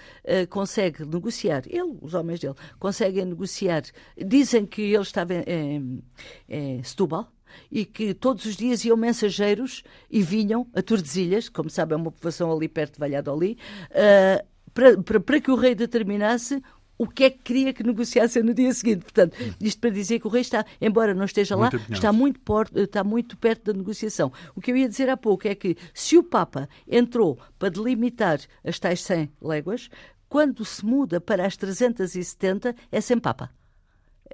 consegue 0.50 1.06
negociar, 1.06 1.64
ele, 1.68 1.98
os 2.02 2.14
homens 2.14 2.40
dele, 2.40 2.54
conseguem 2.80 3.26
negociar, 3.26 3.84
dizem 4.18 4.66
que 4.70 4.82
ele 4.82 5.02
estava 5.02 5.34
em, 5.34 6.04
em 6.48 6.84
Setúbal, 6.84 7.32
e 7.72 7.86
que 7.86 8.14
todos 8.14 8.46
os 8.46 8.56
dias 8.56 8.86
iam 8.86 8.98
mensageiros 8.98 9.84
e 10.10 10.22
vinham 10.22 10.68
a 10.74 10.82
Tordesilhas, 10.82 11.50
como 11.50 11.70
sabem, 11.70 11.96
é 11.96 11.98
uma 11.98 12.12
povoação 12.12 12.52
ali 12.52 12.68
perto 12.68 12.94
de 12.94 13.00
Valladolid, 13.00 13.60
uh, 13.92 14.48
para, 14.74 15.02
para, 15.02 15.20
para 15.20 15.42
que 15.42 15.52
o 15.52 15.56
rei 15.56 15.76
determinasse 15.76 16.62
o 16.98 17.08
que 17.08 17.24
é 17.24 17.30
que 17.30 17.40
queria 17.40 17.72
que 17.72 17.82
negociassem 17.82 18.44
no 18.44 18.54
dia 18.54 18.74
seguinte. 18.74 19.04
Portanto, 19.04 19.38
isto 19.62 19.80
para 19.80 19.90
dizer 19.90 20.20
que 20.20 20.28
o 20.28 20.30
rei 20.30 20.42
está, 20.42 20.66
embora 20.82 21.14
não 21.14 21.24
esteja 21.24 21.56
lá, 21.56 21.70
está 21.90 22.12
muito, 22.12 22.42
por, 22.42 22.70
está 22.76 23.06
muito 23.06 23.38
perto 23.38 23.72
da 23.72 23.78
negociação. 23.78 24.32
O 24.54 24.60
que 24.60 24.70
eu 24.70 24.76
ia 24.76 24.90
dizer 24.90 25.10
há 25.10 25.16
pouco 25.16 25.48
é 25.48 25.56
que 25.56 25.78
se 25.94 26.18
o 26.18 26.24
Papa 26.24 26.68
entrou 26.86 27.40
para 27.58 27.70
delimitar 27.70 28.40
as 28.66 28.78
tais 28.78 29.02
100 29.02 29.32
léguas, 29.42 29.90
quando 30.28 30.66
se 30.66 30.86
muda 30.86 31.22
para 31.22 31.46
as 31.46 31.56
370 31.56 32.76
é 32.92 33.00
sem 33.00 33.18
Papa 33.18 33.50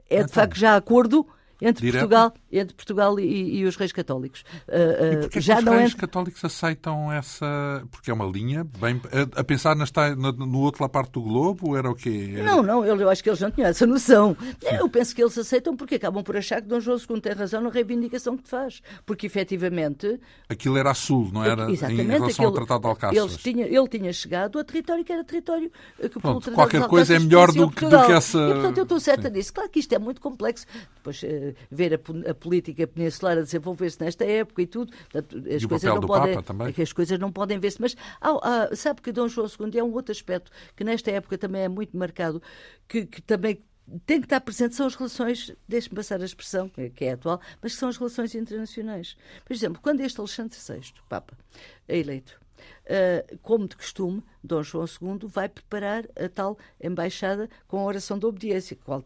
é 0.10 0.24
de 0.24 0.32
facto 0.32 0.58
já 0.58 0.76
acordo 0.76 1.26
entre 1.62 1.86
Direto? 1.86 2.02
Portugal, 2.02 2.34
entre 2.52 2.76
Portugal 2.76 3.20
e, 3.20 3.60
e 3.60 3.66
os 3.66 3.76
reis 3.76 3.92
católicos. 3.92 4.44
Uh, 4.68 5.28
uh, 5.28 5.42
já 5.42 5.60
os 5.60 5.64
não 5.64 5.78
reis 5.78 5.94
é... 5.94 5.98
católicos 5.98 6.44
aceitam 6.44 7.12
essa. 7.12 7.84
Porque 7.92 8.12
é 8.12 8.14
uma 8.14 8.26
linha, 8.26 8.64
bem, 8.64 9.02
a, 9.12 9.42
a 9.42 9.44
pensar 9.44 9.76
nesta, 9.76 10.16
no, 10.16 10.32
no 10.32 10.60
outro 10.60 10.88
parte 10.90 11.14
do 11.14 11.22
globo, 11.22 11.76
era 11.76 11.90
o 11.90 11.96
quê? 11.96 12.34
Era... 12.36 12.44
Não, 12.44 12.64
não, 12.64 12.86
eu, 12.86 13.00
eu, 13.00 13.10
acho 13.10 13.24
que 13.24 13.30
eles 13.30 13.40
não 13.40 13.52
tinham 13.52 13.70
essa 13.70 13.86
noção. 13.86 14.36
Sim. 14.40 14.76
Eu 14.78 14.90
penso 14.90 15.16
que 15.16 15.22
eles 15.22 15.38
aceitam 15.38 15.76
porque 15.76 15.96
acabam 15.96 16.24
por 16.24 16.38
achar 16.38 16.62
que 16.62 16.68
Dom 16.68 16.80
João 16.80 16.98
II 16.98 17.20
tem 17.20 17.34
razão 17.34 17.62
na 17.62 17.70
reivindicação 17.70 18.38
que 18.38 18.48
faz. 18.48 18.82
Porque 19.06 19.26
efetivamente. 19.28 20.20
Aquilo 20.48 20.78
era 20.78 20.92
a 20.92 20.94
sul, 20.94 21.30
não 21.32 21.44
era? 21.44 21.70
Exatamente, 21.72 22.04
em 22.04 22.08
relação 22.08 22.30
aquele, 22.30 22.46
ao 22.46 22.52
Tratado 22.52 22.82
de 22.82 22.88
Alcácer. 22.88 23.18
Eles 23.18 23.38
tinha, 23.38 23.66
ele 23.66 23.88
tinha 23.88 24.14
chegado 24.14 24.60
a 24.60 24.64
território 24.64 25.04
que 25.04 25.12
era 25.12 25.24
território. 25.24 25.72
Que, 26.00 26.20
Pronto, 26.20 26.52
qualquer 26.52 26.88
coisa 26.88 27.16
é 27.16 27.20
melhor 27.20 27.52
do 27.52 27.70
que, 27.70 27.86
do 27.86 28.06
que 28.06 28.12
essa. 28.12 28.38
E, 28.38 28.54
portanto, 28.54 28.78
eu 28.78 28.84
estou 28.84 29.00
certa 29.00 29.28
Sim. 29.28 29.34
disso. 29.34 29.54
Claro 29.54 29.70
que 29.70 29.80
isto 29.80 29.94
é 29.94 30.00
muito 30.00 30.22
complexo. 30.22 30.66
Depois, 30.96 31.22
uh, 31.24 31.45
ver 31.70 31.94
a, 31.94 32.30
a, 32.30 32.34
política 32.34 32.88
peninsular 32.88 33.38
a 33.38 33.42
desenvolver-se 33.42 34.02
nesta 34.02 34.26
época 34.26 34.62
e 34.62 34.68
tudo. 34.68 34.92
Portanto, 34.92 35.38
as 35.38 35.64
e 35.64 35.68
coisas 35.68 35.94
não 35.94 36.02
podem, 36.02 36.42
também. 36.42 36.74
as 36.78 36.94
coisas 36.94 37.20
não 37.20 37.32
podem 37.32 37.60
ver-se. 37.60 37.82
Mas 37.82 37.96
ah, 38.22 38.40
ah, 38.42 38.76
sabe 38.76 39.02
que 39.02 39.12
Dom 39.12 39.28
João 39.28 39.48
II 39.48 39.80
é 39.80 39.84
um 39.84 39.94
outro 39.94 40.12
aspecto 40.12 40.52
que 40.76 40.84
nesta 40.84 41.12
época 41.12 41.38
também 41.38 41.64
é 41.64 41.70
muito 41.70 41.96
marcado, 41.98 42.42
que, 42.88 43.06
que 43.06 43.22
também 43.22 43.62
tem 44.06 44.20
que 44.20 44.26
estar 44.26 44.42
presente 44.42 44.76
são 44.76 44.88
as 44.88 44.96
relações, 44.96 45.56
deixe-me 45.68 45.96
passar 45.96 46.20
a 46.20 46.26
expressão, 46.26 46.70
que 46.70 47.06
é 47.06 47.12
atual, 47.12 47.40
mas 47.62 47.74
que 47.74 47.80
são 47.80 47.90
as 47.90 47.98
relações 47.98 48.34
internacionais. 48.34 49.16
Por 49.46 49.54
exemplo, 49.54 49.80
quando 49.82 50.02
este 50.02 50.20
Alexandre 50.20 50.58
VI, 50.58 50.94
Papa, 51.08 51.38
é 51.88 51.98
eleito, 51.98 52.40
Uh, 52.86 53.38
como 53.40 53.68
de 53.68 53.76
costume, 53.76 54.24
Dom 54.44 54.64
João 54.64 54.86
II 54.86 55.28
vai 55.28 55.50
preparar 55.50 56.06
a 56.16 56.30
tal 56.30 56.58
embaixada 56.82 57.50
com 57.68 57.80
a 57.80 57.84
oração 57.84 58.18
de 58.18 58.26
obediência, 58.26 58.78
qual, 58.84 59.04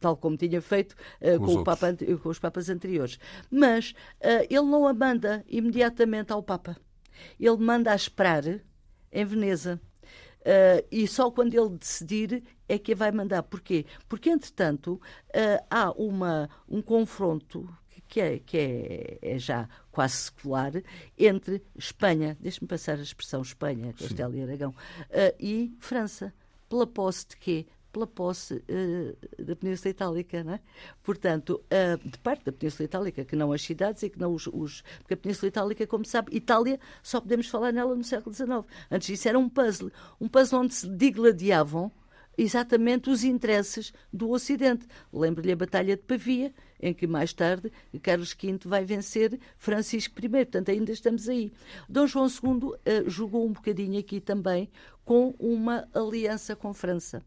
tal 0.00 0.16
como 0.16 0.36
tinha 0.36 0.60
feito 0.60 0.96
uh, 1.20 1.38
com, 1.38 1.56
com, 1.56 1.64
Papa, 1.64 1.94
com, 2.22 2.28
os 2.28 2.38
Papas 2.38 2.68
anteriores. 2.70 3.18
Mas 3.50 3.90
uh, 4.20 4.46
ele 4.48 4.66
não 4.66 4.86
a 4.86 4.94
manda 4.94 5.44
imediatamente 5.46 6.32
ao 6.32 6.42
Papa. 6.42 6.76
Ele 7.38 7.58
manda 7.58 7.92
a 7.92 7.94
esperar 7.94 8.44
em 9.12 9.24
Veneza. 9.24 9.80
Uh, 10.40 10.82
e 10.90 11.06
só 11.06 11.30
quando 11.30 11.54
ele 11.54 11.76
decidir 11.76 12.42
é 12.66 12.78
que 12.78 12.92
a 12.92 12.96
vai 12.96 13.12
mandar. 13.12 13.42
Porquê? 13.42 13.84
Porque, 14.08 14.30
entretanto, 14.30 15.00
há 15.68 15.90
uma, 15.92 16.48
um 16.68 16.80
confronto 16.80 17.68
que 18.08 18.20
é, 18.20 18.38
que 18.38 18.58
é, 18.58 19.18
é, 19.22 19.38
já 19.38 19.68
quase 19.92 20.14
secular 20.14 20.72
entre 21.18 21.62
Espanha, 21.76 22.36
deixe-me 22.40 22.66
passar 22.66 22.98
a 22.98 23.02
expressão 23.02 23.42
Espanha, 23.42 23.92
Castelo 23.92 24.34
e 24.34 24.42
Aragão, 24.42 24.74
e 25.38 25.76
França. 25.78 26.32
Pela 26.68 26.86
posse 26.86 27.26
de 27.26 27.36
quê? 27.36 27.66
Pela 27.92 28.06
posse 28.06 28.54
uh, 28.54 29.44
da 29.44 29.54
Península 29.56 29.90
Itálica, 29.90 30.44
não 30.44 30.54
é? 30.54 30.60
Portanto, 31.02 31.62
uh, 31.66 32.08
de 32.08 32.18
parte 32.18 32.44
da 32.44 32.52
Península 32.52 32.84
Itálica, 32.84 33.24
que 33.24 33.36
não 33.36 33.52
as 33.52 33.62
cidades 33.62 34.02
e 34.02 34.10
que 34.10 34.18
não 34.18 34.32
os, 34.34 34.46
os, 34.46 34.82
Porque 34.98 35.14
a 35.14 35.16
Península 35.16 35.48
Itálica, 35.48 35.86
como 35.86 36.04
sabe, 36.04 36.34
Itália, 36.36 36.78
só 37.02 37.20
podemos 37.20 37.48
falar 37.48 37.72
nela 37.72 37.94
no 37.94 38.04
século 38.04 38.34
XIX. 38.34 38.64
Antes 38.90 39.08
disso 39.08 39.28
era 39.28 39.38
um 39.38 39.48
puzzle. 39.48 39.90
Um 40.20 40.28
puzzle 40.28 40.60
onde 40.60 40.74
se 40.74 40.88
digladiavam 40.88 41.92
exatamente 42.36 43.10
os 43.10 43.22
interesses 43.22 43.92
do 44.12 44.30
Ocidente. 44.30 44.86
Lembro-lhe 45.12 45.52
a 45.52 45.56
Batalha 45.56 45.96
de 45.96 46.02
Pavia, 46.02 46.52
em 46.80 46.94
que 46.94 47.06
mais 47.06 47.32
tarde 47.32 47.70
Carlos 48.02 48.34
V 48.34 48.58
vai 48.64 48.84
vencer 48.84 49.38
Francisco 49.58 50.14
I. 50.24 50.28
Portanto, 50.28 50.70
ainda 50.70 50.92
estamos 50.92 51.28
aí. 51.28 51.52
Dom 51.88 52.06
João 52.06 52.26
II 52.26 52.64
uh, 52.64 53.10
jogou 53.10 53.46
um 53.46 53.52
bocadinho 53.52 53.98
aqui 53.98 54.20
também 54.20 54.70
com 55.04 55.34
uma 55.38 55.88
aliança 55.92 56.56
com 56.56 56.72
França. 56.72 57.22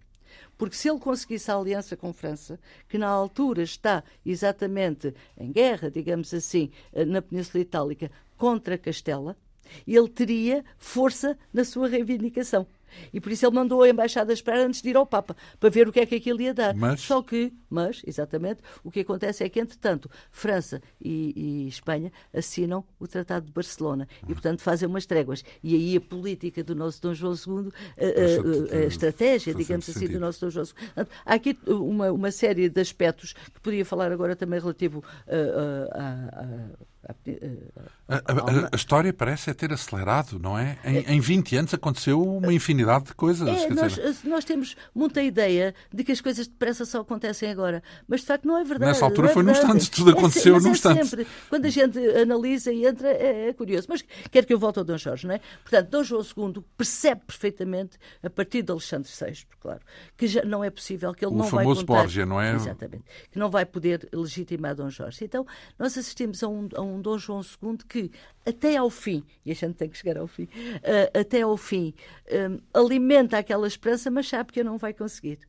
Porque 0.57 0.75
se 0.75 0.89
ele 0.89 0.99
conseguisse 0.99 1.49
a 1.51 1.55
aliança 1.55 1.97
com 1.97 2.13
França, 2.13 2.59
que 2.88 2.97
na 2.97 3.07
altura 3.07 3.63
está 3.63 4.03
exatamente 4.25 5.13
em 5.38 5.51
guerra, 5.51 5.89
digamos 5.89 6.34
assim, 6.34 6.71
eh, 6.91 7.05
na 7.05 7.21
Península 7.21 7.61
Itálica, 7.61 8.11
contra 8.38 8.77
Castela, 8.77 9.38
ele 9.88 10.09
teria 10.09 10.63
força 10.77 11.38
na 11.53 11.63
sua 11.63 11.88
reivindicação. 11.88 12.67
E 13.13 13.19
por 13.19 13.31
isso 13.31 13.45
ele 13.45 13.55
mandou 13.55 13.81
a 13.81 13.89
embaixada 13.89 14.33
esperar 14.33 14.59
antes 14.59 14.81
de 14.81 14.89
ir 14.89 14.97
ao 14.97 15.05
Papa, 15.05 15.35
para 15.59 15.69
ver 15.69 15.87
o 15.87 15.91
que 15.91 15.99
é 15.99 16.05
que 16.05 16.15
aquilo 16.15 16.41
ia 16.41 16.53
dar. 16.53 16.73
Mas... 16.75 17.01
Só 17.01 17.21
que, 17.21 17.53
mas, 17.69 18.01
exatamente, 18.05 18.61
o 18.83 18.91
que 18.91 19.01
acontece 19.01 19.43
é 19.43 19.49
que, 19.49 19.59
entretanto, 19.59 20.09
França 20.31 20.81
e, 20.99 21.33
e 21.35 21.67
Espanha 21.67 22.11
assinam 22.33 22.83
o 22.99 23.07
Tratado 23.07 23.45
de 23.45 23.51
Barcelona 23.51 24.07
e, 24.23 24.33
portanto, 24.33 24.61
fazem 24.61 24.87
umas 24.87 25.05
tréguas. 25.05 25.43
E 25.63 25.75
aí 25.75 25.97
a 25.97 26.01
política 26.01 26.63
do 26.63 26.75
nosso 26.75 27.01
Dom 27.01 27.13
João 27.13 27.33
II, 27.33 27.71
a, 27.97 28.75
a, 28.75 28.79
a 28.79 28.85
estratégia, 28.85 29.53
digamos 29.53 29.89
assim, 29.89 30.07
do 30.07 30.19
nosso 30.19 30.41
Dom 30.41 30.49
João 30.49 30.65
II. 30.65 31.05
Há 31.25 31.33
aqui 31.33 31.57
uma, 31.67 32.11
uma 32.11 32.31
série 32.31 32.69
de 32.69 32.81
aspectos 32.81 33.33
que 33.33 33.59
podia 33.61 33.85
falar 33.85 34.11
agora 34.11 34.35
também 34.35 34.59
relativo 34.59 35.03
a 35.27 35.93
a, 35.93 36.43
a, 37.05 38.69
a, 38.71 38.75
história 38.75 39.11
parece 39.11 39.49
é 39.49 39.53
ter 39.53 39.73
acelerado, 39.73 40.39
não 40.39 40.57
é? 40.57 40.77
Em, 40.85 41.15
em 41.15 41.19
20 41.19 41.55
anos 41.57 41.73
aconteceu 41.73 42.21
uma 42.21 42.53
infinidade 42.53 43.05
de 43.05 43.13
coisas. 43.13 43.47
É, 43.47 43.69
nós, 43.69 44.23
nós, 44.23 44.45
temos 44.45 44.77
muita 44.95 45.21
ideia 45.21 45.75
de 45.91 46.03
que 46.03 46.13
as 46.13 46.21
coisas 46.21 46.47
depressa 46.47 46.85
só 46.85 47.01
acontecem 47.01 47.49
agora, 47.49 47.83
mas 48.07 48.21
de 48.21 48.27
facto 48.27 48.45
não 48.45 48.57
é 48.57 48.63
verdade. 48.63 48.91
Nessa 48.91 49.03
altura 49.03 49.29
é 49.29 49.33
foi 49.33 49.43
num 49.43 49.51
instante, 49.51 49.91
tudo 49.91 50.11
é 50.11 50.13
aconteceu 50.13 50.55
é, 50.55 50.59
num 50.61 50.69
instante. 50.69 51.07
Sempre. 51.07 51.27
Quando 51.49 51.65
a 51.65 51.69
gente 51.69 51.99
analisa 51.99 52.71
e 52.71 52.85
entra, 52.85 53.09
é, 53.09 53.49
é, 53.49 53.53
curioso. 53.53 53.87
Mas 53.89 54.03
quero 54.31 54.47
que 54.47 54.53
eu 54.53 54.59
volte 54.59 54.79
ao 54.79 54.85
Dom 54.85 54.97
Jorge, 54.97 55.27
não 55.27 55.35
é? 55.35 55.41
Portanto, 55.61 55.89
Dom 55.89 56.03
João 56.03 56.23
II 56.23 56.63
percebe 56.77 57.21
perfeitamente, 57.27 57.97
a 58.23 58.29
partir 58.29 58.61
de 58.61 58.71
Alexandre 58.71 59.09
VI, 59.09 59.45
claro, 59.59 59.81
que 60.15 60.27
já 60.27 60.43
não 60.45 60.63
é 60.63 60.69
possível, 60.69 61.13
que 61.13 61.25
ele 61.25 61.33
o 61.33 61.37
não 61.37 61.45
vai 61.45 61.63
famoso 61.63 61.85
contar... 61.85 62.01
Borgia, 62.01 62.25
não 62.25 62.39
é? 62.39 62.53
Exatamente. 62.53 63.03
Que 63.29 63.37
não 63.37 63.49
vai 63.49 63.65
poder 63.65 64.07
legitimar 64.13 64.75
Dom 64.75 64.89
Jorge. 64.89 65.25
Então, 65.25 65.45
nós 65.77 65.97
assistimos 65.97 66.41
a 66.43 66.47
um, 66.47 66.69
a 66.75 66.81
um 66.81 66.92
Dom 67.01 67.17
João 67.17 67.41
II 67.41 67.77
que, 67.87 68.11
até 68.45 68.77
ao 68.77 68.89
fim, 68.89 69.23
e 69.45 69.51
a 69.51 69.55
gente 69.55 69.75
tem 69.75 69.89
que 69.89 69.97
chegar 69.97 70.17
ao 70.17 70.27
fim, 70.27 70.43
uh, 70.43 71.19
até 71.19 71.41
ao 71.41 71.57
fim, 71.57 71.93
um, 72.31 72.59
alimenta 72.73 73.37
aquela 73.37 73.67
esperança, 73.67 74.09
mas 74.11 74.27
sabe 74.27 74.51
que 74.51 74.63
não 74.63 74.77
vai 74.77 74.93
conseguir. 74.93 75.39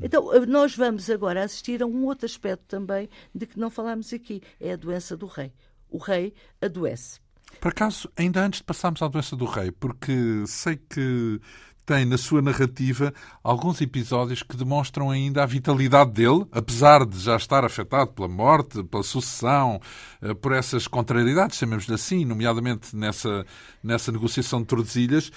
Então, 0.00 0.30
nós 0.46 0.76
vamos 0.76 1.10
agora 1.10 1.42
assistir 1.42 1.82
a 1.82 1.86
um 1.86 2.04
outro 2.04 2.26
aspecto 2.26 2.64
também 2.68 3.08
de 3.34 3.46
que 3.46 3.58
não 3.58 3.70
falámos 3.70 4.12
aqui: 4.12 4.40
é 4.60 4.72
a 4.72 4.76
doença 4.76 5.16
do 5.16 5.26
rei. 5.26 5.52
O 5.90 5.98
rei 5.98 6.32
adoece. 6.60 7.20
Por 7.60 7.68
acaso, 7.68 8.10
ainda 8.16 8.44
antes 8.44 8.58
de 8.58 8.64
passarmos 8.64 9.00
à 9.02 9.08
doença 9.08 9.36
do 9.36 9.44
rei, 9.44 9.70
porque 9.70 10.44
sei 10.46 10.76
que 10.76 11.40
tem 11.84 12.04
na 12.04 12.16
sua 12.16 12.40
narrativa 12.40 13.12
alguns 13.42 13.80
episódios 13.80 14.42
que 14.42 14.56
demonstram 14.56 15.10
ainda 15.10 15.42
a 15.42 15.46
vitalidade 15.46 16.12
dele, 16.12 16.46
apesar 16.50 17.04
de 17.04 17.18
já 17.18 17.36
estar 17.36 17.64
afetado 17.64 18.12
pela 18.12 18.28
morte, 18.28 18.82
pela 18.84 19.02
sucessão, 19.02 19.80
eh, 20.22 20.34
por 20.34 20.52
essas 20.52 20.86
contrariedades, 20.88 21.58
chamemos-lhe 21.58 21.94
assim, 21.94 22.24
nomeadamente 22.24 22.96
nessa, 22.96 23.44
nessa 23.82 24.10
negociação 24.10 24.60
de 24.60 24.66
Tordesilhas, 24.66 25.30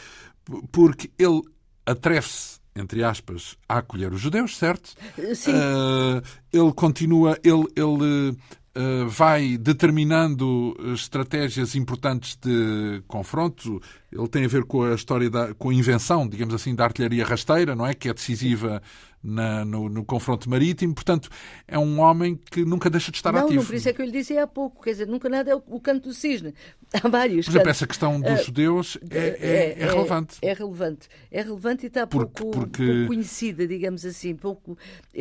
porque 0.72 1.12
ele 1.20 1.42
atreve-se 1.86 2.58
entre 2.80 3.04
aspas, 3.04 3.58
a 3.68 3.80
acolher 3.80 4.14
os 4.14 4.22
judeus, 4.22 4.56
certo? 4.56 4.94
Sim. 5.34 5.52
Uh, 5.52 6.22
ele 6.54 6.72
continua, 6.74 7.36
ele, 7.44 7.66
ele 7.76 8.38
vai 9.08 9.58
determinando 9.58 10.76
estratégias 10.94 11.76
importantes 11.76 12.36
de 12.36 13.02
confronto. 13.08 13.82
Ele 14.12 14.28
tem 14.28 14.46
a 14.46 14.48
ver 14.48 14.64
com 14.66 14.84
a 14.84 14.94
história 14.94 15.30
da 15.30 15.54
com 15.54 15.70
a 15.70 15.74
invenção, 15.74 16.28
digamos 16.28 16.54
assim, 16.54 16.76
da 16.76 16.84
artilharia 16.84 17.26
rasteira, 17.26 17.76
não 17.76 17.86
é? 17.86 17.94
Que 17.94 18.10
é 18.10 18.14
decisiva 18.14 18.82
na, 19.28 19.66
no, 19.66 19.90
no, 19.90 20.06
confronto 20.06 20.50
marítimo. 20.50 20.94
Portanto, 20.94 21.30
é 21.68 21.78
um 21.78 22.00
homem 22.00 22.40
que 22.50 22.64
nunca 22.64 22.90
deixa 22.90 23.12
de 23.12 23.18
estar 23.18 23.32
não, 23.32 23.42
ativo. 23.42 23.60
Não, 23.60 23.66
por 23.66 23.76
isso 23.76 23.90
é 23.90 23.94
que 23.94 24.02
eu 24.02 24.06
lhe 24.06 24.12
disse 24.12 24.38
há 24.38 24.48
pouco. 24.48 24.84
Quer 24.84 24.92
dizer, 24.92 25.08
nunca 25.08 25.28
nada 25.28 25.52
é 25.52 25.56
o, 25.56 25.62
o 25.68 25.80
canto 25.80 26.10
do 26.10 26.14
cisne. 26.14 26.54
Há 27.04 27.08
vários. 27.10 27.46
Por 27.46 27.52
exemplo, 27.52 27.70
essa 27.70 27.86
questão 27.86 28.22
dos 28.22 28.42
uh, 28.42 28.44
judeus 28.46 28.98
é, 29.10 29.18
é, 29.18 29.76
é, 29.80 29.86
relevante. 29.86 30.38
É, 30.42 30.54
relevante. 30.54 31.10
É 31.30 31.42
relevante 31.42 31.86
e 31.86 31.88
está 31.88 32.08
porque, 32.08 32.44
pouco, 32.44 32.60
porque... 32.60 32.86
pouco, 32.86 33.08
conhecida, 33.08 33.68
digamos 33.68 34.06
assim. 34.06 34.34
Pouco, 34.36 34.78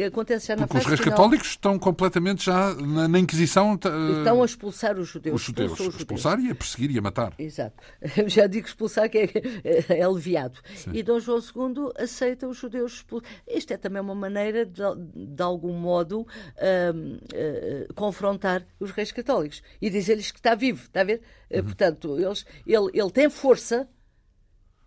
acontece 0.07 0.47
já 0.47 0.57
na 0.57 0.69
porque 0.69 0.79
os 0.79 0.87
reis 0.87 1.01
final. 1.01 1.17
católicos 1.17 1.49
estão 1.49 1.77
completamente 1.77 2.45
já 2.45 2.73
na, 2.75 3.09
na 3.09 3.19
Inquisição. 3.19 3.75
Estão 3.75 4.43
a 4.43 4.45
expulsar 4.45 4.97
os 4.97 5.09
judeus. 5.09 5.41
Os 5.41 5.43
judeus. 5.43 5.73
Os 5.73 5.79
judeus. 5.79 5.97
Expulsar 5.97 6.39
e 6.39 6.51
a 6.51 6.55
perseguir 6.55 6.93
e 6.93 6.99
a 6.99 7.03
matar. 7.03 7.35
Exato. 7.37 7.83
Eu 8.17 8.29
já 8.31 8.47
digo 8.47 8.69
expulsar 8.69 9.11
que 9.11 9.19
é, 9.19 9.99
é 9.99 10.03
aliviado. 10.03 10.61
Sim. 10.77 10.91
E 10.95 11.03
Dom 11.03 11.19
João 11.19 11.41
II 11.41 11.93
aceita 11.99 12.47
os 12.47 12.57
judeus 12.59 12.95
expulsos. 12.95 13.29
Isto 13.49 13.73
é 13.73 13.77
também 13.77 13.96
uma 14.01 14.15
maneira 14.15 14.65
de, 14.65 14.83
de 15.15 15.43
algum 15.43 15.73
modo, 15.73 16.21
uh, 16.21 16.27
uh, 16.27 17.95
confrontar 17.95 18.67
os 18.79 18.91
reis 18.91 19.13
católicos 19.13 19.63
e 19.81 19.91
dizer-lhes 19.91 20.31
que 20.31 20.39
está 20.39 20.55
vivo, 20.55 20.85
está 20.85 21.01
a 21.01 21.05
ver? 21.05 21.23
Uhum. 21.51 21.65
Portanto, 21.65 22.19
eles, 22.19 22.45
ele, 22.67 22.91
ele 22.93 23.11
tem 23.11 23.29
força 23.31 23.89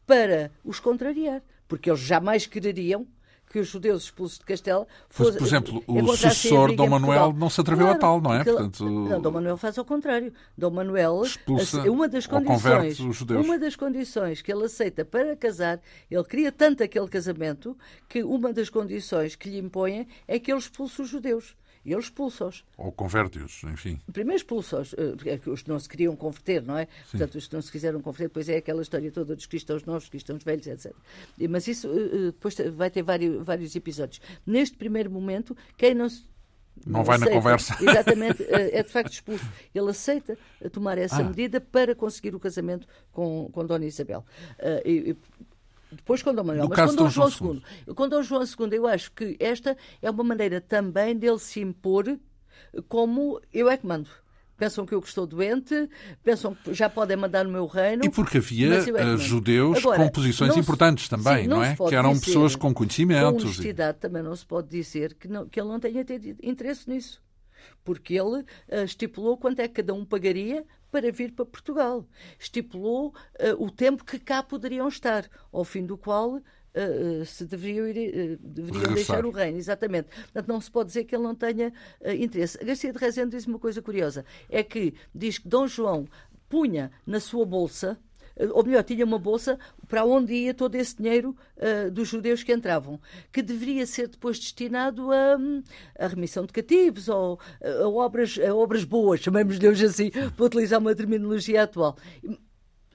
para 0.06 0.52
os 0.64 0.80
contrariar, 0.80 1.44
porque 1.68 1.90
eles 1.90 2.02
jamais 2.02 2.48
quereriam 2.48 3.08
que 3.50 3.60
os 3.60 3.68
judeus 3.68 4.04
expulsos 4.04 4.38
de 4.38 4.46
Castela 4.46 4.88
fossem. 5.10 5.38
Por 5.38 5.48
exemplo, 5.48 5.84
o 5.88 6.08
sucessor 6.08 6.76
Dom 6.76 6.88
Manuel 6.88 7.34
não 7.34 7.50
se 7.50 7.60
atreveu 7.60 7.88
claro, 7.88 7.98
a 7.98 8.02
tal, 8.02 8.22
não 8.22 8.34
é? 8.34 8.44
Portanto... 8.44 8.86
Não, 8.86 9.20
Dom 9.22 9.32
Manuel 9.32 9.58
faz 9.58 9.78
ao 9.78 9.86
contrário. 9.86 10.32
Dom 10.58 10.70
Manuel 10.70 11.24
expulsa 11.24 11.82
uma 11.90 12.08
das 12.08 12.28
condições, 12.28 13.00
os 13.00 13.16
judeus. 13.16 13.46
Uma 13.46 13.58
das 13.58 13.76
condições 13.76 14.42
que 14.42 14.52
ele 14.52 14.66
aceita 14.66 15.04
para 15.04 15.36
casar, 15.36 15.82
ele 16.10 16.24
queria 16.24 16.52
tanto 16.52 16.84
aquele 16.84 17.08
casamento 17.08 17.76
que 18.08 18.24
uma 18.24 18.54
das 18.54 18.70
condições 18.70 19.36
que 19.36 19.50
lhe 19.50 19.58
impõem 19.58 20.08
é 20.28 20.40
que 20.40 20.52
ele 20.52 20.60
expulse 20.60 21.02
os 21.02 21.10
judeus. 21.10 21.56
E 21.86 21.92
ele 21.92 22.02
expulsa-os. 22.02 22.64
Ou 22.78 22.92
converte-os, 22.92 23.64
enfim. 23.64 24.00
Primeiro 24.12 24.38
expulsa-os, 24.38 24.94
eh, 24.94 25.40
os 25.46 25.62
que 25.62 25.70
não 25.70 25.80
se 25.80 25.88
queriam 25.88 26.16
converter, 26.16 26.62
não 26.62 26.78
é? 26.78 26.86
Sim. 26.86 27.18
Portanto, 27.18 27.36
os 27.36 27.48
que 27.48 27.54
não 27.54 27.62
se 27.62 27.72
quiseram 27.72 28.02
converter, 28.02 28.28
depois 28.28 28.50
é 28.50 28.58
aquela 28.58 28.82
história 28.82 29.12
toda 29.12 29.36
dos 29.36 29.46
cristãos 29.46 29.86
novos, 29.86 30.10
cristãos 30.10 30.44
velhos, 30.44 30.68
etc. 30.68 30.94
Mas 31.50 31.68
isso 31.68 31.88
eh, 31.88 31.92
eh, 31.92 32.26
depois 32.28 32.56
vai 32.74 32.90
ter 32.90 33.02
vários, 33.02 33.44
vários 33.46 33.76
episódios. 33.76 34.22
Neste 34.46 34.78
primeiro 34.78 35.10
momento, 35.10 35.56
quem 35.78 35.94
não 35.94 36.10
se 36.10 36.28
não, 36.86 37.04
vai 37.04 37.16
aceita, 37.16 37.32
na 37.32 37.38
conversa. 37.38 37.78
Exatamente, 37.84 38.46
é 38.50 38.84
de 38.84 38.90
facto 38.90 39.12
expulso. 39.12 39.46
Ele 39.74 39.90
aceita 39.90 40.38
tomar 40.72 40.98
essa 40.98 41.18
ah. 41.18 41.24
medida 41.24 41.60
para 41.60 41.94
conseguir 41.94 42.34
o 42.36 42.40
casamento 42.40 42.88
com, 43.12 43.50
com 43.52 43.66
Dona 43.66 43.86
Isabel. 43.86 44.24
E, 44.86 45.16
depois 45.92 46.22
com 46.22 46.34
Dom 46.34 46.44
Manuel, 46.44 46.68
no 46.68 46.70
mas 46.70 46.90
com 46.92 46.96
Dom 46.96 47.10
João 47.10 47.30
II. 47.30 47.64
II. 47.88 47.96
Com 47.96 48.10
Dom 48.10 48.22
João 48.22 48.44
II, 48.44 48.78
eu 48.78 48.88
acho 48.88 49.12
que 49.12 49.36
esta 49.40 49.78
é 50.02 50.10
uma 50.10 50.24
maneira 50.24 50.62
também 50.62 51.16
dele 51.16 51.40
se 51.40 51.60
impor 51.60 52.18
como 52.88 53.42
eu 53.52 53.70
é 53.70 53.78
que 53.78 53.86
mando 53.86 54.10
pensam 54.60 54.86
que 54.86 54.94
eu 54.94 55.00
estou 55.00 55.26
doente, 55.26 55.90
pensam 56.22 56.54
que 56.54 56.74
já 56.74 56.90
podem 56.90 57.16
mandar 57.16 57.46
no 57.46 57.52
meu 57.52 57.66
reino. 57.66 58.04
E 58.04 58.10
porque 58.10 58.38
havia 58.40 58.76
é 58.76 59.18
judeus 59.18 59.78
Agora, 59.78 59.98
com 59.98 60.10
posições 60.10 60.54
se, 60.54 60.60
importantes 60.60 61.08
também, 61.08 61.44
sim, 61.44 61.48
não, 61.48 61.58
não 61.58 61.64
é? 61.64 61.76
Que 61.76 61.96
eram 61.96 62.20
pessoas 62.20 62.56
com 62.56 62.74
conhecimentos. 62.74 63.42
Com 63.42 63.50
honestidade 63.50 63.98
e... 63.98 64.02
também 64.02 64.22
não 64.22 64.36
se 64.36 64.46
pode 64.46 64.68
dizer 64.68 65.14
que, 65.14 65.30
não, 65.30 65.48
que 65.48 65.60
ele 65.60 65.70
não 65.70 65.80
tenha 65.80 66.04
tido 66.04 66.36
interesse 66.44 66.90
nisso. 66.90 67.22
Porque 67.84 68.14
ele 68.14 68.42
uh, 68.42 68.84
estipulou 68.84 69.38
quanto 69.38 69.62
é 69.62 69.68
que 69.68 69.76
cada 69.76 69.94
um 69.94 70.04
pagaria 70.04 70.66
para 70.92 71.12
vir 71.12 71.32
para 71.32 71.46
Portugal. 71.46 72.06
Estipulou 72.38 73.10
uh, 73.10 73.64
o 73.64 73.70
tempo 73.70 74.04
que 74.04 74.20
cá 74.20 74.44
poderiam 74.44 74.88
estar, 74.88 75.30
ao 75.52 75.64
fim 75.64 75.86
do 75.86 75.98
qual 75.98 76.36
uh, 76.36 77.26
se 77.26 77.46
deveriam, 77.46 77.88
ir, 77.88 78.38
deveriam 78.42 78.94
deixar 78.94 79.26
o 79.26 79.32
reino. 79.32 79.58
Exatamente. 79.58 80.10
Portanto, 80.10 80.48
não 80.48 80.62
se 80.62 80.72
pode 80.72 80.88
dizer 80.88 81.04
que 81.04 81.16
ele 81.16 81.24
não 81.24 81.36
tenha 81.36 81.74
interesse. 82.20 82.58
Garcia 82.64 82.92
de 82.92 83.00
Rezende 83.00 83.36
diz 83.36 83.46
uma 83.46 83.60
coisa 83.60 83.82
curiosa: 83.82 84.26
é 84.50 84.64
que 84.64 84.94
diz 85.14 85.38
que 85.38 85.48
Dom 85.48 85.68
João 85.68 86.08
punha 86.48 86.92
na 87.06 87.20
sua 87.20 87.46
bolsa 87.46 88.00
ou 88.54 88.64
melhor, 88.64 88.84
tinha 88.84 89.06
uma 89.06 89.20
bolsa 89.20 89.60
para 89.88 90.06
onde 90.06 90.34
ia 90.34 90.54
todo 90.54 90.76
esse 90.76 90.96
dinheiro 90.96 91.36
uh, 91.58 91.92
dos 91.92 92.08
judeus 92.08 92.44
que 92.44 92.54
entravam, 92.54 93.00
que 93.32 93.42
deveria 93.42 93.86
ser 93.86 94.08
depois 94.08 94.40
destinado 94.40 95.12
a, 95.12 95.38
a 95.98 96.08
remissão 96.08 96.46
de 96.46 96.54
cativos 96.54 97.10
ou 97.10 97.40
a, 97.62 97.84
a 97.84 97.90
obras, 97.90 98.40
a 98.40 98.54
obras 98.54 98.84
boas, 98.84 99.20
chamemos-lhe 99.22 99.68
hoje 99.68 99.86
assim, 99.86 100.12
para 100.12 100.46
utilizar 100.46 100.80
uma 100.80 100.96
terminologia 100.96 101.64
atual. 101.64 101.98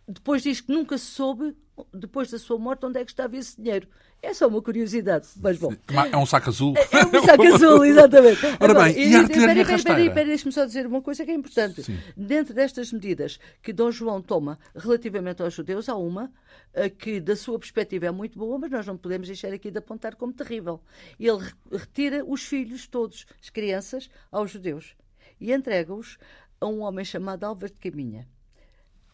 Depois 0.06 0.42
diz 0.42 0.60
que 0.60 0.72
nunca 0.72 0.98
se 0.98 1.06
soube 1.06 1.56
depois 1.92 2.30
da 2.30 2.38
sua 2.38 2.58
morte, 2.58 2.86
onde 2.86 3.00
é 3.00 3.04
que 3.04 3.10
estava 3.10 3.36
esse 3.36 3.60
dinheiro? 3.60 3.88
É 4.22 4.32
só 4.32 4.46
uma 4.46 4.62
curiosidade, 4.62 5.26
mas 5.36 5.58
bom. 5.58 5.74
É 6.10 6.16
um 6.16 6.24
saco 6.24 6.48
azul. 6.48 6.74
É, 6.76 7.00
é 7.00 7.06
um 7.06 7.24
saco 7.24 7.42
azul, 7.54 7.84
exatamente. 7.84 8.46
Ora 8.46 8.56
Agora, 8.60 8.84
bem, 8.84 8.96
e, 8.96 9.10
e 9.10 9.14
a 9.14 9.20
artilharia 9.20 9.64
peraí, 9.64 9.82
peraí, 9.82 10.08
peraí, 10.08 10.26
deixe-me 10.26 10.52
só 10.52 10.64
dizer 10.64 10.86
uma 10.86 11.02
coisa 11.02 11.24
que 11.24 11.30
é 11.30 11.34
importante. 11.34 11.82
Sim. 11.82 11.98
Dentro 12.16 12.54
destas 12.54 12.92
medidas 12.92 13.38
que 13.62 13.72
Dom 13.72 13.90
João 13.90 14.22
toma 14.22 14.58
relativamente 14.74 15.42
aos 15.42 15.52
judeus, 15.52 15.88
há 15.88 15.96
uma 15.96 16.32
eh, 16.72 16.88
que, 16.88 17.20
da 17.20 17.36
sua 17.36 17.58
perspectiva, 17.58 18.06
é 18.06 18.10
muito 18.10 18.38
boa, 18.38 18.58
mas 18.58 18.70
nós 18.70 18.86
não 18.86 18.96
podemos 18.96 19.26
deixar 19.26 19.52
aqui 19.52 19.70
de 19.70 19.78
apontar 19.78 20.14
como 20.14 20.32
terrível. 20.32 20.80
Ele 21.18 21.38
retira 21.70 22.24
os 22.24 22.44
filhos 22.44 22.86
todos, 22.86 23.26
as 23.42 23.50
crianças, 23.50 24.08
aos 24.30 24.50
judeus 24.50 24.94
e 25.40 25.52
entrega-os 25.52 26.16
a 26.60 26.66
um 26.66 26.80
homem 26.80 27.04
chamado 27.04 27.44
Álvaro 27.44 27.72
de 27.72 27.78
Caminha 27.80 28.26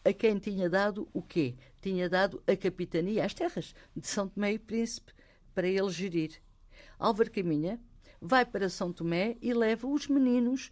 a 0.03 0.13
quem 0.13 0.37
tinha 0.37 0.69
dado 0.69 1.07
o 1.13 1.21
quê? 1.21 1.55
Tinha 1.81 2.09
dado 2.09 2.41
a 2.47 2.55
capitania, 2.55 3.25
as 3.25 3.33
terras 3.33 3.73
de 3.95 4.07
São 4.07 4.27
Tomé 4.27 4.53
e 4.53 4.59
Príncipe, 4.59 5.13
para 5.53 5.67
ele 5.67 5.89
gerir. 5.89 6.41
Álvaro 6.97 7.31
Caminha 7.31 7.79
vai 8.21 8.45
para 8.45 8.69
São 8.69 8.93
Tomé 8.93 9.35
e 9.41 9.51
leva 9.53 9.87
os 9.87 10.07
meninos 10.07 10.71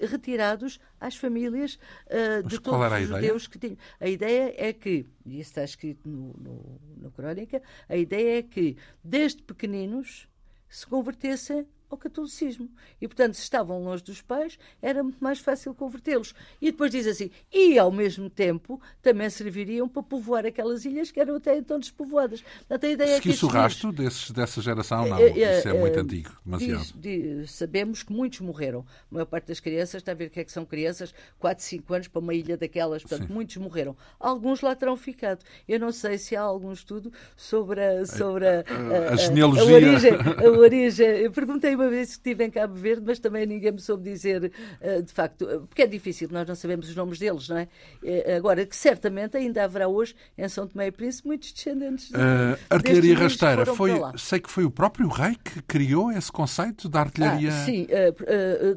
retirados 0.00 0.78
às 1.00 1.16
famílias 1.16 1.78
uh, 2.06 2.46
de 2.46 2.60
todos 2.60 2.92
os 2.92 3.08
judeus 3.08 3.46
que 3.46 3.58
tinham. 3.58 3.78
A 3.98 4.06
ideia 4.06 4.54
é 4.56 4.72
que, 4.72 5.06
e 5.24 5.40
isso 5.40 5.50
está 5.50 5.64
escrito 5.64 6.06
no, 6.06 6.34
no, 6.34 6.80
na 6.98 7.10
crónica, 7.10 7.62
a 7.88 7.96
ideia 7.96 8.38
é 8.38 8.42
que, 8.42 8.76
desde 9.02 9.42
pequeninos, 9.42 10.28
se 10.68 10.86
convertessem 10.86 11.66
ao 11.94 11.98
catolicismo. 11.98 12.68
E, 13.00 13.06
portanto, 13.06 13.34
se 13.34 13.42
estavam 13.42 13.82
longe 13.82 14.02
dos 14.02 14.22
pais, 14.22 14.58
era 14.80 15.02
muito 15.02 15.22
mais 15.22 15.38
fácil 15.38 15.74
convertê-los. 15.74 16.34
E 16.60 16.70
depois 16.70 16.90
diz 16.90 17.06
assim, 17.06 17.30
e 17.52 17.78
ao 17.78 17.90
mesmo 17.90 18.28
tempo 18.30 18.80
também 19.02 19.28
serviriam 19.30 19.88
para 19.88 20.02
povoar 20.02 20.46
aquelas 20.46 20.84
ilhas 20.84 21.10
que 21.10 21.20
eram 21.20 21.36
até 21.36 21.56
então 21.56 21.78
despovoadas. 21.78 22.42
Portanto, 22.42 22.86
a 22.86 22.88
ideia 22.88 23.16
é 23.16 23.20
que 23.20 23.44
o 23.44 23.48
rastro 23.48 23.92
desses, 23.92 24.30
dessa 24.30 24.60
geração? 24.60 25.06
Não, 25.06 25.18
é, 25.18 25.30
é, 25.30 25.58
isso 25.58 25.68
é 25.68 25.72
muito 25.72 25.98
é, 25.98 26.02
antigo, 26.02 26.30
demasiado. 26.44 26.80
Diz, 26.80 26.94
diz, 26.96 27.50
sabemos 27.52 28.02
que 28.02 28.12
muitos 28.12 28.40
morreram. 28.40 28.80
A 29.10 29.14
maior 29.14 29.26
parte 29.26 29.46
das 29.46 29.60
crianças, 29.60 29.96
está 29.96 30.12
a 30.12 30.14
ver 30.14 30.26
o 30.26 30.30
que 30.30 30.40
é 30.40 30.44
que 30.44 30.52
são 30.52 30.64
crianças, 30.64 31.14
4, 31.38 31.64
5 31.64 31.94
anos 31.94 32.08
para 32.08 32.20
uma 32.20 32.34
ilha 32.34 32.56
daquelas, 32.56 33.02
portanto, 33.02 33.26
Sim. 33.26 33.32
muitos 33.32 33.56
morreram. 33.56 33.96
Alguns 34.18 34.60
lá 34.60 34.74
terão 34.74 34.96
ficado. 34.96 35.44
Eu 35.68 35.78
não 35.80 35.92
sei 35.92 36.18
se 36.18 36.36
há 36.36 36.42
algum 36.42 36.72
estudo 36.72 37.12
sobre 37.36 37.80
a, 37.80 38.06
sobre 38.06 38.46
a, 38.46 38.64
a, 38.66 39.10
a, 39.10 39.12
a 39.12 39.16
genealogia. 39.16 39.62
A 39.62 39.66
origem. 39.66 40.12
A 40.12 40.50
origem. 40.50 41.06
Eu 41.06 41.32
perguntei 41.32 41.76
uma 41.80 41.88
vez 41.90 42.08
que 42.08 42.14
estive 42.14 42.44
em 42.44 42.50
Cabo 42.50 42.74
Verde, 42.74 43.02
mas 43.04 43.18
também 43.18 43.46
ninguém 43.46 43.72
me 43.72 43.80
soube 43.80 44.04
dizer, 44.04 44.52
uh, 44.80 45.02
de 45.02 45.12
facto, 45.12 45.46
porque 45.68 45.82
é 45.82 45.86
difícil, 45.86 46.28
nós 46.30 46.46
não 46.46 46.54
sabemos 46.54 46.88
os 46.88 46.94
nomes 46.94 47.18
deles, 47.18 47.48
não 47.48 47.58
é? 47.58 47.68
Uh, 48.02 48.36
agora, 48.36 48.66
que 48.66 48.76
certamente 48.76 49.36
ainda 49.36 49.64
haverá 49.64 49.88
hoje 49.88 50.14
em 50.36 50.48
São 50.48 50.66
Tomé 50.66 50.88
e 50.88 50.92
Príncipe 50.92 51.28
muitos 51.28 51.52
descendentes. 51.52 52.10
De, 52.10 52.16
uh, 52.16 52.58
artilharia 52.68 53.16
rasteira, 53.16 53.66
foi, 53.66 53.92
sei 54.16 54.40
que 54.40 54.50
foi 54.50 54.64
o 54.64 54.70
próprio 54.70 55.08
rei 55.08 55.36
que 55.42 55.62
criou 55.62 56.12
esse 56.12 56.30
conceito 56.30 56.88
da 56.88 57.00
artilharia. 57.00 57.50
Ah, 57.50 57.64
sim, 57.64 57.86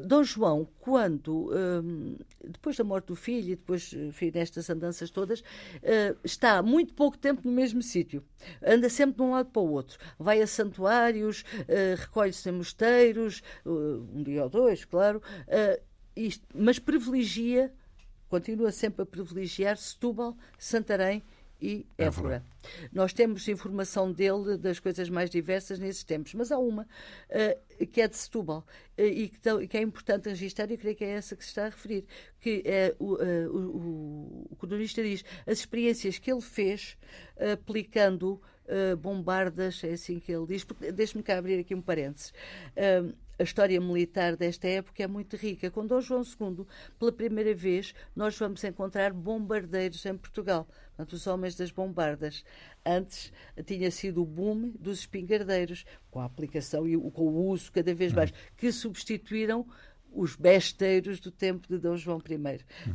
Dom 0.06 0.22
João, 0.22 0.68
quando, 0.84 1.50
depois 2.46 2.76
da 2.76 2.84
morte 2.84 3.06
do 3.06 3.16
filho 3.16 3.52
e 3.52 3.56
depois, 3.56 3.90
enfim, 3.94 4.30
nestas 4.34 4.68
andanças 4.68 5.08
todas, 5.08 5.42
está 6.22 6.62
muito 6.62 6.92
pouco 6.92 7.16
tempo 7.16 7.40
no 7.42 7.50
mesmo 7.50 7.80
sítio. 7.80 8.22
Anda 8.62 8.90
sempre 8.90 9.16
de 9.16 9.22
um 9.22 9.30
lado 9.30 9.48
para 9.48 9.62
o 9.62 9.70
outro. 9.70 9.98
Vai 10.18 10.42
a 10.42 10.46
santuários, 10.46 11.42
recolhe-se 11.96 12.50
em 12.50 12.52
mosteiros, 12.52 13.42
um 13.64 14.22
dia 14.22 14.42
ou 14.42 14.50
dois, 14.50 14.84
claro, 14.84 15.22
mas 16.54 16.78
privilegia, 16.78 17.72
continua 18.28 18.70
sempre 18.70 19.04
a 19.04 19.06
privilegiar 19.06 19.78
Setúbal, 19.78 20.36
Santarém 20.58 21.22
e 21.64 21.86
Évora. 21.96 22.44
Nós 22.92 23.14
temos 23.14 23.48
informação 23.48 24.12
dele 24.12 24.58
das 24.58 24.78
coisas 24.78 25.08
mais 25.08 25.30
diversas 25.30 25.78
nesses 25.78 26.04
tempos, 26.04 26.34
mas 26.34 26.52
há 26.52 26.58
uma 26.58 26.82
uh, 26.82 27.86
que 27.86 28.02
é 28.02 28.08
de 28.08 28.16
Setúbal 28.16 28.66
uh, 28.98 29.02
e 29.02 29.30
que, 29.30 29.66
que, 29.66 29.76
é 29.78 29.80
importante 29.80 30.28
registrar, 30.28 30.70
e 30.70 30.74
eu 30.74 30.78
creio 30.78 30.94
que 30.94 31.04
é 31.04 31.10
essa 31.10 31.34
que 31.34 31.42
se 31.42 31.48
está 31.48 31.62
a 31.62 31.70
referir, 31.70 32.04
que 32.38 32.62
é 32.66 32.94
o, 32.98 33.14
uh, 33.14 33.50
o, 33.50 34.46
o 34.50 34.56
cronista 34.56 35.02
diz 35.02 35.24
as 35.46 35.58
experiências 35.58 36.18
que 36.18 36.30
ele 36.30 36.42
fez 36.42 36.98
aplicando 37.52 38.40
bombardas, 38.98 39.82
é 39.84 39.92
assim 39.92 40.18
que 40.18 40.32
ele 40.32 40.46
diz. 40.46 40.66
Deixe-me 40.94 41.22
cá 41.22 41.36
abrir 41.36 41.58
aqui 41.58 41.74
um 41.74 41.82
parênteses 41.82 42.32
a 43.38 43.42
história 43.42 43.80
militar 43.80 44.36
desta 44.36 44.68
época 44.68 45.02
é 45.02 45.06
muito 45.06 45.36
rica. 45.36 45.70
Com 45.70 45.86
Dom 45.86 46.00
João 46.00 46.22
II, 46.22 46.66
pela 46.98 47.12
primeira 47.12 47.54
vez, 47.54 47.94
nós 48.14 48.38
vamos 48.38 48.62
encontrar 48.64 49.12
bombardeiros 49.12 50.04
em 50.06 50.16
Portugal. 50.16 50.68
Portanto, 50.88 51.12
os 51.14 51.26
homens 51.26 51.56
das 51.56 51.70
bombardas. 51.70 52.44
Antes 52.86 53.32
tinha 53.64 53.90
sido 53.90 54.22
o 54.22 54.26
boom 54.26 54.72
dos 54.78 55.00
espingardeiros, 55.00 55.84
com 56.10 56.20
a 56.20 56.24
aplicação 56.24 56.86
e 56.86 56.96
com 57.10 57.22
o 57.22 57.48
uso 57.48 57.72
cada 57.72 57.94
vez 57.94 58.12
mais, 58.12 58.32
que 58.56 58.70
substituíram 58.70 59.66
os 60.14 60.36
besteiros 60.36 61.20
do 61.20 61.30
tempo 61.30 61.66
de 61.68 61.78
Dom 61.78 61.96
João 61.96 62.22
I. 62.28 62.34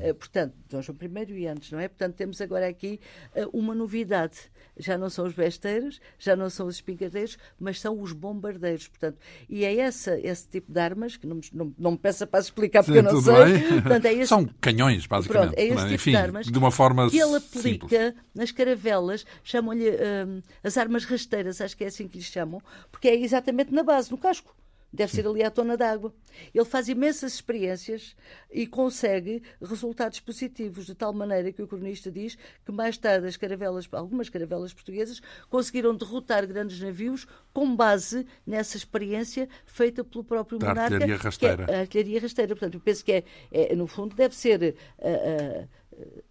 Uh, 0.10 0.16
portanto, 0.16 0.56
Dom 0.70 0.82
João 0.82 0.98
I 1.02 1.34
e 1.34 1.48
antes, 1.48 1.72
não 1.72 1.80
é? 1.80 1.88
Portanto, 1.88 2.16
temos 2.16 2.40
agora 2.42 2.68
aqui 2.68 3.00
uh, 3.36 3.50
uma 3.58 3.76
novidade. 3.76 4.38
Já 4.78 4.98
não 4.98 5.10
são 5.10 5.26
os 5.26 5.34
besteiros, 5.34 6.00
já 6.18 6.36
não 6.36 6.50
são 6.50 6.68
os 6.68 6.76
espingadeiros, 6.76 7.38
mas 7.60 7.82
são 7.82 8.00
os 8.02 8.14
bombardeiros. 8.14 8.88
Portanto, 8.88 9.18
e 9.50 9.66
é 9.66 9.76
essa, 9.76 10.18
esse 10.20 10.48
tipo 10.48 10.72
de 10.72 10.80
armas, 10.80 11.18
que 11.18 11.28
não, 11.28 11.42
não, 11.54 11.74
não 11.78 11.92
me 11.92 11.98
peça 11.98 12.26
para 12.26 12.40
explicar 12.40 12.84
porque 12.84 13.00
Sim, 13.00 13.06
eu 13.06 13.14
não 13.14 13.22
sei. 13.22 13.82
Portanto, 13.82 14.06
é 14.06 14.14
esse, 14.14 14.28
são 14.28 14.46
canhões, 14.62 15.06
basicamente. 15.06 15.54
Pronto, 15.54 15.60
é 15.60 15.66
esse 15.66 15.84
tipo 15.84 15.94
Enfim, 15.96 16.12
de 16.12 16.18
armas 16.18 16.46
de 16.48 16.58
uma 16.58 16.72
forma 16.72 17.10
que 17.10 17.20
ele 17.20 17.36
aplica 17.36 17.60
simples. 17.62 18.14
nas 18.34 18.52
caravelas, 18.52 19.26
chamam-lhe 19.44 19.90
uh, 19.90 20.44
as 20.64 20.78
armas 20.78 21.04
rasteiras, 21.04 21.60
acho 21.60 21.76
que 21.76 21.84
é 21.84 21.88
assim 21.88 22.08
que 22.08 22.18
lhes 22.18 22.28
chamam, 22.28 22.62
porque 22.92 23.08
é 23.08 23.16
exatamente 23.20 23.74
na 23.74 23.84
base, 23.84 24.10
no 24.12 24.18
casco. 24.18 24.56
Deve 24.92 25.14
ser 25.14 25.28
ali 25.28 25.44
à 25.44 25.52
tona 25.52 25.78
d'água. 25.78 26.14
Ele 26.54 26.66
faz 26.66 26.90
imensas 26.90 27.34
experiências 27.34 28.16
e 28.52 28.66
consegue 28.66 29.44
resultados 29.62 30.20
positivos, 30.20 30.86
de 30.86 30.96
tal 30.96 31.14
maneira 31.14 31.52
que 31.52 31.62
o 31.62 31.68
cronista 31.68 32.12
diz 32.12 32.38
que 32.66 32.72
mais 32.72 32.98
tarde 32.98 33.28
as 33.28 33.38
caravelas, 33.38 33.88
algumas 33.92 34.30
caravelas 34.30 34.74
portuguesas 34.74 35.22
conseguiram 35.50 35.96
derrotar 35.96 36.46
grandes 36.48 36.80
navios 36.80 37.28
com 37.54 37.76
base 37.76 38.26
nessa 38.46 38.78
experiência 38.78 39.48
feita 39.66 40.04
pelo 40.04 40.24
próprio 40.24 40.58
da 40.58 40.70
monarca. 40.70 40.96
Artilharia 40.96 41.18
rasteira. 41.18 41.66
É 41.68 41.76
a 41.76 41.80
artilharia 41.82 42.22
rasteira. 42.22 42.56
Portanto, 42.56 42.74
eu 42.76 42.82
penso 42.82 43.06
que 43.06 43.12
é, 43.12 43.24
é 43.52 43.76
no 43.76 43.88
fundo 43.88 44.16
deve 44.16 44.36
ser. 44.36 44.76
Uh, 44.98 45.64
uh, 45.64 45.80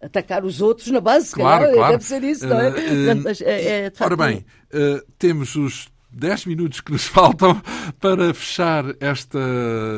atacar 0.01 0.43
os 0.43 0.61
outros 0.61 0.87
na 0.87 0.99
base, 0.99 1.31
claro, 1.31 1.65
calhar, 1.65 1.75
claro. 1.75 1.91
deve 1.91 2.03
ser 2.03 2.23
isso, 2.23 2.47
não 2.47 2.59
é? 2.59 2.69
Uh, 2.69 3.21
Mas, 3.23 3.39
é, 3.39 3.85
é 3.85 3.91
Ora 3.99 4.17
bem, 4.17 4.43
temos 5.19 5.55
os 5.55 5.91
10 6.11 6.45
minutos 6.45 6.81
que 6.81 6.91
nos 6.91 7.05
faltam 7.07 7.61
para 7.99 8.33
fechar 8.33 8.85
esta 8.99 9.39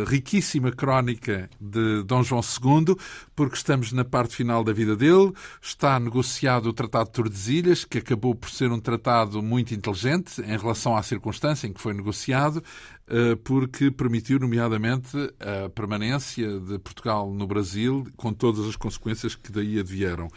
riquíssima 0.08 0.72
crónica 0.72 1.50
de 1.60 2.04
Dom 2.04 2.24
João 2.24 2.42
II, 2.42 2.96
porque 3.42 3.58
estamos 3.58 3.92
na 3.92 4.06
parte 4.06 4.36
final 4.36 4.64
da 4.64 4.72
vida 4.72 4.96
dele. 4.96 5.34
Está 5.60 6.00
negociado 6.00 6.68
o 6.68 6.74
Tratado 6.74 7.06
de 7.06 7.14
Tordesilhas, 7.14 7.84
que 7.84 7.98
acabou 7.98 8.36
por 8.36 8.52
ser 8.52 8.72
um 8.72 8.80
tratado 8.80 9.42
muito 9.42 9.74
inteligente 9.74 10.40
em 10.42 10.56
relação 10.56 10.96
à 10.96 11.02
circunstância 11.02 11.66
em 11.66 11.74
que 11.74 11.82
foi 11.82 11.92
negociado, 11.96 12.64
eh, 13.14 13.36
porque 13.44 13.92
permitiu, 13.92 14.40
nomeadamente, 14.40 15.18
a 15.40 15.68
permanência 15.70 16.60
de 16.60 16.80
Portugal 16.80 17.30
no 17.34 17.46
Brasil, 17.46 18.08
com 18.16 18.32
todas 18.32 18.66
as 18.66 18.78
consequências 18.78 19.36
que 19.36 19.52
daí 19.52 19.80
advieram. 19.80 20.30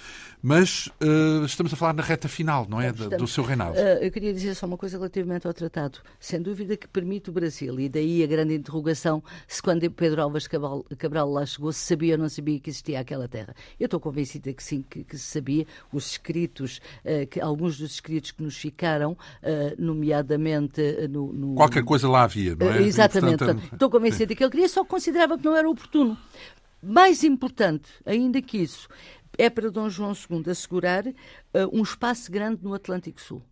Mas 0.43 0.89
uh, 1.01 1.45
estamos 1.47 1.73
a 1.73 1.77
falar 1.77 1.95
na 1.95 2.03
reta 2.03 2.29
final, 2.29 2.67
não 2.69 2.81
é? 2.81 2.91
Estamos, 2.91 3.17
do 3.17 3.27
seu 3.27 3.45
reinado. 3.45 3.79
Uh, 3.79 4.03
eu 4.03 4.11
queria 4.11 4.33
dizer 4.33 4.55
só 4.55 4.67
uma 4.67 4.77
coisa 4.77 4.99
relativamente 4.99 5.47
ao 5.47 5.55
tratado. 5.55 6.01
Sem 6.19 6.43
dúvida 6.43 6.77
que 6.77 6.89
permite 6.89 7.31
o 7.31 7.33
Brasil, 7.33 7.79
e 7.79 7.89
daí 7.89 8.23
a 8.25 8.27
grande 8.27 8.55
interrogação 8.55 9.23
se 9.47 9.63
quando 9.63 9.89
Pedro 9.91 10.21
Alves 10.21 10.47
Cabral, 10.49 10.85
Cabral 10.99 11.31
lá 11.31 11.47
chegou, 11.47 11.73
se 11.73 11.79
sabia 11.79 12.15
ou 12.15 12.19
não 12.19 12.29
sabia 12.29 12.59
que 12.59 12.71
existia 12.71 12.93
aquela 13.01 13.28
terra. 13.28 13.55
Eu 13.78 13.86
estou 13.86 14.01
convencida 14.01 14.53
que 14.53 14.62
sim, 14.62 14.82
que, 14.82 15.05
se 15.16 15.24
sabia. 15.24 15.66
Os 15.92 16.12
escritos, 16.12 16.80
uh, 17.05 17.26
que, 17.26 17.40
alguns 17.40 17.78
dos 17.78 17.92
escritos 17.92 18.30
que 18.30 18.42
nos 18.42 18.57
ficaram, 18.57 19.16
nomeadamente 19.78 20.80
no, 21.09 21.32
no, 21.32 21.55
Qualquer 21.55 21.84
coisa 21.84 22.09
lá 22.09 22.22
havia, 22.22 22.57
não 22.57 22.72
é? 22.72 22.82
exatamente. 22.82 23.38
Portanto, 23.38 23.72
estou 23.72 23.90
convencida 23.90 24.28
sim. 24.28 24.36
que 24.36 24.42
ele 24.42 24.51
queria, 24.51 24.68
só 24.68 24.84
considerava 24.84 25.36
que 25.38 25.45
não 25.45 25.57
era 25.57 25.68
oportuno. 25.68 26.16
Mais 26.82 27.24
importante 27.24 27.90
ainda 28.05 28.40
que 28.42 28.59
isso, 28.59 28.88
é 29.38 29.49
para 29.49 29.70
Dom 29.70 29.88
João 29.88 30.12
II 30.12 30.51
assegurar 30.51 31.07
uh, 31.07 31.12
um 31.72 31.82
espaço 31.82 32.30
grande 32.30 32.62
no 32.62 32.74
Atlântico 32.74 33.20
Sul 33.20 33.42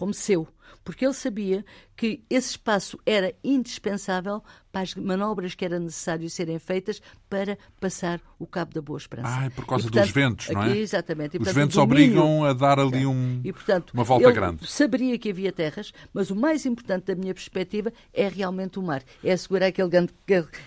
como 0.00 0.14
seu. 0.14 0.48
Porque 0.84 1.04
ele 1.04 1.14
sabia 1.14 1.64
que 1.96 2.24
esse 2.30 2.52
espaço 2.52 2.98
era 3.04 3.34
indispensável 3.44 4.42
para 4.72 4.82
as 4.82 4.94
manobras 4.94 5.54
que 5.54 5.64
era 5.64 5.78
necessário 5.78 6.30
serem 6.30 6.58
feitas 6.58 7.02
para 7.28 7.58
passar 7.80 8.20
o 8.38 8.46
Cabo 8.46 8.72
da 8.72 8.80
Boa 8.80 8.98
Esperança. 8.98 9.28
Ah, 9.28 9.50
por 9.50 9.66
causa 9.66 9.86
e, 9.86 9.90
portanto, 9.90 10.04
dos 10.04 10.14
ventos, 10.14 10.48
não 10.48 10.62
é? 10.62 10.78
Exatamente. 10.78 11.36
E, 11.36 11.40
Os 11.40 11.52
ventos 11.52 11.76
obrigam 11.76 12.44
a 12.44 12.52
dar 12.52 12.78
ali 12.78 13.06
um, 13.06 13.40
e, 13.44 13.52
portanto, 13.52 13.90
uma 13.92 14.04
volta 14.04 14.30
grande. 14.30 14.66
Saberia 14.66 15.18
que 15.18 15.30
havia 15.30 15.52
terras, 15.52 15.92
mas 16.12 16.30
o 16.30 16.36
mais 16.36 16.64
importante 16.66 17.04
da 17.06 17.14
minha 17.14 17.34
perspectiva 17.34 17.92
é 18.12 18.28
realmente 18.28 18.78
o 18.78 18.82
mar. 18.82 19.02
É 19.22 19.32
assegurar 19.32 19.68
aquele 19.68 19.88
grande, 19.88 20.12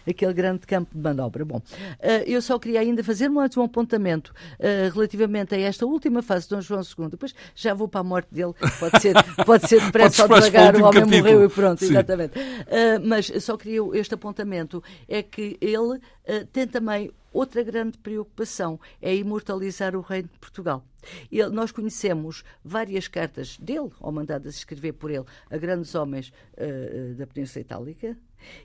aquele 0.08 0.34
grande 0.34 0.68
campo 0.68 0.94
de 0.94 1.02
manobra. 1.02 1.44
Bom, 1.44 1.62
eh, 2.00 2.24
eu 2.28 2.42
só 2.42 2.60
queria 2.60 2.82
ainda 2.82 3.04
fazer 3.04 3.30
mais 3.30 3.56
um 3.58 3.64
apontamento 3.64 4.34
eh, 4.60 4.90
relativamente 4.94 5.56
a 5.56 5.60
esta 5.60 5.86
última 5.86 6.22
fase 6.22 6.48
de 6.48 6.56
Dom 6.56 6.62
João 6.62 6.82
II. 6.82 7.10
Depois 7.10 7.34
já 7.56 7.74
vou 7.74 7.88
para 7.88 8.02
a 8.02 8.04
morte 8.04 8.28
dele. 8.32 8.54
Pode 8.80 9.02
ser, 9.02 9.16
pode 9.46 9.68
ser 9.68 9.92
depressa 9.94 10.24
ou 10.24 10.30
devagar, 10.30 10.76
o 10.76 10.80
homem 10.80 11.02
capítulo. 11.02 11.24
morreu 11.24 11.46
e 11.46 11.50
pronto, 11.50 11.80
Sim. 11.80 11.92
exatamente. 11.92 12.40
Uh, 12.40 13.06
mas 13.06 13.32
só 13.44 13.56
queria 13.58 13.82
este 13.94 14.14
apontamento, 14.14 14.84
é 15.08 15.22
que 15.22 15.58
ele 15.62 15.98
uh, 15.98 16.46
tem 16.52 16.68
também 16.68 17.12
outra 17.32 17.64
grande 17.64 17.98
preocupação, 17.98 18.80
é 19.02 19.16
imortalizar 19.16 19.96
o 19.96 20.02
reino 20.02 20.30
de 20.32 20.40
Portugal. 20.40 20.86
Ele, 21.32 21.50
nós 21.50 21.72
conhecemos 21.72 22.44
várias 22.64 23.08
cartas 23.08 23.58
dele, 23.58 23.90
ou 24.00 24.12
mandadas 24.12 24.56
escrever 24.56 24.94
por 24.94 25.10
ele, 25.10 25.26
a 25.50 25.58
grandes 25.58 25.94
homens 25.96 26.32
uh, 26.54 27.16
da 27.16 27.26
Península 27.26 27.62
Itálica, 27.62 28.18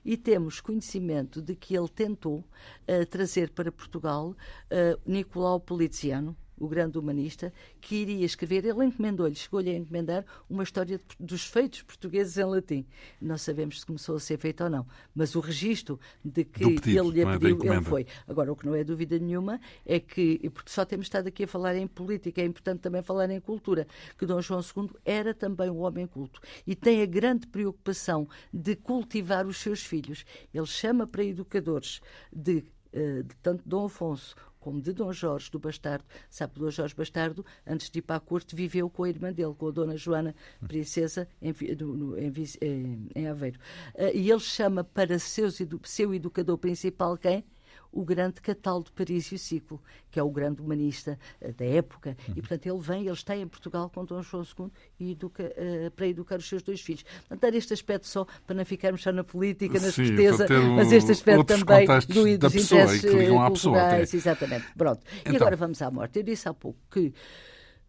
e 0.05 0.17
temos 0.17 0.61
conhecimento 0.61 1.41
de 1.41 1.55
que 1.55 1.77
ele 1.77 1.89
tentou 1.89 2.39
uh, 2.39 3.07
trazer 3.07 3.51
para 3.51 3.73
Portugal 3.73 4.31
uh, 4.31 5.01
Nicolau 5.07 5.61
Poliziano, 5.61 6.37
o 6.59 6.69
grande 6.69 6.99
humanista, 6.99 7.53
que 7.81 7.97
iria 7.97 8.25
escrever, 8.25 8.65
ele 8.65 8.85
encomendou-lhe, 8.85 9.35
chegou-lhe 9.35 9.71
a 9.71 9.75
encomendar 9.75 10.25
uma 10.49 10.63
história 10.63 11.01
dos 11.19 11.45
feitos 11.45 11.83
portugueses 11.83 12.37
em 12.37 12.45
latim. 12.45 12.87
Não 13.21 13.39
sabemos 13.39 13.81
se 13.81 13.87
começou 13.87 14.17
a 14.17 14.21
ser 14.21 14.39
feito 14.39 14.65
ou 14.65 14.71
não, 14.71 14.87
mas 15.15 15.35
o 15.35 15.41
registro 15.41 15.99
de 16.25 16.45
que 16.45 16.65
pedido, 16.65 16.89
ele 16.89 17.11
lhe 17.11 17.21
é 17.23 17.39
pediu, 17.39 17.73
ele 17.73 17.83
foi. 17.83 18.07
Agora, 18.27 18.53
o 18.53 18.57
que 18.57 18.67
não 18.67 18.75
é 18.75 18.85
dúvida 18.85 19.19
nenhuma 19.19 19.61
é 19.85 20.01
que, 20.01 20.49
porque 20.51 20.71
só 20.71 20.85
temos 20.85 21.07
estado 21.07 21.29
aqui 21.29 21.45
a 21.45 21.49
falar 21.49 21.77
em 21.77 21.87
política, 21.87 22.41
é 22.41 22.45
importante 22.45 22.81
também 22.81 23.03
falar 23.03 23.31
em 23.31 23.41
cultura, 23.41 23.87
que 24.17 24.27
Dom 24.27 24.41
João 24.41 24.61
II 24.61 24.91
era 25.05 25.35
também 25.35 25.71
um 25.71 25.81
homem 25.81 26.07
culto 26.07 26.41
e 26.67 26.75
tem 26.75 27.03
a 27.03 27.07
grande 27.07 27.47
preocupação 27.47 28.29
de 28.53 28.77
cultivar 28.77 29.47
os 29.47 29.59
seus 29.59 29.83
filhos. 29.83 30.25
Ele 30.53 30.67
chama 30.67 31.07
para 31.07 31.25
educadores 31.25 32.01
de, 32.33 32.65
de 32.93 33.35
tanto 33.43 33.63
Dom 33.67 33.87
Afonso 33.87 34.35
como 34.61 34.81
de 34.81 34.93
Dom 34.93 35.13
Jorge 35.13 35.51
do 35.51 35.59
Bastardo. 35.59 36.05
Sabe 36.29 36.55
que 36.55 36.61
Dom 36.61 36.71
Jorge 36.71 36.95
Bastardo, 36.95 37.45
antes 37.67 37.91
de 37.91 38.01
ir 38.01 38.03
para 38.03 38.17
a 38.17 38.21
corte, 38.21 38.55
viveu 38.55 38.91
com 38.91 39.05
a 39.05 39.09
irmã 39.09 39.33
dele, 39.33 39.55
com 39.57 39.69
a 39.69 39.71
Dona 39.71 39.97
Joana, 39.97 40.35
princesa, 40.67 41.29
em, 41.41 41.55
no, 41.77 42.19
em, 42.19 43.09
em 43.15 43.29
Aveiro. 43.29 43.59
Uh, 43.95 44.15
e 44.15 44.31
ele 44.31 44.41
chama 44.41 44.85
para 44.85 45.19
seus, 45.19 45.59
seu 45.85 46.15
educador 46.15 46.59
principal 46.59 47.17
quem? 47.17 47.45
O 47.91 48.05
grande 48.05 48.41
Cataldo 48.41 48.87
de 48.87 48.93
Paris 48.93 49.27
e 49.33 49.35
o 49.35 49.39
Ciclo, 49.39 49.81
que 50.11 50.19
é 50.19 50.23
o 50.23 50.31
grande 50.31 50.61
humanista 50.61 51.19
uh, 51.41 51.53
da 51.53 51.65
época. 51.65 52.17
Uhum. 52.29 52.35
E, 52.37 52.41
portanto, 52.41 52.67
ele 52.67 52.79
vem, 52.79 53.03
ele 53.03 53.13
está 53.13 53.37
em 53.37 53.47
Portugal 53.47 53.91
com 53.91 54.05
Dom 54.05 54.23
João 54.23 54.45
II 54.45 54.71
e 55.01 55.13
educa, 55.13 55.45
uh, 55.45 55.91
para 55.93 56.07
educar 56.07 56.37
os 56.37 56.49
seus 56.49 56.63
dois 56.63 56.81
filhos. 56.81 57.03
Portanto, 57.03 57.41
dar 57.41 57.55
este 57.55 57.73
aspecto 57.73 58.07
só, 58.07 58.27
para 58.47 58.57
não 58.57 58.65
ficarmos 58.65 59.03
só 59.03 59.13
na 59.13 59.25
política, 59.25 59.81
na 59.81 59.91
certeza, 59.91 60.47
mas 60.77 60.93
este 60.93 61.13
aspecto 61.13 61.45
também 61.45 61.87
do, 61.87 62.39
dos 62.39 62.55
interesses 62.55 63.05
eh, 63.05 63.29
culturais. 63.29 64.15
Exatamente. 64.15 64.67
Pronto. 64.77 65.01
Então, 65.21 65.33
e 65.33 65.37
agora 65.37 65.57
vamos 65.57 65.81
à 65.83 65.91
morte. 65.91 66.19
Eu 66.19 66.23
disse 66.23 66.49
há 66.49 66.55
pouco 66.55 66.79
que 66.91 67.13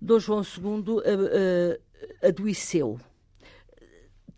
Dom 0.01 0.19
João 0.19 0.41
II 0.41 1.79
adoeceu 2.21 2.99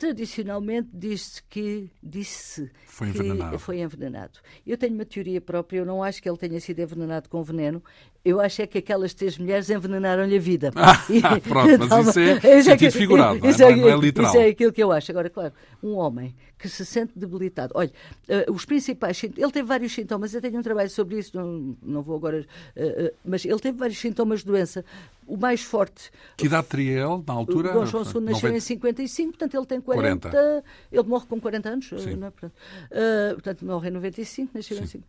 tradicionalmente 0.02 0.90
diz-se 0.92 1.44
que 1.44 1.92
disse 2.02 2.72
foi 2.88 3.10
envenenado. 3.10 3.60
foi 3.60 3.80
envenenado. 3.82 4.40
Eu 4.66 4.76
tenho 4.76 4.96
uma 4.96 5.06
teoria 5.06 5.40
própria, 5.40 5.78
eu 5.78 5.86
não 5.86 6.02
acho 6.02 6.20
que 6.24 6.28
ele 6.28 6.40
tenha 6.40 6.60
sido 6.60 6.80
envenenado 6.80 7.30
com 7.30 7.44
veneno. 7.44 7.84
Eu 8.24 8.40
acho 8.40 8.62
é 8.62 8.68
que 8.68 8.78
aquelas 8.78 9.14
três 9.14 9.38
mulheres 9.38 9.70
envenenaram-lhe 9.70 10.36
a 10.36 10.40
vida. 10.40 10.72
Ah, 11.24 11.40
pronto, 11.40 11.88
mas 11.88 12.08
isso 12.08 12.20
é, 12.20 12.34
isso 12.36 12.48
é 12.48 12.62
sentido 12.62 12.92
figurado, 12.92 13.40
não 13.40 13.48
é? 13.48 13.50
Isso 13.50 13.64
é, 13.64 13.76
não 13.76 13.90
é, 13.90 13.96
literal. 13.96 14.30
Isso 14.30 14.40
é 14.40 14.48
aquilo 14.48 14.72
que 14.72 14.82
eu 14.82 14.92
acho. 14.92 15.12
Agora, 15.12 15.30
claro, 15.30 15.54
um 15.84 15.96
homem 15.96 16.34
que 16.58 16.70
se 16.70 16.86
sente 16.86 17.14
debilitado. 17.16 17.74
Olha, 17.76 17.92
uh, 18.30 18.52
os 18.52 18.66
principais 18.66 19.22
ele 19.24 19.52
teve 19.52 19.64
vários 19.64 19.92
sintomas, 19.92 20.34
eu 20.34 20.42
tenho 20.42 20.58
um 20.60 20.62
trabalho 20.62 20.90
sobre 20.90 21.18
isso, 21.18 21.36
não, 21.36 21.76
não 21.82 22.02
vou 22.02 22.16
agora, 22.16 22.46
uh, 22.76 23.06
uh, 23.06 23.14
mas 23.26 23.44
ele 23.44 23.60
teve 23.60 23.78
vários 23.78 24.00
sintomas 24.00 24.40
de 24.40 24.46
doença. 24.46 24.86
O 25.28 25.38
mais 25.38 25.64
forte. 25.64 26.12
Que 26.38 26.46
idade 26.46 26.68
teria 26.68 27.00
ele 27.00 27.24
na 27.26 27.34
altura? 27.34 27.72
O 27.72 27.74
Dom 27.74 27.86
João 27.86 28.04
II 28.04 28.22
nasceu 28.22 28.50
90... 28.50 28.58
em 28.58 28.60
55, 28.60 29.30
portanto 29.32 29.58
ele 29.58 29.66
tem 29.66 29.82
40. 29.82 30.30
40. 30.30 30.64
Ele 30.92 31.04
morre 31.04 31.26
com 31.26 31.40
40 31.40 31.70
anos, 31.70 31.88
Sim. 31.88 32.16
não 32.16 32.28
é? 32.28 33.34
portanto, 33.34 33.66
morre 33.66 33.90
em 33.90 33.92
95, 33.92 34.52
nasceu 34.54 34.78
Sim. 34.78 34.84
em 34.84 34.88
5. 34.88 35.04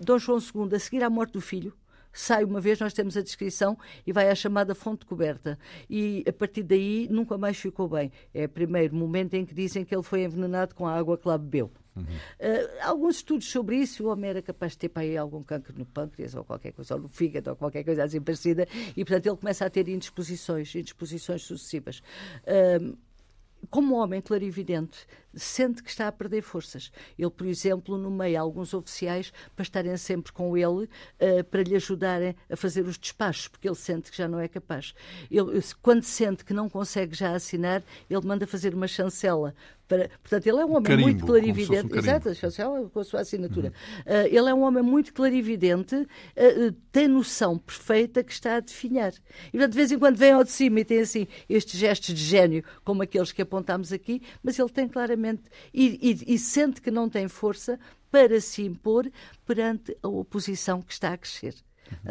Dom 0.00 0.18
João 0.18 0.38
II, 0.38 0.74
a 0.74 0.78
seguir 0.78 1.02
à 1.02 1.10
morte 1.10 1.32
do 1.32 1.40
filho, 1.40 1.72
sai 2.14 2.44
uma 2.44 2.60
vez, 2.60 2.78
nós 2.78 2.92
temos 2.94 3.16
a 3.16 3.22
descrição 3.22 3.76
e 4.06 4.12
vai 4.12 4.30
à 4.30 4.34
chamada 4.34 4.74
fonte 4.74 5.04
coberta. 5.04 5.58
E 5.90 6.24
a 6.26 6.32
partir 6.32 6.62
daí 6.62 7.08
nunca 7.10 7.36
mais 7.36 7.58
ficou 7.58 7.88
bem. 7.88 8.10
É 8.32 8.44
o 8.44 8.48
primeiro 8.48 8.94
momento 8.94 9.34
em 9.34 9.44
que 9.44 9.52
dizem 9.52 9.84
que 9.84 9.94
ele 9.94 10.02
foi 10.02 10.22
envenenado 10.22 10.74
com 10.74 10.86
a 10.86 10.94
água 10.94 11.18
que 11.18 11.26
lá 11.26 11.36
bebeu. 11.36 11.70
Uhum. 11.96 12.02
Uh, 12.02 12.82
alguns 12.82 13.16
estudos 13.16 13.48
sobre 13.48 13.76
isso, 13.76 14.04
o 14.04 14.08
homem 14.08 14.30
era 14.30 14.42
capaz 14.42 14.72
de 14.72 14.78
ter 14.78 14.88
para 14.88 15.02
aí 15.02 15.16
algum 15.16 15.42
cancro 15.42 15.72
no 15.76 15.84
pâncreas 15.84 16.34
ou 16.34 16.44
qualquer 16.44 16.72
coisa, 16.72 16.94
ou 16.94 17.02
no 17.02 17.08
fígado 17.08 17.50
ou 17.50 17.56
qualquer 17.56 17.84
coisa 17.84 18.02
assim 18.02 18.20
parecida, 18.20 18.66
e 18.96 19.04
portanto 19.04 19.26
ele 19.26 19.36
começa 19.36 19.64
a 19.64 19.70
ter 19.70 19.88
indisposições, 19.88 20.74
indisposições 20.74 21.42
sucessivas. 21.42 22.02
Uh, 22.42 22.96
como 23.70 23.94
homem 23.94 24.20
clarividente, 24.20 25.06
sente 25.36 25.82
que 25.82 25.90
está 25.90 26.08
a 26.08 26.12
perder 26.12 26.42
forças. 26.42 26.90
Ele, 27.18 27.30
por 27.30 27.46
exemplo, 27.46 27.96
nomeia 27.98 28.40
alguns 28.40 28.74
oficiais 28.74 29.32
para 29.54 29.62
estarem 29.62 29.96
sempre 29.96 30.32
com 30.32 30.56
ele, 30.56 30.84
uh, 30.84 31.44
para 31.50 31.62
lhe 31.62 31.76
ajudarem 31.76 32.34
a 32.50 32.56
fazer 32.56 32.86
os 32.86 32.98
despachos, 32.98 33.48
porque 33.48 33.68
ele 33.68 33.76
sente 33.76 34.10
que 34.10 34.16
já 34.16 34.28
não 34.28 34.38
é 34.38 34.48
capaz. 34.48 34.94
Ele, 35.30 35.60
quando 35.82 36.02
sente 36.02 36.44
que 36.44 36.52
não 36.52 36.68
consegue 36.68 37.16
já 37.16 37.32
assinar, 37.32 37.82
ele 38.08 38.26
manda 38.26 38.46
fazer 38.46 38.74
uma 38.74 38.88
chancela 38.88 39.54
para, 39.86 40.08
portanto, 40.22 40.46
ele 40.46 40.60
é 40.60 40.64
um 40.64 40.70
homem 40.70 40.82
carimbo, 40.82 41.02
muito 41.02 41.26
clarividente. 41.26 41.94
Um 41.94 41.98
Exato, 41.98 42.28
a 42.30 42.34
chancela 42.34 42.88
com 42.88 43.00
a 43.00 43.04
sua 43.04 43.20
assinatura. 43.20 43.72
Uhum. 44.06 44.12
Uh, 44.14 44.26
ele 44.26 44.48
é 44.48 44.54
um 44.54 44.62
homem 44.62 44.82
muito 44.82 45.12
clarividente, 45.12 45.94
uh, 45.94 46.72
tem 46.90 47.06
noção 47.06 47.58
perfeita 47.58 48.24
que 48.24 48.32
está 48.32 48.56
a 48.56 48.60
definhar. 48.60 49.12
E, 49.48 49.50
portanto, 49.52 49.72
de 49.72 49.76
vez 49.76 49.92
em 49.92 49.98
quando 49.98 50.16
vem 50.16 50.32
ao 50.32 50.42
de 50.42 50.50
cima 50.50 50.80
e 50.80 50.84
tem 50.84 51.00
assim 51.00 51.26
estes 51.48 51.78
gestos 51.78 52.14
de 52.14 52.24
gênio, 52.24 52.64
como 52.82 53.02
aqueles 53.02 53.30
que 53.30 53.42
apontámos 53.42 53.92
aqui, 53.92 54.22
mas 54.42 54.58
ele 54.58 54.70
tem 54.70 54.88
claramente 54.88 55.23
e, 55.72 55.98
e, 56.00 56.34
e 56.34 56.38
sente 56.38 56.80
que 56.80 56.90
não 56.90 57.08
tem 57.08 57.28
força 57.28 57.78
para 58.10 58.40
se 58.40 58.62
impor 58.62 59.10
perante 59.44 59.96
a 60.02 60.08
oposição 60.08 60.80
que 60.80 60.92
está 60.92 61.12
a 61.12 61.18
crescer. 61.18 61.54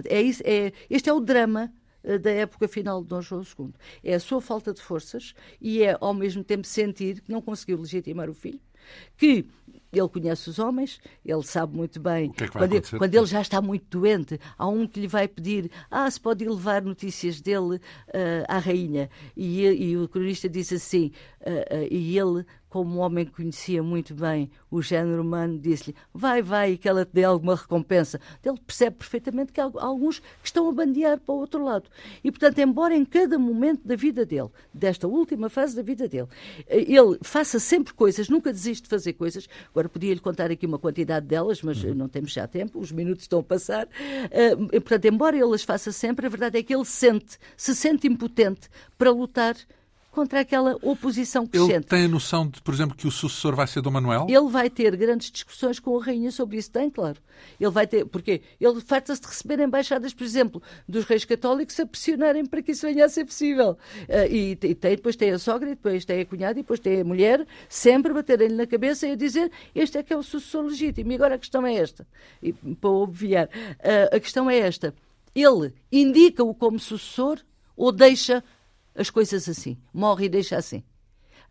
É 0.05 0.21
isso, 0.21 0.43
é, 0.45 0.71
este 0.89 1.09
é 1.09 1.13
o 1.13 1.19
drama 1.19 1.73
eh, 2.03 2.17
da 2.17 2.31
época 2.31 2.67
final 2.67 3.01
de 3.01 3.07
Dom 3.07 3.21
João 3.21 3.41
II. 3.41 3.73
É 4.03 4.13
a 4.13 4.19
sua 4.19 4.41
falta 4.41 4.73
de 4.73 4.81
forças 4.81 5.33
e 5.61 5.81
é, 5.81 5.97
ao 5.99 6.13
mesmo 6.13 6.43
tempo, 6.43 6.67
sentir 6.67 7.21
que 7.21 7.31
não 7.31 7.41
conseguiu 7.41 7.79
legitimar 7.79 8.29
o 8.29 8.33
filho, 8.33 8.59
que 9.17 9.45
ele 9.99 10.09
conhece 10.09 10.49
os 10.49 10.59
homens, 10.59 10.99
ele 11.25 11.43
sabe 11.43 11.75
muito 11.75 11.99
bem. 11.99 12.31
Que 12.31 12.43
é 12.43 12.47
que 12.47 12.53
quando, 12.53 12.73
ele, 12.73 12.81
quando, 12.97 13.15
ele, 13.15 13.25
já 13.25 13.41
está 13.41 13.61
muito 13.61 13.99
doente, 13.99 14.39
há 14.57 14.67
um 14.67 14.87
que 14.87 14.99
lhe 14.99 15.07
vai 15.07 15.27
pedir: 15.27 15.71
ah, 15.89 16.09
se 16.09 16.19
pode 16.19 16.43
ir 16.43 16.49
levar 16.49 16.81
notícias 16.81 17.41
dele 17.41 17.75
uh, 17.75 17.79
à 18.47 18.57
rainha. 18.57 19.09
E, 19.35 19.65
e, 19.65 19.97
o 19.97 20.07
cronista 20.07 20.49
diz 20.49 20.71
assim: 20.73 21.11
uh, 21.41 21.75
uh, 21.75 21.87
e 21.89 22.17
ele 22.17 22.45
como 22.73 22.95
um 22.95 22.99
homem 23.01 23.23
que 23.23 23.33
conhecia 23.33 23.83
muito 23.83 24.15
bem 24.15 24.49
o 24.71 24.81
género 24.81 25.21
humano, 25.21 25.59
disse-lhe: 25.59 25.95
vai, 26.11 26.41
vai, 26.41 26.75
que 26.75 26.89
ela 26.89 27.05
te 27.05 27.11
dê 27.13 27.23
alguma 27.23 27.55
recompensa. 27.55 28.19
Ele 28.43 28.59
percebe 28.65 28.95
perfeitamente 28.95 29.53
que 29.53 29.61
há 29.61 29.69
alguns 29.75 30.17
que 30.17 30.45
estão 30.45 30.67
a 30.67 30.71
bandear 30.71 31.19
para 31.19 31.35
o 31.35 31.37
outro 31.37 31.63
lado. 31.63 31.87
E, 32.23 32.31
portanto, 32.31 32.57
embora 32.57 32.95
em 32.95 33.05
cada 33.05 33.37
momento 33.37 33.87
da 33.87 33.95
vida 33.95 34.25
dele, 34.25 34.49
desta 34.73 35.07
última 35.07 35.51
fase 35.51 35.75
da 35.75 35.83
vida 35.83 36.07
dele, 36.07 36.27
ele 36.67 37.19
faça 37.21 37.59
sempre 37.59 37.93
coisas, 37.93 38.27
nunca 38.27 38.51
desiste 38.51 38.85
de 38.85 38.89
fazer 38.89 39.13
coisas. 39.13 39.47
Agora, 39.69 39.82
podia-lhe 39.89 40.19
contar 40.19 40.51
aqui 40.51 40.65
uma 40.65 40.79
quantidade 40.79 41.25
delas, 41.25 41.61
mas 41.61 41.83
uhum. 41.83 41.93
não 41.93 42.07
temos 42.07 42.31
já 42.31 42.47
tempo, 42.47 42.79
os 42.79 42.91
minutos 42.91 43.23
estão 43.23 43.39
a 43.39 43.43
passar. 43.43 43.87
Uh, 43.87 44.67
portanto, 44.81 45.05
embora 45.05 45.37
ele 45.37 45.53
as 45.53 45.63
faça 45.63 45.91
sempre, 45.91 46.25
a 46.25 46.29
verdade 46.29 46.57
é 46.57 46.63
que 46.63 46.73
ele 46.73 46.85
sente, 46.85 47.37
se 47.55 47.75
sente 47.75 48.07
impotente 48.07 48.69
para 48.97 49.11
lutar 49.11 49.55
contra 50.13 50.41
aquela 50.41 50.77
oposição 50.83 51.47
crescente. 51.47 51.73
Ele 51.73 51.83
tem 51.83 52.05
a 52.05 52.07
noção 52.07 52.47
de, 52.47 52.61
por 52.61 52.71
exemplo, 52.71 52.95
que 52.95 53.07
o 53.07 53.11
sucessor 53.11 53.55
vai 53.55 53.65
ser 53.65 53.81
Dom 53.81 53.89
Manuel? 53.89 54.27
Ele 54.29 54.47
vai 54.47 54.69
ter 54.69 54.95
grandes 54.95 55.31
discussões 55.31 55.79
com 55.79 55.99
a 55.99 56.05
rainha 56.05 56.31
sobre 56.31 56.57
isso, 56.57 56.69
tem, 56.69 56.87
claro. 56.87 57.17
Ele 57.59 57.71
vai 57.71 57.87
ter, 57.87 58.05
porque 58.05 58.41
ele 58.61 58.79
farta-se 58.79 59.19
de 59.19 59.27
receber 59.27 59.59
embaixadas, 59.59 60.13
por 60.13 60.23
exemplo, 60.23 60.61
dos 60.87 61.03
reis 61.05 61.25
católicos 61.25 61.79
a 61.79 61.85
pressionarem 61.87 62.45
para 62.45 62.61
que 62.61 62.73
isso 62.73 62.85
venha 62.85 63.05
a 63.05 63.09
ser 63.09 63.25
possível. 63.25 63.71
Uh, 63.71 64.31
e, 64.31 64.51
e 64.51 64.75
tem, 64.75 64.95
depois 64.95 65.15
tem 65.15 65.31
a 65.31 65.39
sogra, 65.39 65.69
depois 65.69 66.05
tem 66.05 66.21
a 66.21 66.25
cunhada, 66.25 66.59
e 66.59 66.61
depois 66.61 66.79
tem 66.79 67.01
a 67.01 67.03
mulher, 67.03 67.43
sempre 67.67 68.13
baterem-lhe 68.13 68.55
na 68.55 68.67
cabeça 68.67 69.07
e 69.07 69.13
a 69.13 69.15
dizer 69.15 69.51
este 69.73 69.97
é 69.97 70.03
que 70.03 70.13
é 70.13 70.17
o 70.17 70.21
sucessor 70.21 70.63
legítimo. 70.63 71.11
E 71.11 71.15
agora 71.15 71.35
a 71.35 71.39
questão 71.39 71.65
é 71.65 71.73
esta, 71.73 72.05
e, 72.41 72.53
para 72.53 72.89
obviar, 72.91 73.47
uh, 73.47 74.15
a 74.15 74.19
questão 74.19 74.47
é 74.47 74.59
esta. 74.59 74.93
Ele 75.33 75.73
indica-o 75.91 76.53
como 76.53 76.79
sucessor 76.79 77.39
ou 77.75 77.91
deixa 77.91 78.43
as 78.95 79.09
coisas 79.09 79.47
assim, 79.49 79.77
morre 79.93 80.25
e 80.25 80.29
deixa 80.29 80.57
assim. 80.57 80.83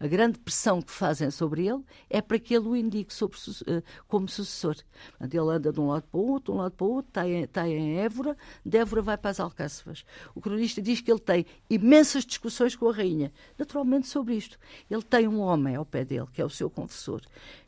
A 0.03 0.09
grande 0.09 0.37
pressão 0.37 0.83
que 0.83 0.91
fazem 0.91 1.31
sobre 1.31 1.69
ele 1.69 1.81
é 2.11 2.21
para 2.21 2.37
que 2.37 2.53
ele 2.53 2.67
o 2.67 2.75
indique 2.75 3.15
sobre, 3.15 3.39
uh, 3.39 3.81
como 4.09 4.29
sucessor. 4.29 4.75
Ele 5.21 5.39
anda 5.39 5.73
de 5.73 5.79
um 5.79 5.87
lado 5.87 6.03
para 6.11 6.19
o 6.19 6.27
outro, 6.27 6.53
de 6.53 6.59
um 6.59 6.61
lado 6.61 6.73
para 6.73 6.85
o 6.85 6.91
outro, 6.91 7.09
está 7.11 7.29
em, 7.29 7.43
está 7.43 7.69
em 7.69 7.99
Évora, 7.99 8.37
de 8.67 8.79
Évora 8.79 9.01
vai 9.01 9.17
para 9.17 9.31
as 9.31 9.39
Alcáçovas. 9.39 10.05
O 10.35 10.41
cronista 10.41 10.83
diz 10.83 11.01
que 11.01 11.09
ele 11.09 11.21
tem 11.21 11.47
imensas 11.71 12.25
discussões 12.25 12.75
com 12.75 12.89
a 12.89 12.93
rainha, 12.93 13.33
naturalmente 13.57 14.09
sobre 14.09 14.35
isto. 14.35 14.59
Ele 14.91 15.03
tem 15.03 15.29
um 15.29 15.39
homem 15.39 15.77
ao 15.77 15.87
pé 15.87 16.05
dele, 16.05 16.27
que 16.33 16.43
é 16.43 16.45
o 16.45 16.51
seu 16.51 16.69
confessor, 16.69 17.23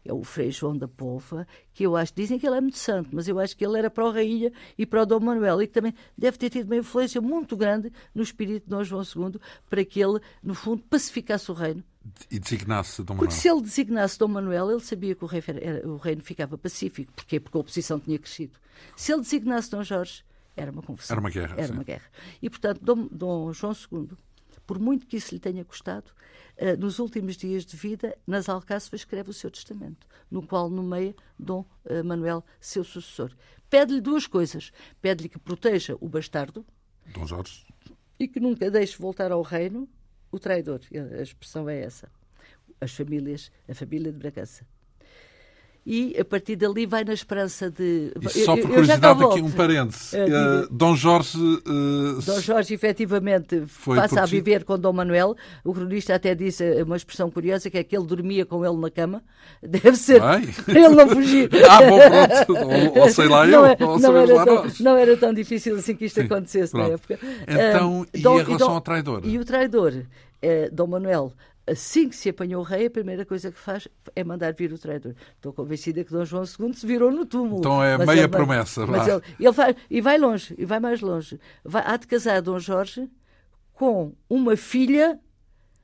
é 0.04 0.12
o 0.12 0.22
Frei 0.22 0.50
João 0.50 0.76
da 0.76 0.86
Pova, 0.86 1.46
que 1.72 1.84
eu 1.84 1.96
acho, 1.96 2.12
dizem 2.14 2.38
que 2.38 2.46
ele 2.46 2.56
é 2.56 2.60
muito 2.60 2.78
santo, 2.78 3.10
mas 3.12 3.26
eu 3.26 3.38
acho 3.38 3.56
que 3.56 3.64
ele 3.64 3.78
era 3.78 3.90
para 3.90 4.06
a 4.06 4.12
rainha 4.12 4.52
e 4.76 4.84
para 4.84 5.02
o 5.02 5.06
Dom 5.06 5.20
Manuel, 5.20 5.62
e 5.62 5.66
que 5.66 5.72
também 5.72 5.94
deve 6.16 6.36
ter 6.36 6.50
tido 6.50 6.66
uma 6.66 6.76
influência 6.76 7.20
muito 7.20 7.56
grande 7.56 7.90
no 8.14 8.22
espírito 8.22 8.64
de 8.64 8.70
Dom 8.70 8.84
João 8.84 9.02
II, 9.02 9.40
para 9.68 9.84
que 9.84 10.00
ele, 10.00 10.20
no 10.42 10.54
fundo, 10.54 10.82
pacificasse 10.82 11.50
o 11.50 11.54
reino 11.54 11.82
e 12.30 12.38
designasse 12.38 13.02
Dom 13.02 13.14
Manuel. 13.14 13.28
Porque 13.28 13.40
se 13.40 13.48
ele 13.48 13.62
designasse 13.62 14.18
Dom 14.18 14.28
Manuel, 14.28 14.70
ele 14.70 14.80
sabia 14.80 15.14
que 15.14 15.24
o, 15.24 15.26
rei, 15.26 15.42
o 15.84 15.96
reino 15.96 16.22
ficava 16.22 16.58
pacífico. 16.58 17.12
Porquê? 17.12 17.40
Porque 17.40 17.56
a 17.56 17.60
oposição 17.60 17.98
tinha 17.98 18.18
crescido. 18.18 18.58
Se 18.94 19.12
ele 19.12 19.22
designasse 19.22 19.70
Dom 19.70 19.82
Jorge, 19.82 20.22
era 20.56 20.70
uma 20.70 20.82
confusão. 20.82 21.14
Era 21.14 21.20
uma 21.20 21.30
guerra. 21.30 21.54
Era 21.56 21.66
sim. 21.68 21.72
uma 21.72 21.82
guerra. 21.82 22.04
E, 22.42 22.50
portanto, 22.50 22.80
Dom, 22.82 23.08
Dom, 23.10 23.52
João 23.52 23.72
II, 23.72 24.08
por 24.66 24.78
muito 24.78 25.06
que 25.06 25.16
isso 25.16 25.34
lhe 25.34 25.40
tenha 25.40 25.64
custado, 25.64 26.10
uh, 26.58 26.78
nos 26.78 26.98
últimos 26.98 27.36
dias 27.36 27.64
de 27.64 27.76
vida, 27.76 28.16
nas 28.26 28.48
Alcáçovas, 28.48 29.00
escreve 29.00 29.30
o 29.30 29.34
seu 29.34 29.50
testamento, 29.50 30.06
no 30.30 30.46
qual 30.46 30.70
nomeia 30.70 31.14
Dom 31.38 31.64
uh, 31.84 32.04
Manuel 32.04 32.44
seu 32.60 32.84
sucessor. 32.84 33.32
Pede-lhe 33.68 34.00
duas 34.00 34.26
coisas. 34.26 34.70
Pede-lhe 35.02 35.28
que 35.28 35.38
proteja 35.38 35.96
o 36.00 36.08
bastardo. 36.08 36.64
Dom 37.06 37.26
Jorge. 37.26 37.66
E 38.18 38.28
que 38.28 38.38
nunca 38.38 38.70
deixe 38.70 38.96
voltar 38.96 39.32
ao 39.32 39.42
reino 39.42 39.88
o 40.30 40.38
traidor. 40.38 40.80
A 41.18 41.22
expressão 41.22 41.68
é 41.68 41.80
essa. 41.80 42.08
As 42.80 42.92
famílias, 42.94 43.50
a 43.68 43.74
família 43.74 44.12
de 44.12 44.18
Bragança. 44.18 44.66
E 45.86 46.16
a 46.18 46.24
partir 46.24 46.56
dali 46.56 46.86
vai 46.86 47.04
na 47.04 47.12
esperança 47.12 47.70
de. 47.70 48.10
E 48.34 48.44
só 48.44 48.56
por 48.56 48.68
curiosidade, 48.70 49.22
aqui 49.22 49.42
um 49.42 49.50
parêntese. 49.50 50.16
Uh, 50.16 50.66
Dom 50.70 50.96
Jorge. 50.96 51.36
Uh, 51.36 52.22
Dom 52.24 52.40
Jorge, 52.40 52.72
efetivamente, 52.72 53.62
passa 53.84 54.22
a 54.22 54.26
viver 54.26 54.64
com 54.64 54.78
Dom 54.78 54.94
Manuel. 54.94 55.36
O 55.62 55.74
cronista 55.74 56.14
até 56.14 56.34
disse 56.34 56.82
uma 56.82 56.96
expressão 56.96 57.30
curiosa 57.30 57.68
que 57.68 57.76
é 57.76 57.84
que 57.84 57.94
ele 57.94 58.06
dormia 58.06 58.46
com 58.46 58.64
ele 58.64 58.78
na 58.78 58.90
cama. 58.90 59.22
Deve 59.62 59.96
ser. 59.96 60.22
Ele 60.68 60.88
não 60.88 61.06
fugir. 61.08 61.50
ah, 61.68 61.82
bom, 61.82 61.98
pronto. 61.98 62.66
Ou, 62.66 63.02
ou 63.02 63.08
sei 63.10 63.28
lá 63.28 63.46
não 63.46 63.66
eu. 63.66 63.66
É, 63.66 63.76
ou 63.80 63.98
não, 63.98 64.16
era 64.16 64.34
lá 64.34 64.44
tão, 64.44 64.54
nós. 64.54 64.80
não 64.80 64.96
era 64.96 65.16
tão 65.18 65.34
difícil 65.34 65.76
assim 65.76 65.94
que 65.94 66.06
isto 66.06 66.20
Sim, 66.20 66.26
acontecesse 66.26 66.72
pronto. 66.72 66.88
na 66.88 66.94
época. 66.94 67.18
Então, 67.46 68.02
Ah, 68.06 68.10
e 68.14 68.22
Dom- 68.22 68.40
em 68.40 68.44
relação 68.44 68.68
Dom- 68.68 68.74
ao 68.74 68.80
traidor? 68.80 69.20
E 69.24 69.38
o 69.38 69.44
traidor, 69.44 69.92
eh, 70.40 70.70
Dom 70.72 70.86
Manuel, 70.86 71.32
assim 71.66 72.08
que 72.08 72.16
se 72.16 72.28
apanhou 72.28 72.60
o 72.60 72.64
rei, 72.64 72.86
a 72.86 72.90
primeira 72.90 73.24
coisa 73.24 73.50
que 73.50 73.58
faz 73.58 73.88
é 74.14 74.22
mandar 74.24 74.52
vir 74.52 74.72
o 74.72 74.78
traidor. 74.78 75.14
Estou 75.36 75.52
convencida 75.52 76.04
que 76.04 76.10
Dom 76.12 76.24
João 76.24 76.44
II 76.44 76.74
se 76.74 76.86
virou 76.86 77.10
no 77.10 77.24
túmulo. 77.24 77.58
Então 77.58 77.82
é 77.82 77.96
meia 77.98 78.20
ele- 78.20 78.28
promessa, 78.28 78.86
Mas 78.86 79.08
ele, 79.08 79.22
ele 79.40 79.50
vai, 79.52 79.76
e 79.90 80.00
vai 80.00 80.18
longe, 80.18 80.54
e 80.58 80.64
vai 80.64 80.80
mais 80.80 81.00
longe. 81.00 81.38
Vai, 81.64 81.82
há 81.86 81.96
de 81.96 82.06
casar 82.06 82.42
Dom 82.42 82.58
Jorge 82.58 83.08
com 83.72 84.12
uma 84.28 84.56
filha, 84.56 85.18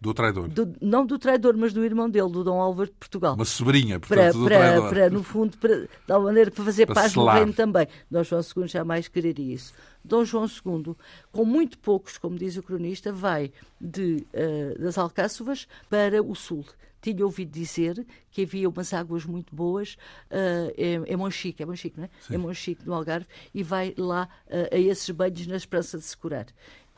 Do 0.01 0.15
traidor. 0.15 0.49
do- 0.49 0.75
não 0.81 1.05
do 1.05 1.19
traidor, 1.19 1.55
mas 1.57 1.73
do 1.75 1.85
irmão 1.85 2.09
dele, 2.09 2.31
do 2.31 2.43
Dom 2.43 2.59
Álvaro 2.59 2.89
de 2.89 2.97
Portugal 2.97 3.35
Uma 3.35 3.45
sobrinha, 3.45 4.01
para, 4.01 4.09
portanto, 4.09 4.39
do 4.39 4.45
para, 4.47 4.59
traidor. 4.59 4.89
para, 4.89 5.11
no 5.11 5.23
fundo, 5.23 5.59
para, 5.59 5.81
de 5.81 5.89
tal 6.07 6.23
maneira 6.23 6.51
para 6.51 6.65
fazer 6.65 6.87
Para 6.87 6.95
paz 6.95 7.13
selar. 7.13 7.35
no 7.35 7.41
reino 7.41 7.53
também. 7.53 7.87
Dom 8.11 8.23
João 8.25 8.41
II 8.57 8.67
jamais 8.67 9.09
quereria 9.09 9.55
isso. 9.55 9.75
Dom 10.03 10.25
João 10.25 10.47
II, 10.47 10.95
com 11.31 11.45
muito 11.45 11.79
poucos, 11.79 12.17
como 12.17 12.39
diz 12.39 12.57
o 12.57 12.63
cronista, 12.63 13.13
vai 13.13 13.53
de, 13.79 14.27
eh, 14.33 14.75
das 14.79 14.97
Alcáçovas 14.97 15.69
para 15.91 16.23
o 16.23 16.35
sul. 16.35 16.65
Tinha 17.03 17.25
ouvido 17.25 17.51
dizer 17.51 18.07
que 18.31 18.43
havia 18.43 18.69
umas 18.69 18.93
águas 18.95 19.25
muito 19.27 19.55
boas 19.55 19.97
eh, 20.31 20.75
em, 20.77 21.13
em 21.13 21.17
Monchique, 21.17 21.63
é 21.63 21.67
Monchique, 21.67 21.99
não 21.99 22.05
é? 22.05 22.35
Em 22.35 22.39
Monchique, 22.39 22.87
no 22.87 22.95
Algarve, 22.95 23.27
e 23.55 23.63
vai 23.63 23.95
lá 23.99 24.29
eh, 24.49 24.71
a 24.73 24.79
esses 24.79 25.09
banhos 25.11 25.47
na 25.47 25.57
esperança 25.57 25.99
de 25.99 26.05
se 26.05 26.17
curar. 26.17 26.47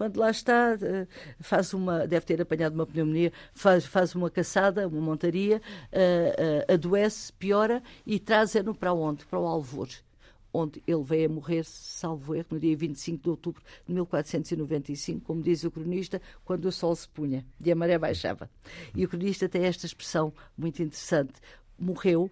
Quando 0.03 0.16
lá 0.16 0.32
está, 0.32 0.76
eh, 0.82 1.07
faz 1.38 1.72
uma, 1.72 2.09
deve 2.09 2.26
ter 2.26 2.42
apanhado 2.42 2.74
uma 2.74 2.84
pneumonia, 2.84 3.32
faz, 3.55 3.86
faz 3.86 4.16
uma 4.16 4.28
caçada, 4.28 4.88
uma 4.88 5.00
montaria, 5.00 5.62
eh, 5.92 6.64
eh, 6.66 6.74
adoece, 6.74 7.32
piora 7.34 7.80
e 8.05 8.18
trazem-no 8.18 8.74
para 8.74 8.92
onde? 8.92 9.24
Para 9.24 9.38
o 9.38 9.46
Alvor, 9.46 9.88
onde 10.53 10.82
ele 10.88 11.05
veio 11.05 11.30
a 11.30 11.32
morrer, 11.32 11.64
salvo 11.64 12.34
erro, 12.34 12.48
no 12.50 12.59
dia 12.59 12.76
25 12.76 13.22
de 13.22 13.30
outubro 13.30 13.62
de 13.86 13.94
1495, 13.94 15.20
como 15.20 15.40
diz 15.40 15.62
o 15.62 15.70
cronista, 15.70 16.20
quando 16.44 16.64
o 16.64 16.72
sol 16.72 16.96
se 16.96 17.09
punha 17.09 17.46
e 17.64 17.70
a 17.70 17.76
maré 17.76 17.96
baixava. 17.96 18.50
E 18.96 19.05
o 19.05 19.09
cronista 19.09 19.48
tem 19.48 19.66
esta 19.66 19.86
expressão 19.86 20.32
muito 20.59 20.82
interessante: 20.82 21.34
morreu 21.78 22.28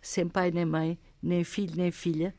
sem 0.00 0.28
pai 0.28 0.52
nem 0.52 0.64
mãe, 0.64 0.96
nem 1.20 1.42
filho 1.42 1.74
nem 1.74 1.90
filha, 1.90 2.32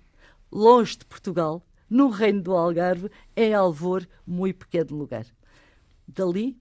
longe 0.50 1.00
de 1.00 1.04
Portugal, 1.04 1.62
no 1.90 2.10
reino 2.10 2.42
do 2.42 2.54
Algarve, 2.54 3.10
em 3.36 3.54
Alvor, 3.54 4.08
muito 4.26 4.60
pequeno 4.60 4.98
lugar. 4.98 5.26
Dali 6.08 6.58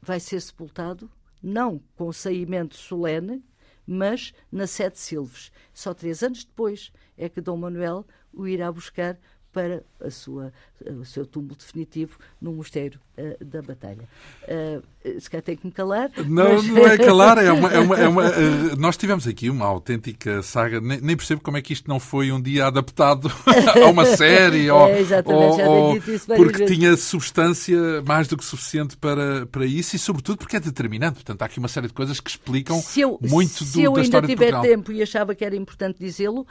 vai 0.00 0.20
ser 0.20 0.40
sepultado, 0.40 1.10
não 1.42 1.80
com 1.96 2.12
saimento 2.12 2.76
solene, 2.76 3.44
mas 3.86 4.32
na 4.50 4.66
Sete 4.66 4.98
Silves. 4.98 5.50
Só 5.72 5.94
três 5.94 6.22
anos 6.22 6.44
depois 6.44 6.92
é 7.16 7.28
que 7.28 7.40
Dom 7.40 7.56
Manuel 7.56 8.06
o 8.32 8.46
irá 8.46 8.70
buscar 8.70 9.18
para 9.52 9.82
a 10.00 10.10
sua, 10.10 10.52
o 11.00 11.04
seu 11.04 11.24
túmulo 11.26 11.56
definitivo 11.56 12.18
no 12.40 12.52
Mosteiro 12.52 13.00
eh, 13.16 13.36
da 13.44 13.60
Batalha. 13.62 14.08
Uh, 14.44 15.20
se 15.20 15.28
calhar 15.30 15.42
tenho 15.42 15.58
que 15.58 15.66
me 15.66 15.72
calar. 15.72 16.10
Não, 16.26 16.54
mas- 16.54 16.66
não 16.68 16.86
é 16.86 16.98
calar, 16.98 17.38
é 17.38 17.50
uma, 17.50 17.72
é 17.72 17.78
uma- 17.80 17.96
é 17.98 18.08
uma, 18.08 18.26
eh, 18.28 18.76
nós 18.78 18.96
tivemos 18.96 19.26
aqui 19.26 19.48
uma 19.50 19.64
autêntica 19.66 20.42
saga, 20.42 20.80
nem, 20.80 21.00
nem 21.00 21.16
percebo 21.16 21.40
como 21.40 21.56
é 21.56 21.62
que 21.62 21.72
isto 21.72 21.88
não 21.88 21.98
foi 21.98 22.30
um 22.30 22.40
dia 22.40 22.66
adaptado 22.66 23.32
a 23.82 23.86
uma 23.88 24.04
série, 24.04 24.70
ou, 24.70 24.86
É, 24.86 25.00
exatamente, 25.00 25.62
ou- 25.62 25.68
ou- 25.68 25.92
dito 25.94 26.10
isso 26.12 26.26
várias 26.28 26.46
porque 26.46 26.58
vezes. 26.64 26.76
tinha 26.76 26.96
substância 26.96 27.78
mais 28.06 28.28
do 28.28 28.36
que 28.36 28.44
suficiente 28.44 28.96
para, 28.96 29.46
para 29.46 29.64
isso 29.66 29.96
e 29.96 29.98
sobretudo 29.98 30.38
porque 30.38 30.56
é 30.56 30.60
determinante. 30.60 31.14
Portanto, 31.14 31.42
há 31.42 31.46
aqui 31.46 31.58
uma 31.58 31.68
série 31.68 31.86
de 31.88 31.92
coisas 31.94 32.20
que 32.20 32.30
explicam 32.30 32.80
se 32.80 33.00
eu, 33.00 33.18
muito 33.22 33.64
se 33.64 33.72
do, 33.72 33.80
eu 33.80 33.92
da 33.92 33.98
ainda 33.98 34.02
história 34.02 34.28
de 34.28 34.34
tiver 34.34 34.50
Portugal. 34.52 34.76
tempo 34.76 34.92
e 34.92 35.02
achava 35.02 35.34
que 35.34 35.44
era 35.44 35.56
importante 35.56 35.98
dizê-lo, 35.98 36.46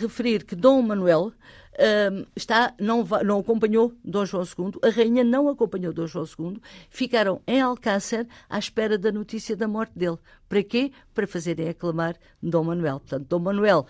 referir 0.00 0.44
que 0.44 0.54
Dom 0.54 0.80
Manuel 0.82 1.32
está, 2.36 2.74
não, 2.78 3.04
não 3.24 3.40
acompanhou 3.40 3.94
Dom 4.04 4.26
João 4.26 4.44
II, 4.44 4.72
a 4.82 4.90
rainha 4.90 5.24
não 5.24 5.48
acompanhou 5.48 5.92
Dom 5.92 6.06
João 6.06 6.26
II, 6.26 6.60
ficaram 6.88 7.40
em 7.46 7.60
Alcácer 7.60 8.26
à 8.48 8.58
espera 8.58 8.98
da 8.98 9.10
notícia 9.10 9.56
da 9.56 9.66
morte 9.66 9.92
dele. 9.96 10.18
Para 10.48 10.62
quê? 10.62 10.92
Para 11.14 11.26
fazerem 11.26 11.68
aclamar 11.68 12.16
Dom 12.42 12.64
Manuel. 12.64 13.00
Portanto, 13.00 13.26
Dom 13.28 13.38
Manuel 13.38 13.86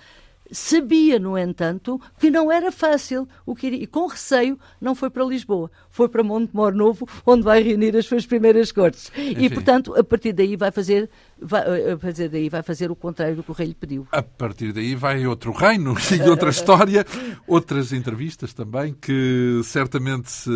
sabia, 0.53 1.19
no 1.19 1.37
entanto, 1.37 2.01
que 2.19 2.31
não 2.31 2.51
era 2.51 2.73
fácil 2.73 3.29
o 3.47 3.55
que 3.55 3.69
iria, 3.69 3.83
e 3.83 3.87
com 3.87 4.07
receio 4.07 4.59
não 4.81 4.95
foi 4.95 5.11
para 5.11 5.25
Lisboa, 5.25 5.71
foi 5.91 6.09
para 6.09 6.23
Montemor 6.23 6.75
Novo, 6.75 7.09
onde 7.25 7.43
vai 7.43 7.63
reunir 7.63 7.97
as 7.97 8.07
suas 8.07 8.27
primeiras 8.27 8.73
cortes. 8.73 9.11
E, 9.17 9.33
Enfim. 9.33 9.51
portanto, 9.51 9.95
a 9.97 10.05
partir 10.05 10.33
daí 10.33 10.57
vai 10.57 10.71
fazer, 10.71 11.09
vai, 11.41 11.91
a 11.93 11.97
partir 11.97 12.29
daí 12.29 12.49
vai 12.49 12.63
fazer 12.63 12.91
o 12.91 12.97
contrário 12.97 13.37
do 13.37 13.43
que 13.43 13.51
o 13.51 13.55
rei 13.55 13.69
lhe 13.69 13.75
pediu. 13.75 14.07
A 14.13 14.23
partir 14.23 14.73
daí 14.73 14.95
vai 14.95 15.27
outro 15.27 15.53
reino 15.53 15.95
e 16.13 16.29
outra 16.29 16.51
história, 16.51 17.05
outras 17.47 17.93
entrevistas 17.93 18.53
também 18.53 18.95
que 19.01 19.61
certamente 19.65 20.31
se 20.31 20.51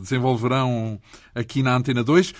desenvolverão 0.00 1.00
aqui 1.34 1.62
na 1.62 1.76
Antena 1.76 2.04
2. 2.04 2.34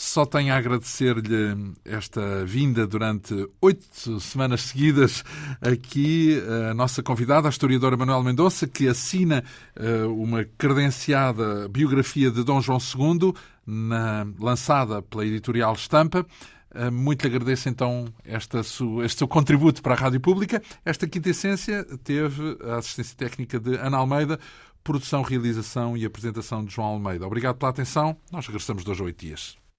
Só 0.00 0.24
tenho 0.24 0.54
a 0.54 0.56
agradecer-lhe 0.56 1.72
esta 1.84 2.44
vinda 2.44 2.86
durante 2.86 3.34
oito 3.60 4.20
semanas 4.20 4.60
seguidas 4.62 5.24
aqui, 5.60 6.40
a 6.70 6.72
nossa 6.72 7.02
convidada, 7.02 7.48
a 7.48 7.50
historiadora 7.50 7.96
Manuel 7.96 8.22
Mendonça, 8.22 8.68
que 8.68 8.86
assina 8.86 9.42
eh, 9.74 10.04
uma 10.04 10.44
credenciada 10.56 11.68
biografia 11.68 12.30
de 12.30 12.44
Dom 12.44 12.60
João 12.60 12.78
II, 12.78 13.32
na- 13.66 14.24
lançada 14.38 15.02
pela 15.02 15.26
editorial 15.26 15.72
Estampa. 15.74 16.24
Uh, 16.72 16.92
Muito 16.92 17.26
lhe 17.26 17.34
agradeço 17.34 17.68
então 17.68 18.04
esta 18.24 18.62
su- 18.62 19.02
este 19.02 19.18
seu 19.18 19.26
contributo 19.26 19.82
para 19.82 19.94
a 19.94 19.98
Rádio 19.98 20.20
Pública. 20.20 20.62
Esta 20.84 21.08
quinta 21.08 21.30
essência 21.30 21.82
teve 22.04 22.56
a 22.62 22.76
assistência 22.76 23.16
técnica 23.16 23.58
de 23.58 23.74
Ana 23.74 23.96
Almeida, 23.96 24.38
produção, 24.84 25.22
realização 25.22 25.96
e 25.96 26.04
apresentação 26.04 26.64
de 26.64 26.72
João 26.72 26.86
Almeida. 26.88 27.26
Obrigado 27.26 27.56
pela 27.56 27.70
atenção. 27.70 28.16
Nós 28.30 28.46
regressamos 28.46 28.84
dois 28.84 29.00
a 29.00 29.04
oito 29.04 29.18
dias. 29.26 29.56